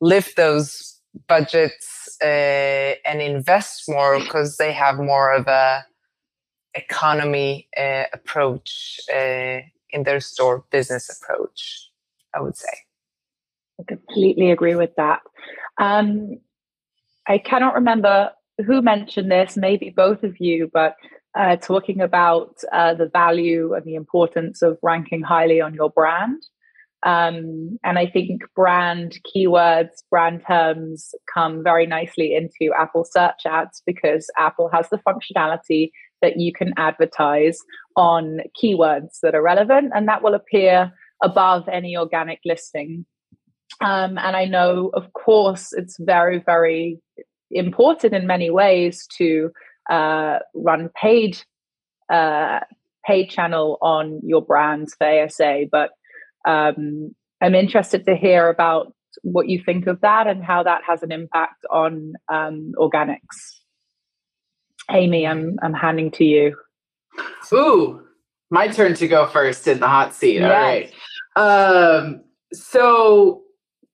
lift 0.00 0.36
those 0.36 1.00
budgets 1.26 2.16
uh, 2.22 2.94
and 3.04 3.20
invest 3.20 3.84
more 3.88 4.20
because 4.20 4.56
they 4.56 4.72
have 4.72 4.98
more 4.98 5.32
of 5.32 5.48
a 5.48 5.84
economy 6.74 7.68
approach 8.12 9.00
in 9.08 10.02
their 10.04 10.20
store 10.20 10.64
business 10.70 11.08
approach, 11.08 11.90
I 12.34 12.40
would 12.40 12.56
say. 12.56 12.72
I 13.80 13.84
completely 13.86 14.50
agree 14.50 14.74
with 14.74 14.94
that. 14.96 15.20
Um, 15.78 16.38
I 17.26 17.38
cannot 17.38 17.74
remember 17.74 18.30
who 18.64 18.82
mentioned 18.82 19.30
this, 19.30 19.56
maybe 19.56 19.90
both 19.90 20.22
of 20.22 20.38
you, 20.38 20.70
but 20.72 20.94
uh, 21.34 21.56
talking 21.56 22.00
about 22.00 22.54
uh, 22.72 22.94
the 22.94 23.08
value 23.08 23.74
and 23.74 23.84
the 23.84 23.96
importance 23.96 24.62
of 24.62 24.78
ranking 24.82 25.22
highly 25.22 25.60
on 25.60 25.74
your 25.74 25.90
brand. 25.90 26.40
Um, 27.04 27.78
and 27.84 27.98
I 27.98 28.06
think 28.06 28.42
brand 28.54 29.18
keywords, 29.24 30.02
brand 30.10 30.42
terms 30.46 31.14
come 31.32 31.62
very 31.62 31.86
nicely 31.86 32.34
into 32.34 32.72
Apple 32.74 33.04
search 33.04 33.44
ads 33.44 33.82
because 33.84 34.30
Apple 34.38 34.70
has 34.72 34.88
the 34.88 34.98
functionality 34.98 35.90
that 36.22 36.38
you 36.38 36.52
can 36.52 36.72
advertise 36.78 37.58
on 37.96 38.38
keywords 38.62 39.18
that 39.22 39.34
are 39.34 39.42
relevant 39.42 39.92
and 39.94 40.08
that 40.08 40.22
will 40.22 40.34
appear 40.34 40.92
above 41.22 41.68
any 41.68 41.96
organic 41.96 42.38
listing 42.46 43.04
um, 43.80 44.18
and 44.18 44.36
I 44.36 44.44
know, 44.44 44.90
of 44.94 45.12
course, 45.12 45.72
it's 45.72 45.96
very, 45.98 46.38
very 46.38 47.00
important 47.50 48.14
in 48.14 48.26
many 48.26 48.50
ways 48.50 49.06
to 49.18 49.50
uh, 49.90 50.38
run 50.54 50.90
paid 50.94 51.38
uh, 52.10 52.60
paid 53.06 53.30
channel 53.30 53.78
on 53.80 54.20
your 54.22 54.42
brands 54.42 54.94
for 54.94 55.06
ASA. 55.06 55.64
But 55.70 55.90
um, 56.46 57.14
I'm 57.40 57.54
interested 57.54 58.04
to 58.06 58.16
hear 58.16 58.48
about 58.48 58.92
what 59.22 59.48
you 59.48 59.62
think 59.64 59.86
of 59.86 60.00
that 60.00 60.26
and 60.26 60.42
how 60.42 60.62
that 60.62 60.82
has 60.86 61.02
an 61.02 61.12
impact 61.12 61.64
on 61.70 62.14
um, 62.32 62.72
organics. 62.76 63.60
Amy, 64.90 65.26
I'm 65.26 65.58
I'm 65.62 65.74
handing 65.74 66.10
to 66.12 66.24
you. 66.24 66.56
Ooh, 67.52 68.02
my 68.50 68.68
turn 68.68 68.94
to 68.94 69.08
go 69.08 69.26
first 69.26 69.66
in 69.66 69.80
the 69.80 69.88
hot 69.88 70.14
seat. 70.14 70.40
Yes. 70.40 70.92
All 71.36 71.44
right. 71.46 72.02
Um, 72.02 72.24
so 72.52 73.43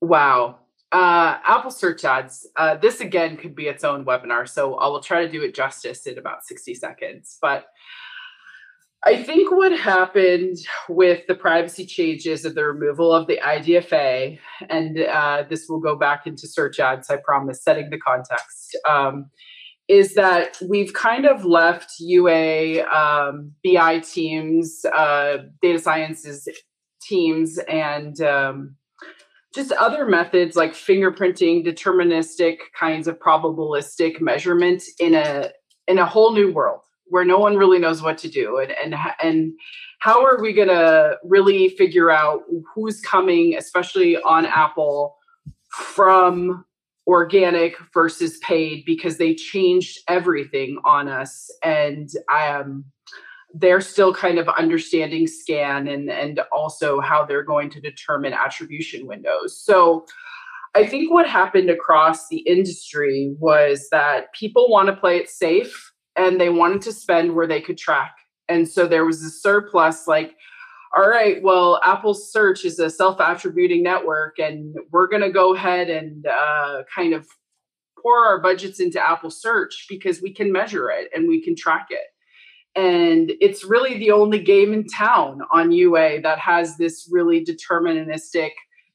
Wow. 0.01 0.61
Uh, 0.93 1.39
Apple 1.45 1.71
search 1.71 2.05
ads. 2.05 2.49
Uh, 2.57 2.77
this 2.77 3.01
again 3.01 3.37
could 3.37 3.55
be 3.55 3.69
its 3.69 3.85
own 3.85 4.05
webinar, 4.05 4.49
so 4.49 4.75
I 4.75 4.89
will 4.89 5.01
try 5.01 5.25
to 5.25 5.31
do 5.31 5.43
it 5.43 5.55
justice 5.55 6.07
in 6.07 6.19
about 6.19 6.45
60 6.45 6.75
seconds. 6.75 7.39
But 7.41 7.67
I 9.05 9.23
think 9.23 9.51
what 9.51 9.73
happened 9.73 10.59
with 10.89 11.27
the 11.27 11.35
privacy 11.35 11.87
changes 11.87 12.45
of 12.45 12.55
the 12.55 12.65
removal 12.65 13.13
of 13.13 13.27
the 13.29 13.39
IDFA, 13.43 14.39
and 14.69 15.01
uh, 15.01 15.45
this 15.49 15.69
will 15.69 15.81
go 15.81 15.97
back 15.97 16.27
into 16.27 16.47
search 16.47 16.81
ads, 16.81 17.09
I 17.09 17.17
promise, 17.17 17.63
setting 17.63 17.89
the 17.89 17.99
context, 17.99 18.77
um, 18.87 19.31
is 19.89 20.15
that 20.15 20.59
we've 20.69 20.93
kind 20.93 21.25
of 21.25 21.45
left 21.45 21.95
UA, 21.99 22.85
um, 22.89 23.53
BI 23.65 24.01
teams, 24.01 24.85
uh, 24.85 25.39
data 25.63 25.79
sciences 25.79 26.47
teams, 27.01 27.59
and 27.69 28.21
um, 28.21 28.77
just 29.55 29.73
other 29.73 30.07
methods 30.07 30.57
like 30.57 30.73
fingerprinting, 30.73 31.67
deterministic 31.67 32.59
kinds 32.79 33.09
of 33.09 33.19
probabilistic 33.19 34.21
measurement 34.21 34.83
in 34.99 35.15
a 35.15 35.51
in 35.89 35.99
a 35.99 36.07
whole 36.07 36.33
new 36.33 36.53
world 36.53 36.81
where 37.07 37.25
no 37.25 37.39
one 37.39 37.57
really 37.57 37.79
knows 37.79 38.01
what 38.03 38.17
to 38.19 38.29
do 38.29 38.59
and 38.59 38.73
and 38.73 38.95
and 39.23 39.53
how 39.99 40.25
are 40.25 40.41
we 40.41 40.53
going 40.53 40.69
to 40.69 41.19
really 41.25 41.69
figure 41.71 42.11
out 42.11 42.43
who's 42.75 43.01
coming 43.01 43.57
especially 43.57 44.17
on 44.23 44.47
Apple 44.47 45.17
from 45.73 46.65
organic 47.07 47.77
versus 47.93 48.39
paid 48.39 48.85
because 48.87 49.19
they 49.19 49.35
changed 49.35 49.99
everything 50.07 50.79
on 50.85 51.09
us 51.09 51.51
and 51.65 52.09
I 52.29 52.47
am 52.47 52.61
um, 52.61 52.85
they're 53.55 53.81
still 53.81 54.15
kind 54.15 54.39
of 54.39 54.49
understanding 54.49 55.27
SKAN 55.27 55.89
and 55.89 56.11
and 56.11 56.41
also 56.53 57.01
how 57.01 57.25
they're 57.25 57.43
going 57.43 57.71
to 57.71 57.81
determine 57.81 58.33
attribution 58.33 59.07
windows 59.07 59.61
so 59.61 60.05
i 60.75 60.87
think 60.87 61.11
what 61.13 61.29
happened 61.29 61.71
across 61.71 62.29
the 62.29 62.39
industry 62.41 63.35
was 63.39 63.89
that 63.91 64.33
people 64.35 64.71
want 64.71 64.89
to 64.89 64.97
play 64.97 65.17
it 65.17 65.29
safe 65.29 65.93
and 66.17 66.41
they 66.41 66.49
wanted 66.49 66.83
to 66.83 66.93
spend 66.93 67.35
where 67.35 67.47
they 67.47 67.61
could 67.61 67.79
track 67.79 68.15
and 68.49 68.69
so 68.69 68.87
there 68.87 69.05
was 69.05 69.23
a 69.23 69.31
surplus 69.31 70.07
like 70.07 70.37
all 70.97 71.09
right, 71.09 71.41
well, 71.41 71.81
Apple 71.85 72.15
Search 72.15 72.65
is 72.65 72.81
a 72.81 72.91
self 72.91 73.21
attributing 73.21 73.83
network, 73.83 74.41
and 74.41 74.75
we're 74.91 75.07
going 75.07 75.23
to 75.23 75.31
go 75.31 75.55
ahead 75.55 75.89
and 75.89 76.27
uh, 76.27 76.83
kind 76.93 77.15
of 77.15 77.29
pour 78.03 78.27
our 78.27 78.41
budgets 78.41 78.81
into 78.81 79.01
Apple 79.01 79.31
Search 79.31 79.87
because 79.89 80.21
we 80.21 80.33
can 80.33 80.51
measure 80.51 80.91
it 80.91 81.09
and 81.15 81.29
we 81.29 81.43
can 81.43 81.55
track 81.55 81.87
it. 81.91 82.07
And 82.77 83.33
it's 83.41 83.65
really 83.65 83.99
the 83.99 84.13
only 84.13 84.39
game 84.39 84.73
in 84.73 84.87
town 84.87 85.41
on 85.53 85.73
UA 85.73 86.21
that 86.23 86.39
has 86.39 86.77
this 86.77 87.09
really 87.11 87.45
deterministic 87.45 88.51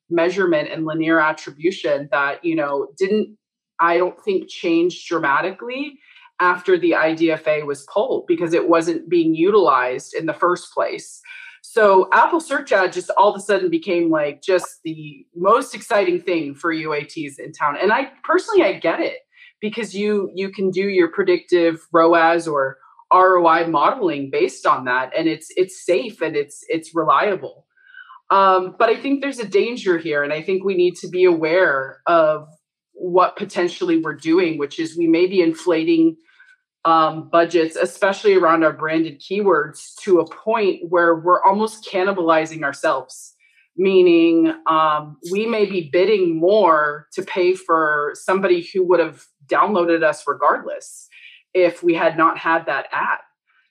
measurement 0.10 0.70
and 0.72 0.86
linear 0.86 1.20
attribution 1.20 2.08
that, 2.12 2.44
you 2.44 2.56
know, 2.56 2.88
didn't, 2.98 3.38
I 3.80 3.98
don't 3.98 4.20
think, 4.24 4.50
change 4.50 5.06
dramatically 5.08 6.00
after 6.40 6.78
the 6.78 6.92
IDFA 6.92 7.66
was 7.66 7.86
pulled 7.92 8.28
because 8.28 8.54
it 8.54 8.70
wasn't 8.70 9.10
being 9.10 9.36
utilized 9.36 10.14
in 10.14 10.26
the 10.26 10.34
first 10.34 10.74
place. 10.74 11.22
So 11.62 12.08
Apple 12.14 12.40
Search 12.40 12.72
Ad 12.72 12.94
just 12.94 13.10
all 13.18 13.30
of 13.30 13.36
a 13.36 13.40
sudden 13.40 13.70
became 13.70 14.10
like 14.10 14.42
just 14.42 14.66
the 14.84 15.26
most 15.36 15.74
exciting 15.74 16.22
thing 16.22 16.54
for 16.54 16.74
UATs 16.74 17.40
in 17.40 17.52
town. 17.52 17.76
And 17.82 17.92
I 17.92 18.12
personally 18.24 18.64
I 18.64 18.74
get 18.74 19.00
it 19.00 19.18
because 19.62 19.96
you 19.96 20.30
you 20.36 20.50
can 20.50 20.70
do 20.70 20.84
your 20.84 21.08
predictive 21.08 21.88
ROAS 21.92 22.48
or 22.48 22.78
ROI 23.16 23.68
modeling 23.68 24.30
based 24.30 24.66
on 24.66 24.86
that 24.86 25.12
and 25.18 25.28
it's 25.28 25.48
it's 25.56 25.86
safe 25.86 26.22
and 26.22 26.36
it's 26.36 26.64
it's 26.68 26.94
reliable. 26.94 27.66
Um, 28.32 28.76
but 28.78 28.90
I 28.90 28.96
think 28.96 29.22
there's 29.22 29.40
a 29.40 29.48
danger 29.48 29.98
here 29.98 30.24
and 30.24 30.34
I 30.34 30.42
think 30.42 30.64
we 30.64 30.76
need 30.76 30.96
to 30.98 31.08
be 31.08 31.24
aware 31.24 32.02
of 32.08 32.48
what 32.94 33.36
potentially 33.36 34.02
we're 34.02 34.16
doing, 34.16 34.58
which 34.58 34.80
is 34.80 34.98
we 34.98 35.08
may 35.08 35.28
be 35.28 35.42
inflating 35.42 36.18
um, 36.86 37.30
budgets, 37.30 37.76
especially 37.76 38.36
around 38.36 38.64
our 38.64 38.74
branded 38.74 39.20
keywords, 39.20 39.96
to 40.02 40.20
a 40.20 40.30
point 40.30 40.82
where 40.90 41.16
we're 41.16 41.44
almost 41.44 41.86
cannibalizing 41.86 42.64
ourselves. 42.64 43.34
Meaning, 43.78 44.54
um, 44.68 45.18
we 45.32 45.46
may 45.46 45.66
be 45.66 45.90
bidding 45.92 46.40
more 46.40 47.08
to 47.14 47.24
pay 47.24 47.56
for 47.56 48.14
somebody 48.14 48.66
who 48.74 48.86
would 48.86 49.02
have 49.02 49.26
downloaded 49.48 50.02
us 50.02 50.24
regardless 50.26 51.10
if 51.56 51.82
we 51.82 51.96
had 51.96 52.18
not 52.18 52.38
had 52.38 52.68
that 52.68 52.86
ad. 52.92 53.20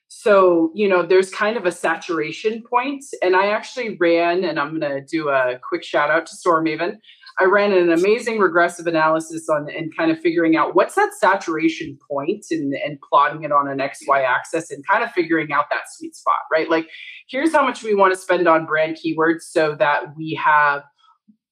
So, 0.07 0.71
you 0.73 0.89
know, 0.89 1.03
there's 1.03 1.29
kind 1.29 1.55
of 1.55 1.65
a 1.65 1.71
saturation 1.71 2.63
point. 2.69 3.05
And 3.21 3.35
I 3.35 3.47
actually 3.47 3.95
ran, 3.97 4.43
and 4.43 4.59
I'm 4.59 4.79
going 4.79 4.91
to 4.91 5.05
do 5.05 5.29
a 5.29 5.59
quick 5.67 5.83
shout 5.83 6.09
out 6.09 6.25
to 6.27 6.35
StoreMaven. 6.35 6.97
I 7.37 7.43
ran 7.45 7.73
an 7.73 7.91
amazing 7.91 8.39
regressive 8.39 8.87
analysis 8.87 9.47
on 9.49 9.67
and 9.69 9.95
kind 9.95 10.09
of 10.09 10.19
figuring 10.19 10.55
out 10.55 10.73
what's 10.73 10.95
that 10.95 11.11
saturation 11.19 11.97
point 12.09 12.45
and, 12.49 12.73
and 12.73 12.97
plotting 13.01 13.43
it 13.43 13.51
on 13.51 13.67
an 13.67 13.79
XY 13.79 14.23
axis 14.23 14.71
and 14.71 14.87
kind 14.87 15.03
of 15.03 15.11
figuring 15.11 15.51
out 15.51 15.65
that 15.69 15.83
sweet 15.91 16.15
spot, 16.15 16.39
right? 16.51 16.69
Like, 16.69 16.87
here's 17.27 17.53
how 17.53 17.63
much 17.63 17.83
we 17.83 17.93
want 17.93 18.13
to 18.13 18.19
spend 18.19 18.47
on 18.47 18.65
brand 18.65 18.97
keywords 18.97 19.41
so 19.41 19.75
that 19.75 20.15
we 20.15 20.39
have 20.41 20.83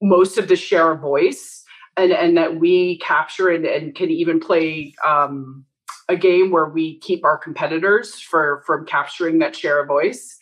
most 0.02 0.38
of 0.38 0.48
the 0.48 0.56
share 0.56 0.92
of 0.92 1.02
voice 1.02 1.64
and, 1.98 2.14
and 2.14 2.38
that 2.38 2.60
we 2.60 2.98
capture 3.00 3.50
and, 3.50 3.66
and 3.66 3.94
can 3.94 4.10
even 4.10 4.40
play 4.40 4.94
um, 5.06 5.66
a 6.10 6.16
game 6.16 6.52
where 6.52 6.68
we 6.68 7.00
keep 7.00 7.24
our 7.24 7.38
competitors 7.38 8.20
for 8.20 8.64
from 8.66 8.86
capturing 8.86 9.40
that 9.40 9.56
share 9.56 9.82
of 9.82 9.88
voice. 9.88 10.38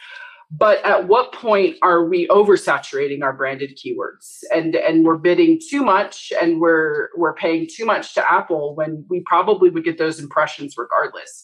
But 0.54 0.84
at 0.84 1.08
what 1.08 1.32
point 1.32 1.78
are 1.82 2.04
we 2.04 2.28
oversaturating 2.28 3.24
our 3.24 3.32
branded 3.32 3.78
keywords? 3.78 4.44
And 4.54 4.76
and 4.76 5.06
we're 5.06 5.18
bidding 5.18 5.62
too 5.70 5.82
much 5.82 6.34
and 6.42 6.60
we're 6.60 7.10
we're 7.16 7.34
paying 7.34 7.68
too 7.74 7.86
much 7.86 8.14
to 8.16 8.32
apple 8.32 8.76
when 8.76 9.06
we 9.10 9.22
probably 9.22 9.70
would 9.70 9.86
get 9.86 9.98
those 9.98 10.20
impressions 10.20 10.76
regardless. 10.78 11.44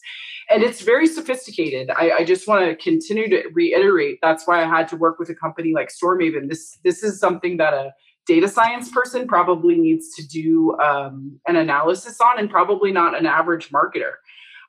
And 0.50 0.62
it's 0.62 0.82
very 0.82 1.06
sophisticated. 1.06 1.90
I, 1.90 2.10
I 2.18 2.24
just 2.24 2.48
want 2.48 2.66
to 2.66 2.76
continue 2.76 3.28
to 3.30 3.48
reiterate 3.52 4.18
that's 4.20 4.46
why 4.46 4.62
i 4.62 4.66
had 4.66 4.88
to 4.88 4.96
work 4.96 5.18
with 5.18 5.30
a 5.30 5.34
company 5.34 5.72
like 5.74 5.90
StoreMaven 5.90 6.48
this 6.48 6.78
this 6.84 7.02
is 7.02 7.18
something 7.18 7.56
that 7.58 7.72
a 7.74 7.92
data 8.28 8.46
science 8.46 8.90
person 8.90 9.26
probably 9.26 9.74
needs 9.74 10.14
to 10.14 10.24
do 10.24 10.78
um, 10.78 11.40
an 11.48 11.56
analysis 11.56 12.20
on 12.20 12.38
and 12.38 12.50
probably 12.50 12.92
not 12.92 13.18
an 13.18 13.26
average 13.26 13.70
marketer. 13.70 14.12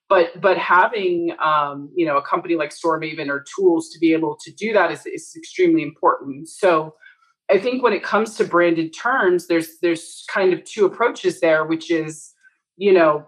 But 0.08 0.42
but 0.42 0.58
having 0.58 1.36
um, 1.44 1.92
you 1.96 2.06
know 2.06 2.18
a 2.18 2.22
company 2.24 2.56
like 2.56 2.72
StoreMaven 2.72 3.28
or 3.28 3.46
tools 3.56 3.90
to 3.90 4.00
be 4.00 4.14
able 4.14 4.36
to 4.44 4.52
do 4.52 4.74
that 4.74 4.92
is, 4.92 5.06
is 5.06 5.36
extremely 5.38 5.84
important. 5.84 6.50
So 6.50 6.96
I 7.52 7.60
think 7.60 7.84
when 7.84 7.94
it 7.94 8.02
comes 8.02 8.36
to 8.38 8.44
branded 8.44 8.92
terms, 8.96 9.46
there's 9.46 9.78
there's 9.84 10.24
kind 10.34 10.52
of 10.52 10.64
two 10.64 10.86
approaches 10.86 11.42
there, 11.42 11.64
which 11.66 11.92
is 11.92 12.34
you 12.78 12.92
know 12.92 13.28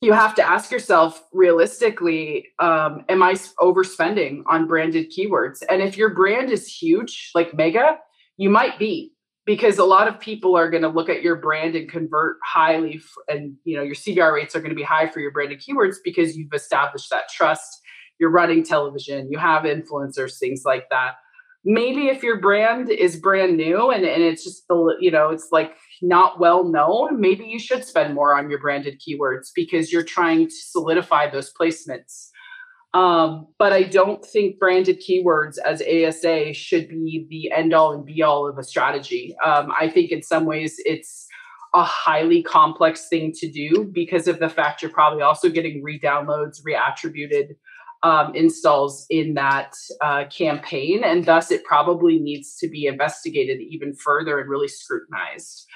you 0.00 0.12
have 0.12 0.34
to 0.34 0.42
ask 0.42 0.72
yourself 0.72 1.22
realistically 1.32 2.48
um, 2.58 3.04
am 3.08 3.22
i 3.22 3.34
overspending 3.60 4.42
on 4.46 4.66
branded 4.66 5.12
keywords? 5.12 5.62
And 5.68 5.80
if 5.80 5.96
your 5.96 6.12
brand 6.12 6.50
is 6.50 6.66
huge 6.66 7.30
like 7.36 7.54
mega 7.54 7.98
you 8.38 8.50
might 8.50 8.78
be 8.78 9.12
because 9.52 9.76
a 9.76 9.84
lot 9.84 10.08
of 10.08 10.18
people 10.18 10.56
are 10.56 10.70
going 10.70 10.82
to 10.82 10.88
look 10.88 11.10
at 11.10 11.20
your 11.20 11.36
brand 11.36 11.76
and 11.76 11.86
convert 11.86 12.38
highly 12.42 12.96
f- 12.96 13.12
and 13.28 13.54
you 13.64 13.76
know 13.76 13.82
your 13.82 13.94
cvr 13.94 14.32
rates 14.32 14.56
are 14.56 14.60
going 14.60 14.70
to 14.70 14.76
be 14.76 14.82
high 14.82 15.06
for 15.06 15.20
your 15.20 15.30
branded 15.30 15.60
keywords 15.60 15.96
because 16.02 16.38
you've 16.38 16.54
established 16.54 17.10
that 17.10 17.28
trust. 17.28 17.82
You're 18.18 18.30
running 18.30 18.64
television 18.64 19.30
you 19.30 19.38
have 19.38 19.64
influencers 19.64 20.38
things 20.38 20.62
like 20.64 20.88
that. 20.88 21.16
Maybe 21.64 22.08
if 22.08 22.22
your 22.22 22.40
brand 22.40 22.90
is 22.90 23.16
brand 23.16 23.58
new 23.58 23.90
and, 23.90 24.04
and 24.04 24.22
it's 24.22 24.42
just 24.42 24.64
you 25.00 25.10
know 25.10 25.28
it's 25.28 25.48
like 25.52 25.76
not 26.00 26.40
well 26.40 26.64
known 26.64 27.20
maybe 27.20 27.44
you 27.44 27.58
should 27.58 27.84
spend 27.84 28.14
more 28.14 28.34
on 28.34 28.48
your 28.48 28.58
branded 28.58 29.02
keywords 29.06 29.48
because 29.54 29.92
you're 29.92 30.02
trying 30.02 30.46
to 30.46 30.54
solidify 30.54 31.28
those 31.28 31.52
placements 31.52 32.30
um, 32.94 33.46
but 33.58 33.72
I 33.72 33.84
don't 33.84 34.24
think 34.24 34.58
branded 34.58 35.02
keywords 35.02 35.56
as 35.64 35.82
ASA 35.82 36.52
should 36.52 36.88
be 36.88 37.26
the 37.30 37.50
end 37.50 37.72
all 37.72 37.92
and 37.92 38.04
be 38.04 38.22
all 38.22 38.48
of 38.48 38.58
a 38.58 38.62
strategy. 38.62 39.34
Um, 39.44 39.72
I 39.78 39.88
think 39.88 40.10
in 40.10 40.22
some 40.22 40.44
ways 40.44 40.76
it's 40.84 41.26
a 41.74 41.82
highly 41.82 42.42
complex 42.42 43.08
thing 43.08 43.32
to 43.32 43.50
do 43.50 43.90
because 43.92 44.28
of 44.28 44.38
the 44.38 44.48
fact 44.48 44.82
you're 44.82 44.90
probably 44.90 45.22
also 45.22 45.48
getting 45.48 45.82
re-downloads, 45.82 46.60
reattributed 46.66 47.56
um, 48.02 48.34
installs 48.34 49.06
in 49.08 49.34
that 49.34 49.74
uh, 50.02 50.24
campaign, 50.26 51.02
and 51.04 51.24
thus 51.24 51.50
it 51.50 51.64
probably 51.64 52.18
needs 52.18 52.56
to 52.56 52.68
be 52.68 52.86
investigated 52.86 53.60
even 53.60 53.94
further 53.94 54.38
and 54.38 54.50
really 54.50 54.68
scrutinized. 54.68 55.66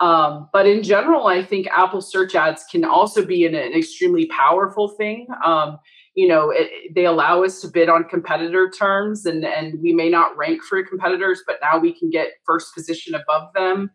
Um, 0.00 0.48
but 0.52 0.66
in 0.66 0.82
general, 0.82 1.28
I 1.28 1.44
think 1.44 1.68
Apple 1.68 2.00
search 2.00 2.34
ads 2.34 2.64
can 2.68 2.84
also 2.84 3.24
be 3.24 3.46
an, 3.46 3.54
an 3.54 3.74
extremely 3.74 4.26
powerful 4.26 4.88
thing. 4.88 5.28
Um, 5.44 5.78
you 6.14 6.28
know 6.28 6.50
it, 6.50 6.70
they 6.94 7.06
allow 7.06 7.42
us 7.42 7.60
to 7.60 7.68
bid 7.68 7.88
on 7.88 8.04
competitor 8.04 8.70
terms 8.70 9.26
and 9.26 9.44
and 9.44 9.80
we 9.82 9.92
may 9.92 10.08
not 10.08 10.36
rank 10.36 10.62
for 10.62 10.82
competitors 10.84 11.42
but 11.46 11.58
now 11.62 11.78
we 11.78 11.96
can 11.96 12.10
get 12.10 12.28
first 12.46 12.74
position 12.74 13.14
above 13.14 13.52
them. 13.54 13.90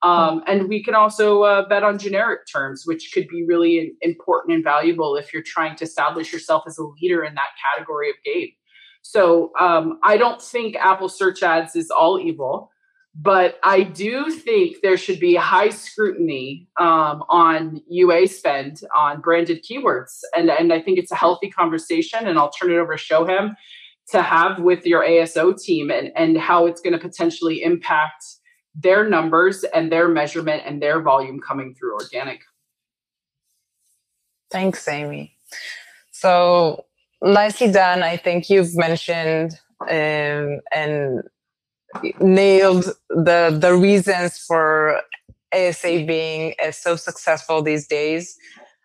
Um, 0.00 0.44
and 0.46 0.68
we 0.68 0.80
can 0.80 0.94
also 0.94 1.42
uh, 1.42 1.68
bet 1.68 1.82
on 1.82 1.98
generic 1.98 2.42
terms 2.50 2.84
which 2.86 3.10
could 3.12 3.26
be 3.28 3.44
really 3.44 3.94
important 4.02 4.54
and 4.54 4.62
valuable 4.62 5.16
if 5.16 5.32
you're 5.32 5.42
trying 5.42 5.74
to 5.76 5.84
establish 5.84 6.32
yourself 6.32 6.62
as 6.68 6.78
a 6.78 6.84
leader 6.84 7.24
in 7.24 7.34
that 7.34 7.48
category 7.64 8.10
of 8.10 8.16
game. 8.24 8.50
So 9.02 9.52
um, 9.58 9.98
i 10.02 10.16
don't 10.16 10.40
think 10.40 10.76
apple 10.76 11.08
search 11.08 11.42
ads 11.42 11.74
is 11.74 11.90
all 11.90 12.20
evil 12.20 12.70
but 13.20 13.58
I 13.64 13.82
do 13.82 14.30
think 14.30 14.76
there 14.80 14.96
should 14.96 15.18
be 15.18 15.34
high 15.34 15.70
scrutiny 15.70 16.68
um, 16.78 17.24
on 17.28 17.82
UA 17.88 18.28
spend 18.28 18.80
on 18.96 19.20
branded 19.20 19.64
keywords, 19.64 20.20
and 20.36 20.48
and 20.50 20.72
I 20.72 20.80
think 20.80 20.98
it's 20.98 21.10
a 21.10 21.16
healthy 21.16 21.50
conversation. 21.50 22.28
And 22.28 22.38
I'll 22.38 22.50
turn 22.50 22.70
it 22.70 22.76
over 22.76 22.96
to 22.96 23.02
Shoham 23.02 23.56
to 24.10 24.22
have 24.22 24.60
with 24.60 24.86
your 24.86 25.04
ASO 25.04 25.60
team 25.60 25.90
and 25.90 26.12
and 26.14 26.38
how 26.38 26.66
it's 26.66 26.80
going 26.80 26.92
to 26.92 26.98
potentially 26.98 27.62
impact 27.64 28.24
their 28.72 29.08
numbers 29.08 29.64
and 29.64 29.90
their 29.90 30.06
measurement 30.08 30.62
and 30.64 30.80
their 30.80 31.02
volume 31.02 31.40
coming 31.40 31.74
through 31.74 31.94
organic. 31.94 32.40
Thanks, 34.48 34.86
Amy. 34.86 35.34
So 36.12 36.84
nicely 37.20 37.72
done. 37.72 38.04
I 38.04 38.16
think 38.16 38.48
you've 38.48 38.76
mentioned 38.76 39.58
um, 39.80 40.60
and 40.72 41.22
nailed 42.20 42.84
the 43.08 43.56
the 43.60 43.74
reasons 43.74 44.38
for 44.38 45.00
ASA 45.52 46.04
being 46.06 46.54
uh, 46.64 46.70
so 46.70 46.96
successful 46.96 47.62
these 47.62 47.86
days. 47.86 48.36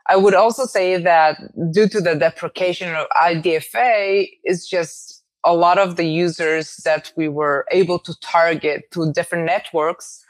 I 0.07 0.17
would 0.17 0.33
also 0.33 0.65
say 0.65 0.97
that 0.97 1.37
due 1.71 1.87
to 1.89 2.01
the 2.01 2.15
deprecation 2.15 2.93
of 2.93 3.07
IDFA, 3.09 4.29
it's 4.43 4.67
just 4.67 5.23
a 5.45 5.53
lot 5.53 5.77
of 5.77 5.95
the 5.95 6.05
users 6.05 6.77
that 6.85 7.11
we 7.15 7.27
were 7.27 7.65
able 7.71 7.99
to 7.99 8.13
target 8.19 8.91
to 8.91 9.11
different 9.13 9.45
networks 9.45 10.23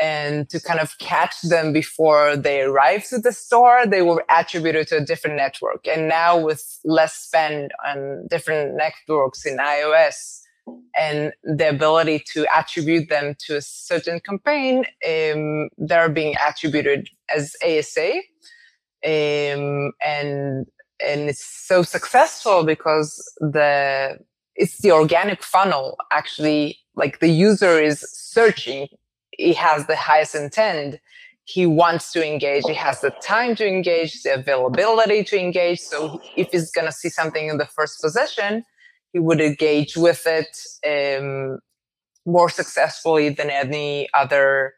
and 0.00 0.48
to 0.48 0.58
kind 0.60 0.80
of 0.80 0.96
catch 0.98 1.40
them 1.42 1.72
before 1.72 2.34
they 2.36 2.62
arrive 2.62 3.06
to 3.08 3.18
the 3.18 3.32
store, 3.32 3.86
they 3.86 4.00
were 4.00 4.24
attributed 4.30 4.88
to 4.88 4.96
a 4.96 5.04
different 5.04 5.36
network. 5.36 5.86
And 5.86 6.08
now 6.08 6.38
with 6.38 6.78
less 6.84 7.14
spend 7.14 7.70
on 7.86 8.26
different 8.28 8.76
networks 8.76 9.44
in 9.44 9.58
iOS, 9.58 10.39
and 10.98 11.32
the 11.42 11.68
ability 11.68 12.22
to 12.32 12.46
attribute 12.54 13.08
them 13.08 13.34
to 13.46 13.56
a 13.56 13.62
certain 13.62 14.20
campaign, 14.20 14.84
um, 15.08 15.68
they're 15.78 16.08
being 16.08 16.34
attributed 16.46 17.08
as 17.34 17.54
ASA. 17.64 18.20
Um, 19.02 19.92
and 20.04 20.66
and 21.02 21.30
it's 21.30 21.44
so 21.44 21.82
successful 21.82 22.64
because 22.64 23.22
the 23.40 24.18
it's 24.56 24.78
the 24.82 24.92
organic 24.92 25.42
funnel 25.42 25.96
actually 26.10 26.78
like 26.96 27.20
the 27.20 27.28
user 27.28 27.80
is 27.80 28.04
searching. 28.10 28.88
He 29.30 29.54
has 29.54 29.86
the 29.86 29.96
highest 29.96 30.34
intent. 30.34 31.00
He 31.44 31.64
wants 31.66 32.12
to 32.12 32.26
engage. 32.26 32.64
He 32.66 32.74
has 32.74 33.00
the 33.00 33.10
time 33.22 33.54
to 33.56 33.66
engage 33.66 34.22
the 34.22 34.34
availability 34.34 35.24
to 35.24 35.40
engage. 35.40 35.80
So 35.80 36.20
if 36.36 36.48
he's 36.52 36.70
going 36.70 36.86
to 36.86 36.92
see 36.92 37.08
something 37.08 37.48
in 37.48 37.56
the 37.56 37.66
first 37.66 38.02
position 38.02 38.64
he 39.12 39.18
would 39.18 39.40
engage 39.40 39.96
with 39.96 40.26
it 40.26 40.56
um, 40.86 41.58
more 42.26 42.48
successfully 42.48 43.28
than 43.28 43.50
any 43.50 44.08
other 44.14 44.74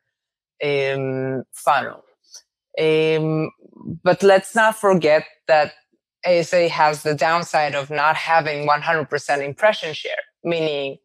um, 0.65 1.43
funnel 1.53 2.03
um, 2.81 3.51
but 4.03 4.23
let's 4.23 4.55
not 4.55 4.77
forget 4.77 5.27
that 5.47 5.73
ASA 6.25 6.69
has 6.69 7.03
the 7.03 7.15
downside 7.15 7.75
of 7.75 7.91
not 7.91 8.17
having 8.17 8.67
100% 8.67 9.45
impression 9.45 9.93
share, 9.93 10.15
meaning 10.45 10.97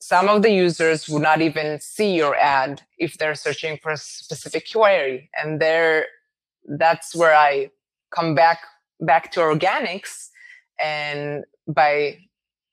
some 0.00 0.28
of 0.28 0.42
the 0.42 0.50
users 0.50 1.08
would 1.08 1.22
not 1.22 1.40
even 1.42 1.80
see 1.80 2.14
your 2.14 2.34
ad 2.36 2.82
if 2.98 3.18
they're 3.18 3.34
searching 3.34 3.78
for 3.82 3.92
a 3.92 3.96
specific 3.96 4.66
query. 4.70 5.30
And 5.34 5.60
there, 5.60 6.06
that's 6.78 7.14
where 7.14 7.34
I 7.34 7.70
come 8.14 8.34
back 8.34 8.60
back 9.00 9.30
to 9.32 9.40
organics. 9.40 10.28
And 10.82 11.44
by 11.68 12.18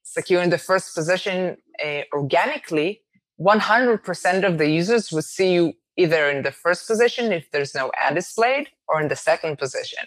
securing 0.04 0.50
the 0.50 0.58
first 0.58 0.96
position 0.96 1.58
uh, 1.84 2.02
organically, 2.14 3.02
100% 3.40 4.48
of 4.48 4.58
the 4.58 4.70
users 4.70 5.12
would 5.12 5.26
see 5.26 5.54
you 5.54 5.74
either 5.98 6.30
in 6.30 6.44
the 6.44 6.52
first 6.52 6.88
position 6.88 7.32
if 7.32 7.50
there's 7.52 7.76
no 7.76 7.92
ad 7.98 8.16
displayed 8.16 8.70
or 8.88 9.02
in 9.02 9.08
the 9.08 9.16
second 9.16 9.58
position. 9.58 10.04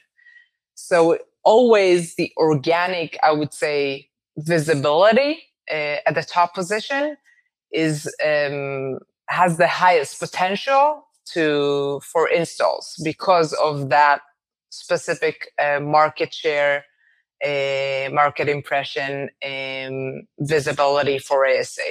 So 0.74 1.18
always 1.44 2.14
the 2.16 2.32
organic, 2.36 3.18
I 3.22 3.32
would 3.32 3.52
say, 3.52 4.08
visibility 4.36 5.42
uh, 5.70 5.96
at 6.06 6.14
the 6.14 6.22
top 6.22 6.54
position 6.54 7.16
is 7.72 8.06
um, 8.24 8.98
has 9.28 9.58
the 9.58 9.66
highest 9.66 10.18
potential 10.18 11.04
to 11.32 12.00
for 12.02 12.28
installs 12.28 12.94
because 13.04 13.52
of 13.54 13.90
that 13.90 14.22
specific 14.70 15.50
uh, 15.58 15.80
market 15.80 16.32
share, 16.32 16.84
uh, 17.44 18.10
market 18.12 18.48
impression, 18.48 19.30
um, 19.44 20.22
visibility 20.40 21.18
for 21.18 21.46
ASA. 21.46 21.82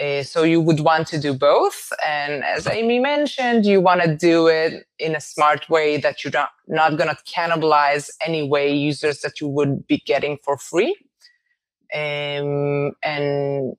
Uh, 0.00 0.22
so 0.22 0.42
you 0.42 0.60
would 0.60 0.80
want 0.80 1.06
to 1.06 1.20
do 1.20 1.34
both. 1.34 1.92
And 2.06 2.42
as 2.44 2.66
Amy 2.66 2.98
mentioned, 2.98 3.66
you 3.66 3.80
want 3.80 4.02
to 4.02 4.16
do 4.16 4.46
it 4.48 4.86
in 4.98 5.14
a 5.14 5.20
smart 5.20 5.68
way 5.68 5.98
that 5.98 6.24
you're 6.24 6.32
not, 6.32 6.50
not 6.66 6.96
going 6.96 7.10
to 7.10 7.18
cannibalize 7.24 8.10
any 8.24 8.48
way 8.48 8.72
users 8.74 9.20
that 9.20 9.40
you 9.40 9.48
would 9.48 9.86
be 9.86 9.98
getting 10.06 10.38
for 10.42 10.56
free. 10.56 10.96
Um, 11.94 12.92
and 13.02 13.74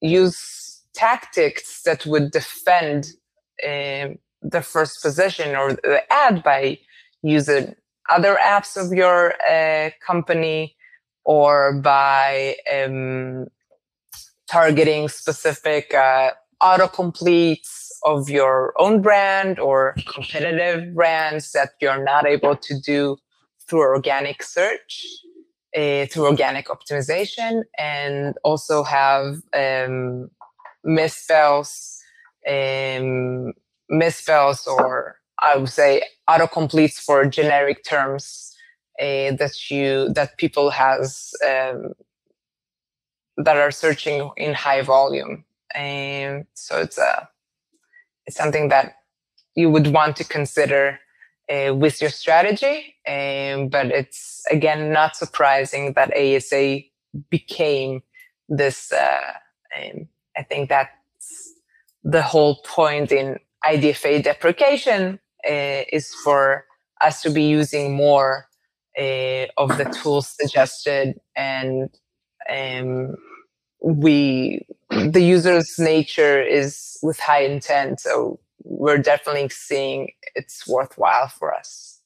use 0.00 0.82
tactics 0.94 1.82
that 1.82 2.06
would 2.06 2.30
defend 2.30 3.12
uh, 3.62 4.08
the 4.40 4.62
first 4.62 5.02
position 5.02 5.54
or 5.54 5.74
the 5.74 6.02
ad 6.10 6.42
by 6.42 6.78
using 7.22 7.74
other 8.10 8.38
apps 8.42 8.76
of 8.76 8.92
your 8.92 9.34
uh, 9.48 9.90
company 10.04 10.76
or 11.24 11.80
by 11.80 12.56
um, 12.72 13.46
targeting 14.48 15.08
specific 15.08 15.94
uh, 15.94 16.30
autocompletes 16.62 17.88
of 18.04 18.28
your 18.30 18.72
own 18.78 19.00
brand 19.02 19.58
or 19.58 19.94
competitive 20.12 20.94
brands 20.94 21.52
that 21.52 21.70
you're 21.80 22.02
not 22.02 22.26
able 22.26 22.56
to 22.56 22.80
do 22.80 23.16
through 23.68 23.80
organic 23.80 24.42
search, 24.42 25.06
uh, 25.76 26.06
through 26.06 26.26
organic 26.26 26.66
optimization, 26.66 27.62
and 27.78 28.34
also 28.42 28.82
have 28.82 29.36
um, 29.54 30.28
misspells, 30.84 31.98
um, 32.48 33.52
misspells, 33.92 34.66
or 34.66 35.19
I 35.40 35.56
would 35.56 35.68
say 35.68 36.02
autocompletes 36.28 36.98
for 37.00 37.24
generic 37.24 37.84
terms 37.84 38.54
uh, 39.00 39.32
that 39.32 39.70
you 39.70 40.12
that 40.14 40.36
people 40.36 40.70
has 40.70 41.32
um, 41.46 41.92
that 43.36 43.56
are 43.56 43.70
searching 43.70 44.30
in 44.36 44.54
high 44.54 44.82
volume. 44.82 45.44
And 45.74 46.46
so 46.54 46.80
it's 46.80 46.98
a 46.98 47.28
it's 48.26 48.36
something 48.36 48.68
that 48.68 48.96
you 49.54 49.70
would 49.70 49.88
want 49.88 50.16
to 50.16 50.24
consider 50.24 50.98
uh, 51.50 51.74
with 51.74 52.00
your 52.00 52.10
strategy. 52.10 52.94
Um, 53.08 53.68
but 53.68 53.86
it's 53.86 54.44
again 54.50 54.92
not 54.92 55.16
surprising 55.16 55.94
that 55.94 56.16
ASA 56.16 56.80
became 57.30 58.02
this. 58.48 58.92
Uh, 58.92 59.32
um, 59.78 60.08
I 60.36 60.42
think 60.42 60.68
that's 60.68 61.54
the 62.04 62.22
whole 62.22 62.56
point 62.64 63.12
in 63.12 63.38
IDFA 63.64 64.22
deprecation 64.22 65.18
uh, 65.48 65.84
is 65.92 66.14
for 66.24 66.64
us 67.00 67.22
to 67.22 67.30
be 67.30 67.42
using 67.42 67.94
more 67.94 68.46
uh, 68.98 69.46
of 69.56 69.76
the 69.78 69.84
tools 70.02 70.34
suggested 70.40 71.18
and 71.36 71.88
um, 72.50 73.14
we 73.82 74.66
the 74.90 75.22
user's 75.22 75.78
nature 75.78 76.42
is 76.42 76.98
with 77.02 77.18
high 77.18 77.42
intent 77.42 78.00
so 78.00 78.38
we're 78.64 78.98
definitely 78.98 79.48
seeing 79.48 80.12
it's 80.34 80.66
worthwhile 80.68 81.28
for 81.28 81.54
us. 81.54 82.00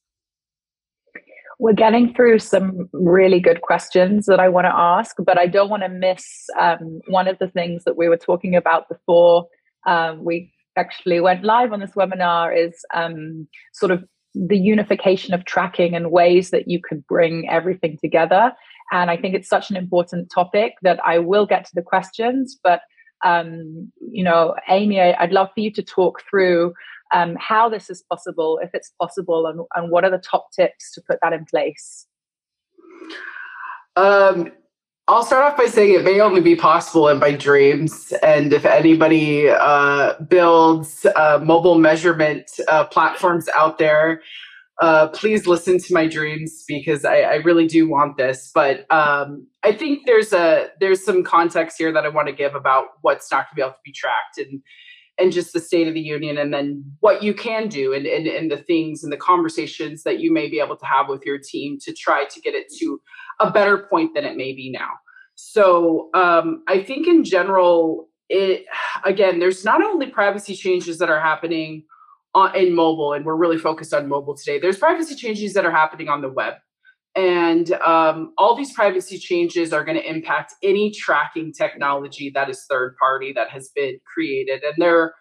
We're 1.59 1.73
getting 1.73 2.15
through 2.15 2.41
some 2.41 2.89
really 2.93 3.39
good 3.41 3.61
questions 3.61 4.27
that 4.27 4.41
i 4.41 4.49
want 4.49 4.65
to 4.65 4.75
ask 4.75 5.17
but 5.25 5.39
i 5.39 5.47
don't 5.47 5.71
want 5.71 5.85
to 5.85 5.89
miss 5.89 6.51
um, 6.59 7.01
one 7.07 7.29
of 7.29 7.39
the 7.39 7.49
things 7.49 7.85
that 7.85 7.97
we 7.97 8.09
were 8.09 8.17
talking 8.17 8.57
about 8.57 8.89
before 8.89 9.47
um, 9.87 10.25
we 10.25 10.53
actually 10.77 11.21
went 11.21 11.45
live 11.45 11.73
on 11.73 11.81
this 11.81 11.93
webinar 11.93 12.57
is 12.57 12.85
um, 12.95 13.47
sort 13.73 13.93
of 13.93 14.05
the 14.35 14.59
unification 14.59 15.33
of 15.33 15.45
tracking 15.45 15.95
and 15.95 16.11
ways 16.11 16.51
that 16.51 16.69
you 16.69 16.81
could 16.83 17.07
bring 17.07 17.49
everything 17.49 17.97
together 18.01 18.53
and 18.93 19.11
I 19.11 19.17
think 19.17 19.35
it's 19.35 19.49
such 19.49 19.71
an 19.71 19.77
important 19.77 20.31
topic 20.31 20.75
that 20.83 21.01
I 21.05 21.19
will 21.19 21.47
get 21.47 21.65
to 21.67 21.75
the 21.75 21.83
questions. 21.83 22.59
But, 22.63 22.83
um, 23.25 23.91
you 24.01 24.23
know, 24.23 24.55
Amy, 24.69 25.01
I, 25.01 25.17
would 25.21 25.33
love 25.33 25.49
for 25.55 25.61
you 25.61 25.71
to 25.73 25.83
talk 25.83 26.23
through 26.29 26.75
um, 27.13 27.37
how 27.41 27.69
this 27.69 27.89
is 27.91 28.03
possible, 28.03 28.61
if 28.63 28.71
it's 28.75 28.93
possible, 29.01 29.47
and, 29.47 29.61
and 29.75 29.91
what 29.91 30.05
are 30.05 30.11
the 30.11 30.19
top 30.19 30.49
tips 30.55 30.93
to 30.93 31.03
put 31.09 31.19
that 31.23 31.33
in 31.33 31.45
place. 31.47 32.07
Um, 33.97 34.53
I'll 35.07 35.25
start 35.25 35.45
off 35.45 35.59
by 35.59 35.67
saying 35.67 35.93
it 35.95 36.05
may 36.05 36.21
only 36.21 36.41
be 36.41 36.57
possible 36.57 37.09
in 37.09 37.19
my 37.19 37.33
dreams. 37.33 38.13
And 38.23 38.53
if 38.55 38.65
anybody 38.65 39.51
uh, 39.51 40.15
builds 40.21 41.05
uh, 41.15 41.41
mobile 41.43 41.79
measurement 41.79 42.51
uh, 42.69 42.85
platforms 42.85 43.49
out 43.55 43.79
there 43.79 44.23
uh, 44.81 45.09
please 45.09 45.47
listen 45.47 45.79
to 45.79 45.95
my 45.95 46.07
dreams 46.07 46.65
because 46.67 47.05
I, 47.05 47.21
I 47.21 47.35
really 47.37 47.67
do 47.67 47.89
want 47.89 48.17
this. 48.17 48.51
But 48.53 48.91
um, 48.93 49.47
I 49.63 49.73
think 49.73 50.07
there's 50.07 50.33
a 50.33 50.69
there's 50.81 51.05
some 51.05 51.23
context 51.23 51.79
here 51.79 51.93
that 51.93 52.05
I 52.05 52.09
want 52.09 52.29
to 52.29 52.35
give 52.35 52.55
about 52.55 52.87
what's 53.03 53.31
not 53.31 53.47
going 53.47 53.51
to 53.51 53.55
be 53.55 53.63
able 53.63 53.73
to 53.73 53.79
be 53.85 53.93
tracked 53.93 54.39
and 54.39 54.63
and 55.19 55.33
just 55.33 55.53
the 55.53 55.61
state 55.61 55.87
of 55.87 55.95
the 55.95 56.01
union 56.01 56.37
and 56.39 56.53
then 56.53 56.85
what 57.01 57.23
you 57.23 57.33
can 57.33 57.69
do 57.69 57.93
and, 57.93 58.07
and, 58.07 58.27
and 58.27 58.51
the 58.51 58.57
things 58.57 59.05
and 59.05 59.13
the 59.13 59.17
conversations 59.17 60.03
that 60.03 60.19
you 60.19 60.33
may 60.33 60.49
be 60.49 60.59
able 60.59 60.77
to 60.77 60.87
have 60.87 61.09
with 61.09 61.25
your 61.25 61.39
team 61.39 61.79
to 61.81 61.93
try 61.93 62.25
to 62.25 62.41
get 62.41 62.55
it 62.55 62.67
to 62.79 63.01
a 63.41 63.51
better 63.51 63.87
point 63.89 64.13
than 64.15 64.25
it 64.25 64.37
may 64.37 64.53
be 64.53 64.71
now. 64.71 64.91
So 65.37 66.11
um, 66.15 66.63
I 66.69 66.83
think 66.83 67.07
in 67.07 67.25
general, 67.25 68.09
it 68.29 68.65
again, 69.05 69.39
there's 69.39 69.65
not 69.65 69.83
only 69.83 70.07
privacy 70.07 70.55
changes 70.55 70.99
that 70.99 71.11
are 71.11 71.21
happening 71.21 71.85
on, 72.35 72.55
in 72.57 72.75
mobile, 72.75 73.13
and 73.13 73.25
we're 73.25 73.37
really 73.37 73.59
focused 73.59 73.93
on 73.93 74.09
mobile 74.09 74.37
today. 74.37 74.59
There's 74.59 74.79
privacy 74.79 75.15
changes 75.15 75.55
that 75.55 75.65
are 75.65 75.71
happening 75.71 76.09
on 76.09 76.23
the 76.23 76.29
web. 76.29 76.55
And 77.17 77.73
um, 77.75 78.33
all 78.37 78.57
these 78.57 78.73
privacy 78.73 79.19
changes 79.19 79.73
are 79.73 79.85
going 79.85 79.97
to 79.97 80.09
impact 80.09 80.55
any 80.63 80.91
tracking 80.91 81.53
technology 81.53 82.31
that 82.35 82.51
is 82.51 82.65
third 82.69 82.97
party 82.97 83.33
that 83.35 83.51
has 83.51 83.71
been 83.75 84.01
created. 84.13 84.65
And 84.65 84.75
there 84.79 85.15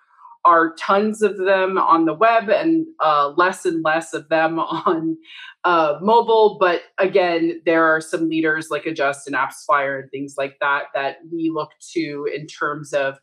are 0.46 0.74
tons 0.76 1.22
of 1.22 1.38
them 1.38 1.78
on 1.78 2.06
the 2.06 2.14
web 2.14 2.50
and 2.50 2.86
uh, 3.04 3.30
less 3.38 3.66
and 3.66 3.84
less 3.84 4.14
of 4.14 4.28
them 4.30 4.60
on 4.60 5.18
uh, 5.64 5.98
mobile. 6.02 6.58
But 6.60 6.82
again, 6.98 7.62
there 7.66 7.86
are 7.86 8.02
some 8.02 8.28
leaders 8.28 8.68
like 8.70 8.86
Adjust 8.86 9.28
and 9.28 9.36
AppsFlyer 9.36 10.02
and 10.02 10.12
things 10.12 10.36
like 10.38 10.58
that 10.60 10.86
that 10.94 11.18
we 11.32 11.52
look 11.54 11.72
to 11.94 12.28
in 12.34 12.48
terms 12.48 12.94
of 12.94 13.20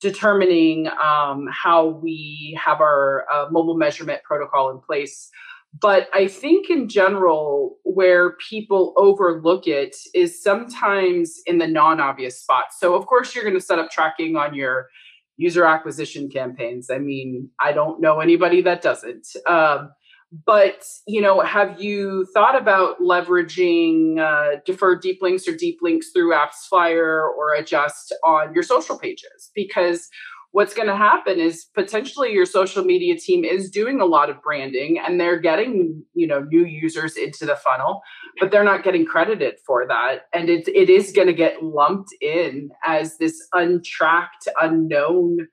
determining 0.00 0.88
um, 1.02 1.46
how 1.52 1.86
we 1.86 2.58
have 2.62 2.80
our 2.80 3.26
uh, 3.32 3.46
mobile 3.50 3.76
measurement 3.76 4.22
protocol 4.24 4.70
in 4.70 4.78
place. 4.78 5.30
But 5.78 6.08
I 6.12 6.26
think 6.26 6.68
in 6.68 6.88
general, 6.88 7.76
where 7.84 8.32
people 8.50 8.92
overlook 8.96 9.66
it 9.66 9.96
is 10.14 10.42
sometimes 10.42 11.40
in 11.46 11.58
the 11.58 11.66
non 11.66 12.00
obvious 12.00 12.40
spots. 12.40 12.76
So, 12.80 12.94
of 12.94 13.06
course, 13.06 13.34
you're 13.34 13.44
going 13.44 13.56
to 13.56 13.60
set 13.60 13.78
up 13.78 13.90
tracking 13.90 14.36
on 14.36 14.54
your 14.54 14.88
user 15.36 15.64
acquisition 15.64 16.28
campaigns. 16.28 16.90
I 16.90 16.98
mean, 16.98 17.50
I 17.60 17.72
don't 17.72 18.00
know 18.00 18.20
anybody 18.20 18.62
that 18.62 18.82
doesn't. 18.82 19.28
Um, 19.46 19.90
but 20.46 20.84
you 21.06 21.20
know 21.20 21.40
have 21.40 21.80
you 21.80 22.26
thought 22.32 22.60
about 22.60 23.00
leveraging 23.00 24.18
uh, 24.18 24.60
deferred 24.64 25.00
deep 25.00 25.18
links 25.20 25.48
or 25.48 25.56
deep 25.56 25.78
links 25.82 26.10
through 26.10 26.32
AppsFlyer 26.32 27.28
or 27.36 27.54
adjust 27.54 28.14
on 28.24 28.54
your 28.54 28.62
social 28.62 28.98
pages 28.98 29.50
because 29.54 30.08
what's 30.52 30.74
going 30.74 30.88
to 30.88 30.96
happen 30.96 31.38
is 31.38 31.66
potentially 31.74 32.32
your 32.32 32.46
social 32.46 32.84
media 32.84 33.16
team 33.16 33.44
is 33.44 33.70
doing 33.70 34.00
a 34.00 34.04
lot 34.04 34.28
of 34.28 34.42
branding 34.42 34.98
and 34.98 35.20
they're 35.20 35.38
getting 35.38 36.02
you 36.14 36.26
know 36.26 36.40
new 36.40 36.64
users 36.64 37.16
into 37.16 37.46
the 37.46 37.56
funnel 37.56 38.00
but 38.38 38.50
they're 38.50 38.64
not 38.64 38.84
getting 38.84 39.06
credited 39.06 39.54
for 39.64 39.86
that 39.86 40.26
and 40.32 40.48
it, 40.48 40.66
it 40.68 40.90
is 40.90 41.12
going 41.12 41.28
to 41.28 41.34
get 41.34 41.62
lumped 41.62 42.12
in 42.20 42.70
as 42.84 43.18
this 43.18 43.48
untracked 43.52 44.48
unknown 44.60 45.46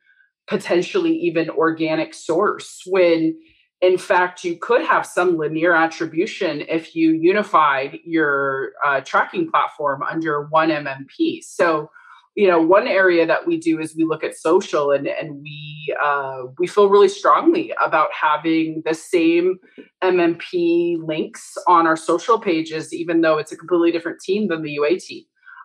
potentially 0.48 1.14
even 1.14 1.50
organic 1.50 2.14
source 2.14 2.82
when 2.88 3.38
in 3.80 3.98
fact, 3.98 4.44
you 4.44 4.58
could 4.58 4.82
have 4.82 5.06
some 5.06 5.38
linear 5.38 5.76
attribution 5.76 6.62
if 6.68 6.96
you 6.96 7.12
unified 7.12 8.00
your 8.04 8.72
uh, 8.84 9.02
tracking 9.02 9.52
platform 9.52 10.02
under 10.02 10.48
one 10.48 10.70
MMP. 10.70 11.44
So, 11.44 11.92
you 12.38 12.48
know, 12.48 12.62
one 12.62 12.88
area 12.88 13.26
that 13.26 13.48
we 13.48 13.58
do 13.58 13.80
is 13.80 13.96
we 13.96 14.06
look 14.06 14.24
at 14.24 14.38
social, 14.38 14.92
and 14.92 15.08
and 15.08 15.42
we 15.42 15.96
uh, 16.02 16.44
we 16.60 16.68
feel 16.68 16.88
really 16.88 17.10
strongly 17.10 17.74
about 17.84 18.10
having 18.14 18.84
the 18.86 18.94
same 18.94 19.58
MMP 20.04 20.98
links 21.04 21.58
on 21.68 21.88
our 21.88 21.98
social 21.98 22.40
pages, 22.40 22.94
even 22.94 23.22
though 23.22 23.40
it's 23.40 23.52
a 23.52 23.58
completely 23.58 23.92
different 23.92 24.20
team 24.22 24.48
than 24.50 24.62
the 24.62 24.72
UA 24.72 25.00
team. 25.00 25.24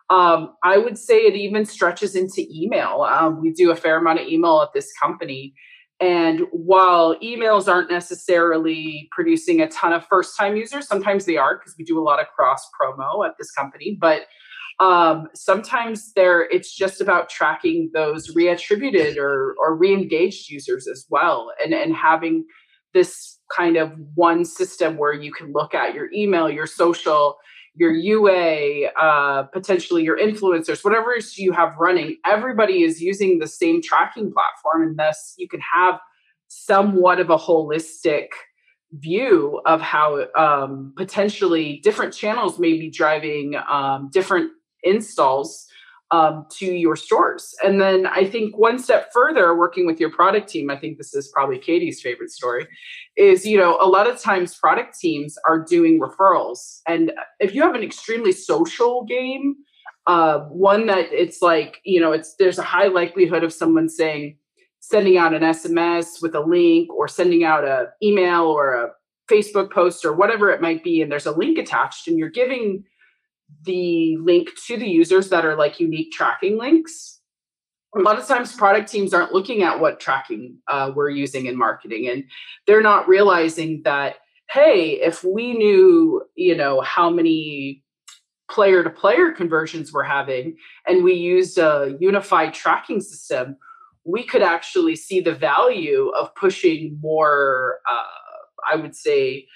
Um, 0.09 0.55
I 0.63 0.79
would 0.79 0.97
say 0.97 1.19
it 1.19 1.35
even 1.35 1.63
stretches 1.63 2.15
into 2.15 2.45
email. 2.51 3.07
Um, 3.07 3.39
we 3.39 3.51
do 3.51 3.71
a 3.71 3.75
fair 3.75 3.97
amount 3.97 4.19
of 4.19 4.27
email 4.27 4.61
at 4.61 4.73
this 4.73 4.91
company 5.01 5.53
and 6.03 6.41
while 6.51 7.17
emails 7.21 7.71
aren't 7.71 7.89
necessarily 7.89 9.07
producing 9.11 9.61
a 9.61 9.69
ton 9.69 9.93
of 9.93 10.05
first 10.07 10.37
time 10.37 10.57
users, 10.57 10.85
sometimes 10.85 11.23
they 11.23 11.37
are 11.37 11.57
because 11.57 11.75
we 11.77 11.85
do 11.85 11.97
a 11.97 12.03
lot 12.03 12.19
of 12.19 12.27
cross 12.35 12.67
promo 12.77 13.25
at 13.25 13.35
this 13.39 13.51
company. 13.51 13.97
But 14.01 14.23
um, 14.79 15.27
sometimes 15.33 16.13
there 16.13 16.41
it's 16.41 16.73
just 16.73 17.01
about 17.01 17.29
tracking 17.29 17.89
those 17.93 18.33
reattributed 18.35 19.17
or 19.17 19.55
or 19.59 19.75
re-engaged 19.75 20.49
users 20.49 20.87
as 20.87 21.05
well 21.09 21.51
and 21.63 21.73
and 21.73 21.95
having 21.95 22.45
this 22.93 23.39
kind 23.55 23.77
of 23.77 23.91
one 24.15 24.45
system 24.45 24.97
where 24.97 25.13
you 25.13 25.31
can 25.31 25.51
look 25.51 25.73
at 25.73 25.93
your 25.93 26.11
email 26.13 26.49
your 26.49 26.67
social 26.67 27.37
your 27.75 27.91
UA, 27.91 28.89
uh, 28.99 29.43
potentially 29.43 30.03
your 30.03 30.17
influencers, 30.17 30.83
whatever 30.83 31.15
you 31.35 31.51
have 31.51 31.75
running, 31.77 32.17
everybody 32.25 32.83
is 32.83 33.01
using 33.01 33.39
the 33.39 33.47
same 33.47 33.81
tracking 33.81 34.31
platform. 34.31 34.87
And 34.87 34.97
thus 34.97 35.33
you 35.37 35.47
can 35.47 35.59
have 35.59 35.99
somewhat 36.47 37.19
of 37.19 37.29
a 37.29 37.37
holistic 37.37 38.27
view 38.91 39.59
of 39.65 39.81
how 39.81 40.27
um, 40.35 40.93
potentially 40.95 41.79
different 41.83 42.13
channels 42.13 42.59
may 42.59 42.73
be 42.73 42.91
driving 42.91 43.55
um, 43.67 44.09
different 44.13 44.51
installs 44.83 45.67
um, 46.13 46.45
to 46.51 46.65
your 46.67 46.95
stores. 46.95 47.55
And 47.63 47.81
then 47.81 48.05
I 48.05 48.23
think 48.23 48.55
one 48.55 48.77
step 48.77 49.11
further, 49.11 49.57
working 49.57 49.87
with 49.87 49.99
your 49.99 50.11
product 50.11 50.47
team, 50.47 50.69
I 50.69 50.77
think 50.77 50.99
this 50.99 51.15
is 51.15 51.27
probably 51.29 51.57
Katie's 51.57 52.01
favorite 52.01 52.29
story, 52.29 52.67
is 53.17 53.47
you 53.47 53.57
know 53.57 53.79
a 53.81 53.87
lot 53.87 54.07
of 54.07 54.21
times 54.21 54.55
product 54.55 54.97
teams 54.99 55.35
are 55.47 55.59
doing 55.59 55.99
referrals, 55.99 56.81
and 56.87 57.11
if 57.39 57.55
you 57.55 57.63
have 57.63 57.73
an 57.73 57.81
extremely 57.81 58.31
social 58.31 59.05
game, 59.05 59.55
uh, 60.05 60.41
one 60.41 60.85
that 60.85 61.11
it's 61.11 61.41
like 61.41 61.81
you 61.83 61.99
know 61.99 62.11
it's 62.11 62.35
there's 62.37 62.59
a 62.59 62.63
high 62.63 62.87
likelihood 62.87 63.43
of 63.43 63.51
someone 63.51 63.89
saying 63.89 64.37
sending 64.81 65.17
out 65.17 65.33
an 65.33 65.41
SMS 65.41 66.21
with 66.21 66.35
a 66.35 66.41
link 66.41 66.93
or 66.93 67.07
sending 67.07 67.43
out 67.43 67.63
a 67.63 67.87
email 68.03 68.43
or 68.43 68.75
a 68.75 68.89
Facebook 69.31 69.71
post 69.71 70.05
or 70.05 70.13
whatever 70.13 70.51
it 70.51 70.61
might 70.61 70.83
be, 70.83 71.01
and 71.01 71.11
there's 71.11 71.25
a 71.25 71.31
link 71.31 71.57
attached, 71.57 72.07
and 72.07 72.19
you're 72.19 72.29
giving 72.29 72.83
the 73.63 74.17
link 74.17 74.49
to 74.67 74.77
the 74.77 74.87
users 74.87 75.29
that 75.29 75.45
are 75.45 75.55
like 75.55 75.79
unique 75.79 76.11
tracking 76.11 76.57
links. 76.57 77.19
A 77.95 77.99
lot 77.99 78.17
of 78.17 78.27
times, 78.27 78.55
product 78.55 78.91
teams 78.91 79.13
aren't 79.13 79.33
looking 79.33 79.61
at 79.61 79.79
what 79.79 79.99
tracking 79.99 80.57
uh, 80.67 80.91
we're 80.95 81.11
using 81.11 81.45
in 81.45 81.55
marketing, 81.57 82.09
and 82.09 82.23
they're 82.65 82.81
not 82.81 83.07
realizing 83.07 83.83
that 83.83 84.15
hey, 84.51 84.99
if 85.01 85.23
we 85.23 85.53
knew, 85.53 86.21
you 86.35 86.55
know, 86.55 86.81
how 86.81 87.09
many 87.09 87.83
player 88.51 88.83
to 88.83 88.89
player 88.89 89.31
conversions 89.31 89.91
we're 89.91 90.03
having, 90.03 90.55
and 90.87 91.03
we 91.03 91.13
used 91.13 91.57
a 91.57 91.95
unified 91.99 92.53
tracking 92.53 93.01
system, 93.01 93.55
we 94.05 94.23
could 94.23 94.43
actually 94.43 94.95
see 94.95 95.21
the 95.21 95.33
value 95.33 96.11
of 96.17 96.33
pushing 96.35 96.97
more. 97.01 97.79
Uh, 97.89 98.71
I 98.71 98.75
would 98.75 98.95
say 98.95 99.47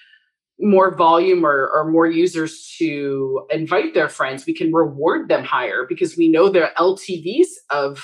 more 0.59 0.95
volume 0.95 1.45
or, 1.45 1.69
or 1.69 1.89
more 1.89 2.07
users 2.07 2.75
to 2.77 3.45
invite 3.51 3.93
their 3.93 4.09
friends, 4.09 4.45
we 4.45 4.53
can 4.53 4.73
reward 4.73 5.29
them 5.29 5.43
higher 5.43 5.85
because 5.87 6.17
we 6.17 6.27
know 6.27 6.49
their 6.49 6.71
LTVs 6.77 7.47
of 7.69 8.03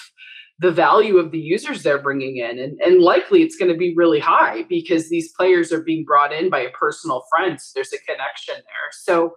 the 0.60 0.72
value 0.72 1.18
of 1.18 1.32
the 1.32 1.40
users 1.40 1.82
they're 1.82 2.02
bringing 2.02 2.38
in. 2.38 2.60
And, 2.60 2.80
and 2.82 3.02
likely 3.02 3.42
it's 3.42 3.56
going 3.56 3.72
to 3.72 3.78
be 3.78 3.94
really 3.96 4.20
high 4.20 4.64
because 4.70 5.10
these 5.10 5.32
players 5.34 5.74
are 5.74 5.82
being 5.82 6.06
brought 6.06 6.32
in 6.32 6.50
by 6.50 6.60
a 6.60 6.70
personal 6.72 7.24
friend. 7.30 7.60
So 7.60 7.72
there's 7.76 7.92
a 7.92 7.98
connection 8.06 8.56
there. 8.56 8.92
So 8.92 9.36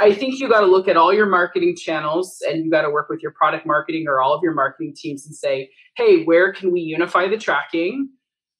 I 0.00 0.12
think 0.12 0.40
you 0.40 0.48
got 0.48 0.60
to 0.60 0.66
look 0.66 0.88
at 0.88 0.96
all 0.96 1.12
your 1.12 1.26
marketing 1.26 1.76
channels 1.76 2.42
and 2.48 2.64
you 2.64 2.70
got 2.70 2.82
to 2.82 2.90
work 2.90 3.08
with 3.08 3.22
your 3.22 3.32
product 3.32 3.66
marketing 3.66 4.06
or 4.08 4.20
all 4.20 4.34
of 4.34 4.42
your 4.42 4.54
marketing 4.54 4.94
teams 4.96 5.26
and 5.26 5.34
say, 5.34 5.70
hey, 5.96 6.24
where 6.24 6.52
can 6.52 6.72
we 6.72 6.80
unify 6.80 7.28
the 7.28 7.38
tracking? 7.38 8.08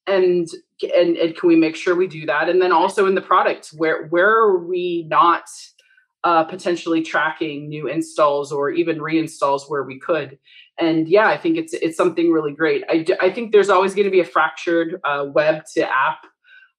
and 0.09 0.47
and, 0.83 1.17
and 1.17 1.35
can 1.35 1.47
we 1.47 1.55
make 1.55 1.75
sure 1.75 1.95
we 1.95 2.07
do 2.07 2.25
that? 2.25 2.49
And 2.49 2.61
then 2.61 2.71
also 2.71 3.05
in 3.05 3.15
the 3.15 3.21
product 3.21 3.69
where 3.77 4.07
where 4.07 4.29
are 4.29 4.57
we 4.57 5.05
not 5.09 5.43
uh, 6.23 6.43
potentially 6.43 7.01
tracking 7.01 7.69
new 7.69 7.87
installs 7.87 8.51
or 8.51 8.69
even 8.69 8.99
reinstalls 8.99 9.69
where 9.69 9.83
we 9.83 9.99
could? 9.99 10.37
And 10.77 11.09
yeah 11.09 11.27
i 11.27 11.35
think 11.35 11.57
it's 11.57 11.73
it's 11.73 11.97
something 11.97 12.31
really 12.31 12.53
great. 12.53 12.83
I, 12.89 13.05
I 13.19 13.29
think 13.31 13.51
there's 13.51 13.69
always 13.69 13.93
going 13.93 14.05
to 14.05 14.11
be 14.11 14.21
a 14.21 14.25
fractured 14.25 14.99
uh, 15.03 15.25
web 15.29 15.63
to 15.73 15.89
app 15.89 16.19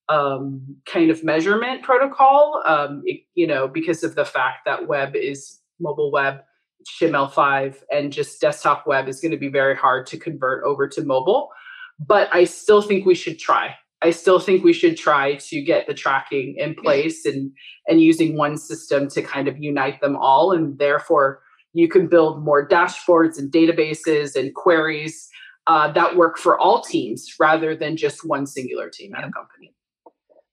um, 0.09 0.76
kind 0.86 1.11
of 1.11 1.22
measurement 1.22 1.82
protocol 1.82 2.62
um, 2.66 3.03
it, 3.05 3.20
you 3.34 3.46
know 3.46 3.68
because 3.68 4.03
of 4.03 4.14
the 4.14 4.24
fact 4.24 4.64
that 4.64 4.88
web 4.88 5.14
is 5.14 5.61
mobile 5.78 6.11
web 6.11 6.40
HTML5 6.88 7.76
and 7.92 8.12
just 8.12 8.40
desktop 8.40 8.86
web 8.86 9.09
is 9.09 9.20
going 9.20 9.32
to 9.32 9.36
be 9.36 9.48
very 9.48 9.76
hard 9.76 10.07
to 10.09 10.18
convert 10.18 10.64
over 10.64 10.88
to 10.88 11.05
mobile. 11.05 11.51
But 11.98 12.28
I 12.32 12.44
still 12.44 12.82
think 12.82 13.05
we 13.05 13.14
should 13.14 13.38
try. 13.38 13.74
I 14.03 14.11
still 14.11 14.40
think 14.40 14.64
we 14.64 14.72
should 14.72 14.96
try 14.96 15.34
to 15.34 15.61
get 15.61 15.86
the 15.86 15.94
tracking 15.94 16.57
in 16.57 16.74
place 16.74 17.26
and 17.26 17.53
and 17.86 18.01
using 18.01 18.36
one 18.36 18.57
system 18.57 19.09
to 19.11 19.22
kind 19.22 19.48
of 19.48 19.59
unite 19.59 20.01
them 20.01 20.16
all 20.16 20.53
and 20.53 20.78
therefore 20.78 21.42
you 21.72 21.88
can 21.88 22.09
build 22.09 22.44
more 22.44 22.66
dashboards 22.66 23.38
and 23.38 23.53
databases 23.53 24.34
and 24.34 24.55
queries 24.55 25.28
uh, 25.66 25.92
that 25.92 26.16
work 26.16 26.38
for 26.38 26.59
all 26.59 26.82
teams 26.82 27.34
rather 27.38 27.76
than 27.76 27.96
just 27.96 28.26
one 28.26 28.46
singular 28.46 28.88
team 28.90 29.14
at 29.14 29.20
a 29.20 29.30
company. 29.30 29.72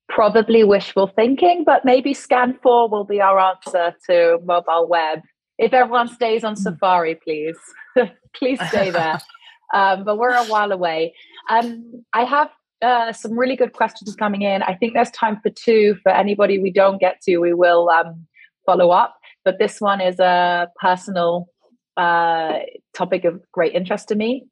Probably 0.10 0.64
wishful 0.64 1.08
thinking, 1.08 1.64
but 1.66 1.84
maybe 1.84 2.14
SKAN 2.14 2.58
4 2.62 2.90
will 2.90 3.04
be 3.04 3.20
our 3.20 3.40
answer 3.40 3.96
to 4.08 4.38
mobile 4.46 4.88
web. 4.88 5.20
If 5.58 5.74
everyone 5.74 6.08
stays 6.08 6.44
on 6.44 6.54
hmm. 6.54 6.62
Safari, 6.62 7.16
please. 7.16 7.58
please 8.36 8.60
stay 8.68 8.92
there. 8.92 9.20
um, 9.74 10.04
but 10.04 10.18
we're 10.18 10.36
a 10.36 10.46
while 10.46 10.72
away. 10.72 11.14
Um, 11.50 12.04
I 12.14 12.24
have 12.24 12.50
uh, 12.82 13.12
some 13.14 13.38
really 13.38 13.56
good 13.56 13.74
questions 13.74 14.16
coming 14.16 14.44
in. 14.44 14.62
I 14.64 14.76
think 14.76 14.94
there's 14.94 15.12
time 15.12 15.40
for 15.42 15.50
two. 15.50 15.96
For 16.04 16.12
anybody 16.12 16.60
we 16.60 16.72
don't 16.72 17.00
get 17.00 17.22
to, 17.22 17.38
we 17.38 17.54
will 17.54 17.90
um, 17.90 18.26
follow 18.66 18.92
up. 18.92 19.16
But 19.44 19.60
this 19.60 19.80
one 19.80 20.02
is 20.02 20.20
a 20.20 20.68
personal 20.80 21.48
uh, 21.96 22.60
topic 22.96 23.26
of 23.26 23.42
great 23.52 23.74
interest 23.74 24.08
to 24.10 24.16
me. 24.16 24.46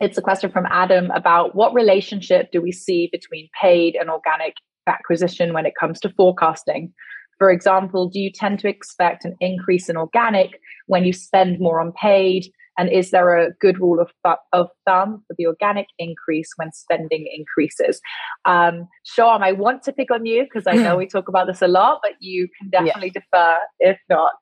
It's 0.00 0.18
a 0.18 0.22
question 0.22 0.50
from 0.50 0.66
Adam 0.70 1.10
about 1.10 1.54
what 1.54 1.74
relationship 1.74 2.50
do 2.52 2.60
we 2.60 2.72
see 2.72 3.08
between 3.10 3.48
paid 3.60 3.96
and 3.96 4.10
organic 4.10 4.54
acquisition 4.88 5.52
when 5.52 5.66
it 5.66 5.74
comes 5.78 6.00
to 6.00 6.10
forecasting? 6.10 6.92
For 7.38 7.50
example, 7.50 8.08
do 8.08 8.18
you 8.18 8.32
tend 8.32 8.58
to 8.60 8.68
expect 8.68 9.24
an 9.24 9.36
increase 9.40 9.88
in 9.88 9.96
organic 9.96 10.60
when 10.86 11.04
you 11.04 11.12
spend 11.12 11.60
more 11.60 11.80
on 11.80 11.92
paid? 11.92 12.50
And 12.78 12.88
is 12.90 13.10
there 13.10 13.36
a 13.36 13.52
good 13.60 13.80
rule 13.80 14.00
of, 14.00 14.10
th- 14.24 14.38
of 14.52 14.68
thumb 14.86 15.24
for 15.26 15.34
the 15.36 15.46
organic 15.46 15.86
increase 15.98 16.50
when 16.56 16.72
spending 16.72 17.28
increases? 17.36 18.00
Um, 18.44 18.88
Shoham, 19.04 19.42
I 19.42 19.52
want 19.52 19.82
to 19.82 19.92
pick 19.92 20.12
on 20.12 20.24
you 20.24 20.44
because 20.44 20.64
I 20.66 20.76
know 20.76 20.96
we 21.02 21.06
talk 21.06 21.28
about 21.28 21.48
this 21.48 21.60
a 21.60 21.68
lot, 21.68 21.98
but 22.02 22.12
you 22.20 22.48
can 22.58 22.70
definitely 22.70 23.12
yeah. 23.14 23.20
defer 23.20 23.56
if 23.80 23.98
not. 24.08 24.32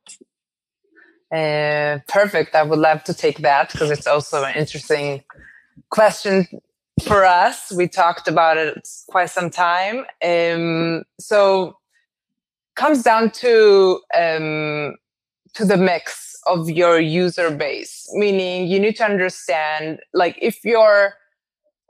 Uh, 1.34 1.98
perfect. 2.06 2.54
I 2.54 2.62
would 2.62 2.78
love 2.78 3.02
to 3.04 3.14
take 3.14 3.38
that 3.38 3.72
because 3.72 3.90
it's 3.90 4.06
also 4.06 4.44
an 4.44 4.54
interesting 4.54 5.24
question 5.90 6.46
for 7.02 7.24
us. 7.24 7.72
We 7.72 7.88
talked 7.88 8.28
about 8.28 8.58
it 8.58 8.86
quite 9.08 9.30
some 9.30 9.50
time. 9.50 10.04
Um, 10.22 11.02
so 11.18 11.76
comes 12.76 13.02
down 13.02 13.30
to 13.30 14.00
um, 14.14 14.94
to 15.54 15.64
the 15.64 15.76
mix 15.76 16.25
of 16.46 16.70
your 16.70 16.98
user 17.00 17.50
base 17.50 18.08
meaning 18.14 18.66
you 18.66 18.78
need 18.78 18.96
to 18.96 19.04
understand 19.04 19.98
like 20.12 20.38
if 20.40 20.64
you're 20.64 21.14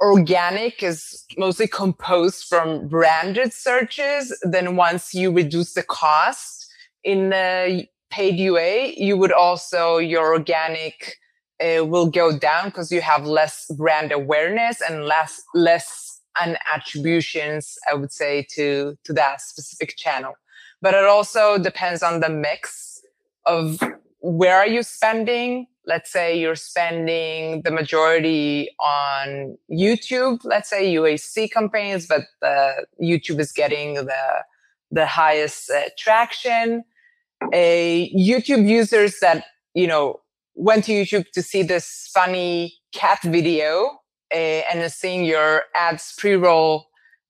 organic 0.01 0.83
is 0.83 1.25
mostly 1.39 1.67
composed 1.67 2.45
from 2.45 2.89
branded 2.89 3.53
searches, 3.53 4.37
then 4.43 4.77
once 4.77 5.15
you 5.15 5.31
reduce 5.31 5.75
the 5.75 5.83
cost 5.83 6.67
in 7.05 7.31
the 7.31 7.87
paid 8.11 8.37
UA, 8.37 8.93
you 8.97 9.17
would 9.17 9.33
also, 9.33 9.99
your 9.99 10.33
organic 10.33 11.17
uh, 11.61 11.85
will 11.85 12.11
go 12.11 12.37
down 12.39 12.67
because 12.67 12.93
you 12.93 13.01
have 13.01 13.25
less 13.27 13.67
brand 13.77 14.13
awareness 14.13 14.81
and 14.87 15.05
less, 15.05 15.43
less 15.55 16.21
an 16.41 16.59
attributions, 16.73 17.79
I 17.91 17.95
would 17.95 18.13
say, 18.13 18.47
to, 18.55 18.97
to 19.05 19.13
that 19.15 19.41
specific 19.41 19.97
channel. 19.97 20.35
But 20.83 20.93
it 20.93 21.05
also 21.05 21.57
depends 21.57 22.03
on 22.03 22.21
the 22.21 22.29
mix 22.29 23.01
of 23.47 23.79
where 24.27 24.57
are 24.57 24.67
you 24.67 24.83
spending 24.83 25.67
let's 25.87 26.11
say 26.11 26.39
you're 26.39 26.57
spending 26.57 27.63
the 27.63 27.71
majority 27.71 28.69
on 28.81 29.57
YouTube, 29.71 30.41
let's 30.45 30.69
say 30.69 30.93
UAC 30.95 31.51
campaigns, 31.51 32.07
but 32.07 32.23
the 32.41 32.87
YouTube 33.01 33.41
is 33.41 33.53
getting 33.53 33.95
the 33.95 34.45
the 34.91 35.07
highest 35.07 35.71
uh, 35.71 35.83
traction. 35.99 36.85
A 37.53 38.11
YouTube 38.17 38.69
users 38.69 39.19
that 39.21 39.45
you 39.75 39.87
know 39.87 40.21
went 40.55 40.85
to 40.85 40.93
YouTube 40.93 41.31
to 41.33 41.43
see 41.43 41.63
this 41.63 42.11
funny 42.13 42.75
cat 42.93 43.21
video 43.23 43.99
uh, 44.33 44.63
and 44.71 44.91
seeing 44.91 45.25
your 45.25 45.63
ads 45.75 46.15
pre-roll 46.19 46.87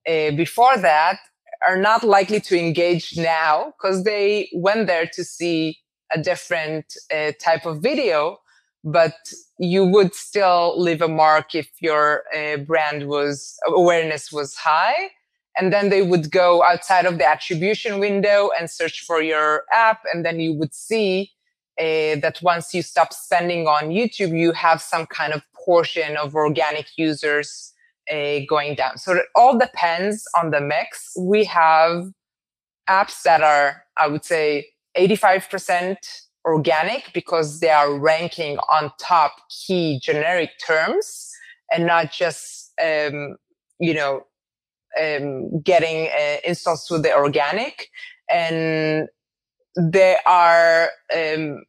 uh, 0.08 0.30
before 0.30 0.76
that 0.78 1.18
are 1.66 1.76
not 1.76 2.04
likely 2.04 2.40
to 2.40 2.58
engage 2.58 3.16
now 3.16 3.72
because 3.76 4.04
they 4.04 4.48
went 4.54 4.86
there 4.86 5.06
to 5.12 5.24
see 5.24 5.78
a 6.16 6.22
different 6.30 6.86
uh, 7.14 7.32
type 7.46 7.64
of 7.66 7.74
video 7.90 8.38
but 8.84 9.16
you 9.58 9.84
would 9.84 10.14
still 10.14 10.80
leave 10.86 11.02
a 11.02 11.08
mark 11.08 11.54
if 11.54 11.68
your 11.80 12.22
uh, 12.36 12.56
brand 12.70 13.08
was 13.08 13.34
awareness 13.66 14.24
was 14.38 14.54
high 14.54 15.10
and 15.58 15.72
then 15.72 15.88
they 15.88 16.02
would 16.02 16.30
go 16.30 16.62
outside 16.62 17.06
of 17.06 17.18
the 17.18 17.28
attribution 17.34 17.98
window 17.98 18.50
and 18.56 18.70
search 18.70 19.00
for 19.08 19.20
your 19.32 19.64
app 19.72 20.00
and 20.12 20.24
then 20.24 20.38
you 20.38 20.52
would 20.54 20.74
see 20.74 21.30
uh, 21.80 22.14
that 22.24 22.38
once 22.42 22.72
you 22.74 22.82
stop 22.82 23.12
spending 23.12 23.66
on 23.66 23.84
youtube 23.98 24.38
you 24.42 24.52
have 24.52 24.80
some 24.80 25.06
kind 25.06 25.32
of 25.32 25.42
portion 25.64 26.16
of 26.16 26.34
organic 26.34 26.86
users 26.96 27.72
uh, 28.08 28.38
going 28.48 28.76
down. 28.76 28.96
So 28.98 29.14
it 29.14 29.26
all 29.34 29.58
depends 29.58 30.24
on 30.38 30.52
the 30.52 30.60
mix. 30.60 31.12
We 31.18 31.42
have 31.46 32.04
apps 32.88 33.22
that 33.22 33.42
are 33.42 33.82
i 33.96 34.06
would 34.06 34.24
say 34.24 34.66
85% 34.96 35.96
organic 36.44 37.12
because 37.12 37.60
they 37.60 37.70
are 37.70 37.98
ranking 37.98 38.58
on 38.70 38.92
top 39.00 39.32
key 39.50 40.00
generic 40.02 40.50
terms 40.64 41.32
and 41.72 41.86
not 41.86 42.12
just 42.12 42.72
um, 42.82 43.36
you 43.80 43.94
know 43.94 44.22
um, 45.00 45.60
getting 45.60 46.08
uh, 46.08 46.36
installs 46.44 46.86
through 46.86 47.00
the 47.00 47.14
organic. 47.14 47.88
And 48.30 49.08
they 49.76 50.16
are 50.26 50.90
um, 51.14 51.62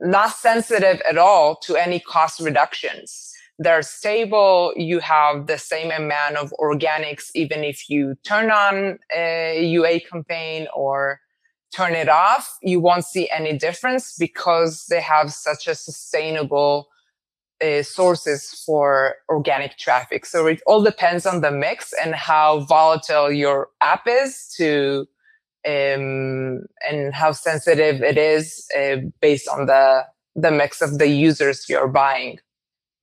not 0.00 0.32
sensitive 0.32 1.00
at 1.08 1.18
all 1.18 1.56
to 1.56 1.76
any 1.76 2.00
cost 2.00 2.40
reductions. 2.40 3.32
They're 3.58 3.82
stable. 3.82 4.72
You 4.76 4.98
have 4.98 5.46
the 5.46 5.58
same 5.58 5.90
amount 5.90 6.36
of 6.36 6.52
organics 6.58 7.30
even 7.34 7.62
if 7.62 7.88
you 7.88 8.16
turn 8.24 8.50
on 8.50 8.98
a 9.14 9.64
ua 9.66 10.00
campaign 10.00 10.66
or 10.74 11.20
turn 11.74 11.94
it 11.94 12.08
off, 12.08 12.58
you 12.62 12.80
won't 12.80 13.04
see 13.04 13.28
any 13.30 13.56
difference 13.56 14.16
because 14.18 14.86
they 14.86 15.00
have 15.00 15.32
such 15.32 15.66
a 15.66 15.74
sustainable 15.74 16.88
uh, 17.62 17.82
sources 17.82 18.62
for 18.66 19.16
organic 19.28 19.78
traffic. 19.78 20.26
So 20.26 20.46
it 20.46 20.60
all 20.66 20.82
depends 20.82 21.26
on 21.26 21.40
the 21.40 21.50
mix 21.50 21.92
and 22.02 22.14
how 22.14 22.60
volatile 22.60 23.30
your 23.30 23.68
app 23.80 24.06
is 24.06 24.52
to 24.56 25.06
um, 25.66 26.64
and 26.88 27.14
how 27.14 27.32
sensitive 27.32 28.02
it 28.02 28.18
is 28.18 28.66
uh, 28.76 28.96
based 29.20 29.48
on 29.48 29.66
the 29.66 30.04
the 30.34 30.50
mix 30.50 30.80
of 30.80 30.98
the 30.98 31.08
users 31.08 31.68
you're 31.68 31.88
buying 31.88 32.38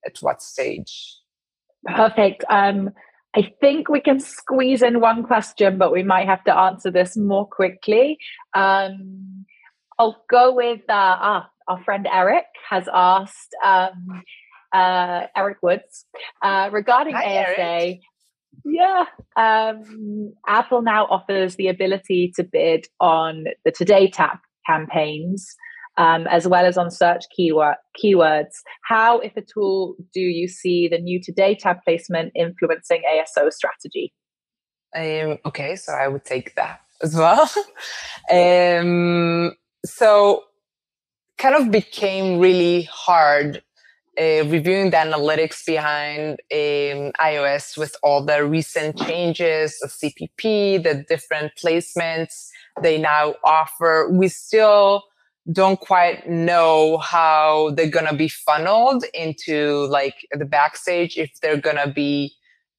at 0.06 0.18
what 0.20 0.42
stage. 0.42 1.16
Perfect. 1.86 2.44
Um, 2.50 2.90
I 3.36 3.54
think 3.62 3.90
we 3.90 4.02
can 4.02 4.20
squeeze 4.20 4.82
in 4.82 5.02
one 5.02 5.24
question, 5.24 5.78
but 5.78 5.92
we 5.92 6.04
might 6.04 6.28
have 6.28 6.44
to 6.46 6.56
answer 6.56 6.90
this 6.90 7.16
more 7.16 7.46
quickly. 7.46 8.18
Um, 8.56 9.46
I'll 10.00 10.24
go 10.30 10.54
with 10.54 10.82
uh, 10.90 11.18
ah, 11.20 11.50
our 11.68 11.84
friend 11.84 12.08
Eric 12.12 12.46
has 12.70 12.88
asked 12.92 13.56
um, 13.64 14.24
uh, 14.74 15.28
Eric 15.36 15.58
Woods 15.62 16.06
uh, 16.42 16.70
regarding 16.72 17.14
Hi, 17.14 17.44
ASA. 17.44 17.62
Eric. 17.62 18.00
Yeah, 18.66 19.06
um, 19.36 20.34
Apple 20.48 20.82
now 20.82 21.06
offers 21.06 21.56
the 21.56 21.68
ability 21.68 22.34
to 22.36 22.44
bid 22.44 22.88
on 23.00 23.46
the 23.64 23.72
Today 23.72 24.10
Tab 24.10 24.38
campaigns 24.68 25.56
um, 26.00 26.28
as 26.28 26.48
well 26.48 26.66
as 26.66 26.78
on 26.78 26.90
search 26.90 27.26
keyword, 27.36 27.76
keywords. 28.02 28.62
How, 28.84 29.20
if 29.20 29.38
at 29.38 29.50
all, 29.58 29.96
do 30.14 30.22
you 30.22 30.48
see 30.48 30.88
the 30.88 30.98
new 30.98 31.22
Today 31.22 31.56
tab 31.56 31.78
placement 31.84 32.32
influencing 32.36 33.04
ASO 33.04 33.52
strategy? 33.52 34.14
Um, 34.96 35.38
okay, 35.46 35.76
so 35.76 35.94
I 35.94 36.08
would 36.08 36.24
take 36.24 36.56
that 36.56 36.80
as 37.04 37.14
well. 37.16 37.50
um, 38.32 39.52
so, 39.86 40.44
kind 41.38 41.56
of 41.56 41.70
became 41.70 42.40
really 42.40 42.84
hard 42.84 43.62
uh, 44.20 44.44
reviewing 44.48 44.90
the 44.90 44.98
analytics 44.98 45.66
behind 45.66 46.40
um, 46.52 47.12
iOS 47.22 47.78
with 47.78 47.96
all 48.04 48.24
the 48.26 48.46
recent 48.46 48.98
changes 48.98 49.80
of 49.84 49.92
CPP, 49.92 50.82
the 50.84 51.06
different 51.08 51.54
placements 51.62 52.50
they 52.82 52.98
now 52.98 53.36
offer. 53.46 54.10
We 54.12 54.28
still 54.28 55.04
don't 55.52 55.80
quite 55.80 56.30
know 56.30 56.98
how 56.98 57.72
they're 57.72 57.90
gonna 57.90 58.14
be 58.14 58.28
funneled 58.28 59.04
into 59.14 59.88
like 59.88 60.16
the 60.32 60.46
backstage 60.46 61.18
if 61.18 61.32
they're 61.42 61.58
gonna 61.58 61.92
be 61.92 62.34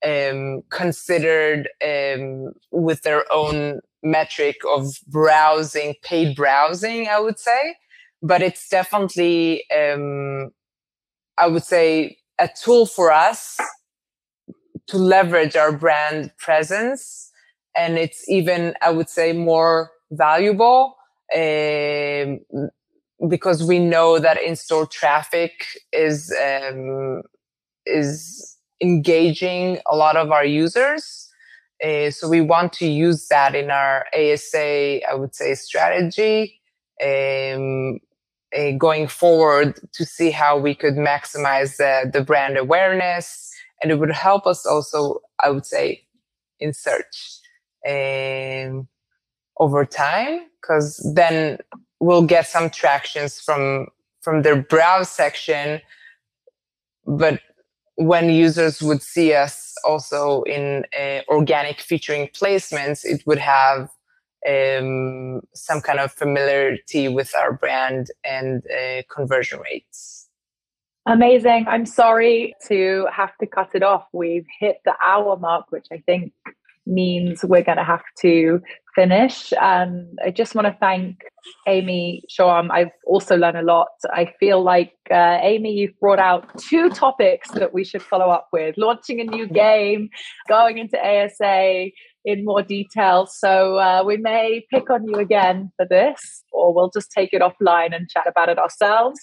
um, 0.05 0.63
considered 0.71 1.69
um, 1.85 2.53
with 2.71 3.03
their 3.03 3.25
own 3.33 3.81
metric 4.03 4.57
of 4.69 4.95
browsing, 5.07 5.95
paid 6.03 6.37
browsing, 6.37 7.09
I 7.09 7.21
would 7.21 7.39
say. 7.39 7.77
But 8.23 8.43
it's 8.43 8.69
definitely, 8.69 9.65
um, 9.71 10.51
I 11.39 11.47
would 11.47 11.65
say, 11.65 12.19
a 12.39 12.49
tool 12.49 12.87
for 12.87 13.13
us 13.13 13.59
to 14.89 14.99
leverage 14.99 15.57
our 15.57 15.73
brand 15.73 16.33
presence. 16.39 17.31
And 17.77 17.99
it's 17.99 18.29
even, 18.29 18.75
I 18.83 18.91
would 18.91 19.09
say, 19.09 19.33
more 19.33 19.91
valuable 20.11 20.97
because 23.29 23.63
we 23.63 23.79
know 23.79 24.19
that 24.19 24.43
in-store 24.43 24.87
traffic 24.87 25.65
is 25.93 26.35
um, 26.43 27.23
is 27.87 28.57
engaging 28.81 29.79
a 29.87 29.97
lot 29.97 30.17
of 30.17 30.31
our 30.31 30.45
users. 30.45 31.29
Uh, 31.85 32.11
so 32.11 32.29
we 32.29 32.41
want 32.41 32.73
to 32.75 32.87
use 32.87 33.29
that 33.29 33.55
in 33.55 33.71
our 33.71 34.07
ASA, 34.15 35.01
I 35.09 35.15
would 35.15 35.35
say, 35.35 35.55
strategy 35.55 36.61
um, 37.03 37.99
uh, 38.57 38.73
going 38.73 39.09
forward 39.09 39.81
to 39.93 40.05
see 40.05 40.31
how 40.31 40.59
we 40.59 40.75
could 40.75 40.95
maximize 40.95 41.77
the, 41.77 42.11
the 42.13 42.23
brand 42.23 42.59
awareness. 42.59 43.51
And 43.83 43.91
it 43.91 43.99
would 43.99 44.13
help 44.13 44.47
us 44.47 44.67
also, 44.67 45.21
I 45.43 45.51
would 45.51 45.65
say, 45.65 46.03
in 46.59 46.75
search. 46.75 47.39
Um, 47.89 48.89
over 49.61 49.85
time 49.85 50.41
because 50.61 50.99
then 51.15 51.59
we'll 52.01 52.27
get 52.27 52.49
some 52.49 52.69
tractions 52.71 53.39
from 53.39 53.87
from 54.23 54.43
their 54.43 54.57
browse 54.57 55.09
section. 55.09 55.81
But 57.07 57.41
when 57.97 58.31
users 58.31 58.83
would 58.83 59.03
see 59.03 59.35
us 59.35 59.75
also 59.85 60.43
in 60.43 60.85
uh, 60.99 61.21
organic 61.29 61.81
featuring 61.81 62.29
placements 62.29 63.05
it 63.05 63.23
would 63.27 63.39
have 63.39 63.91
um, 64.49 65.43
some 65.55 65.83
kind 65.83 66.01
of 66.01 66.11
familiarity 66.11 67.09
with 67.09 67.35
our 67.35 67.53
brand 67.53 68.07
and 68.25 68.63
uh, 68.71 69.03
conversion 69.15 69.61
rates. 69.61 70.29
Amazing. 71.05 71.67
I'm 71.69 71.85
sorry 71.85 72.55
to 72.69 73.07
have 73.13 73.37
to 73.39 73.47
cut 73.47 73.71
it 73.75 73.83
off. 73.83 74.07
We've 74.15 74.47
hit 74.59 74.79
the 74.87 74.95
hour 75.05 75.37
mark 75.37 75.67
which 75.71 75.87
i 75.93 75.99
think 76.07 76.33
means 76.91 77.45
we're 77.45 77.63
going 77.63 77.79
to 77.79 77.85
have 77.85 78.03
to 78.21 78.61
finish. 78.95 79.53
And 79.61 80.19
I 80.25 80.31
just 80.31 80.55
want 80.55 80.67
to 80.67 80.77
thank 80.81 81.21
Amy 81.67 82.23
Shoham. 82.29 82.71
I've 82.71 82.91
also 83.07 83.37
learned 83.37 83.59
a 83.59 83.63
lot. 83.63 83.89
I 84.13 84.33
feel 84.39 84.63
like, 84.63 84.93
uh, 85.11 85.39
Amy, 85.41 85.73
you've 85.73 85.99
brought 86.01 86.19
out 86.19 86.47
two 86.59 86.91
topics 86.91 87.51
that 87.53 87.73
we 87.73 87.85
should 87.85 88.03
follow 88.03 88.31
up 88.31 88.49
with 88.53 88.75
launching 88.77 89.21
a 89.21 89.25
new 89.25 89.47
game, 89.47 90.11
going 90.49 90.79
into 90.79 90.99
ASA 90.99 91.91
in 92.25 92.45
more 92.45 92.63
detail. 92.63 93.27
So 93.27 93.79
uh, 93.79 94.03
we 94.05 94.17
may 94.17 94.67
pick 94.71 94.91
on 94.91 95.07
you 95.07 95.15
again 95.15 95.73
for 95.77 95.87
this, 95.89 96.45
or 96.53 96.75
we'll 96.75 96.91
just 96.91 97.11
take 97.11 97.31
it 97.33 97.43
offline 97.43 97.95
and 97.95 98.09
chat 98.09 98.27
about 98.27 98.49
it 98.49 98.59
ourselves. 98.59 99.19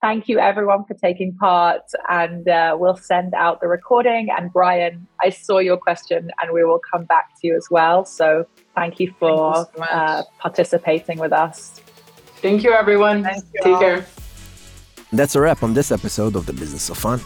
Thank 0.00 0.28
you, 0.28 0.38
everyone, 0.38 0.84
for 0.84 0.94
taking 0.94 1.34
part. 1.34 1.82
And 2.08 2.48
uh, 2.48 2.76
we'll 2.78 2.96
send 2.96 3.34
out 3.34 3.60
the 3.60 3.66
recording. 3.66 4.28
And 4.36 4.52
Brian, 4.52 5.08
I 5.20 5.30
saw 5.30 5.58
your 5.58 5.76
question 5.76 6.30
and 6.40 6.52
we 6.52 6.64
will 6.64 6.80
come 6.92 7.04
back 7.04 7.30
to 7.40 7.46
you 7.48 7.56
as 7.56 7.66
well. 7.70 8.04
So 8.04 8.46
thank 8.76 9.00
you 9.00 9.12
for 9.18 9.54
thank 9.54 9.68
you 9.76 9.84
so 9.84 9.90
uh, 9.90 10.22
participating 10.38 11.18
with 11.18 11.32
us. 11.32 11.80
Thank 12.40 12.62
you, 12.62 12.72
everyone. 12.72 13.24
Thank 13.24 13.44
you 13.52 13.60
Take 13.64 13.74
all. 13.74 13.80
care. 13.80 14.06
That's 15.12 15.34
a 15.34 15.40
wrap 15.40 15.62
on 15.64 15.74
this 15.74 15.90
episode 15.90 16.36
of 16.36 16.46
The 16.46 16.52
Business 16.52 16.90
of 16.90 16.98
Fun. 16.98 17.20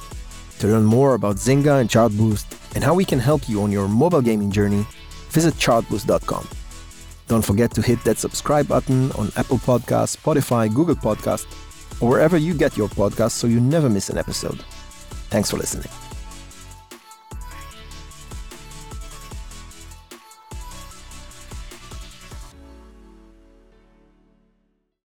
To 0.60 0.68
learn 0.68 0.84
more 0.84 1.14
about 1.14 1.36
Zynga 1.36 1.80
and 1.80 1.90
Chartboost 1.90 2.46
and 2.74 2.84
how 2.84 2.94
we 2.94 3.04
can 3.04 3.18
help 3.18 3.48
you 3.48 3.60
on 3.62 3.70
your 3.70 3.88
mobile 3.88 4.22
gaming 4.22 4.50
journey, 4.50 4.86
visit 5.28 5.54
chartboost.com. 5.54 6.48
Don't 7.28 7.44
forget 7.44 7.72
to 7.72 7.82
hit 7.82 8.02
that 8.04 8.18
subscribe 8.18 8.68
button 8.68 9.10
on 9.12 9.30
Apple 9.36 9.58
Podcasts, 9.58 10.16
Spotify, 10.16 10.72
Google 10.72 10.94
Podcasts, 10.94 11.46
or 12.00 12.08
wherever 12.08 12.36
you 12.36 12.54
get 12.54 12.76
your 12.76 12.88
podcasts 12.88 13.32
so 13.32 13.46
you 13.46 13.60
never 13.60 13.88
miss 13.88 14.10
an 14.10 14.18
episode. 14.18 14.62
Thanks 15.30 15.50
for 15.50 15.56
listening. 15.56 16.11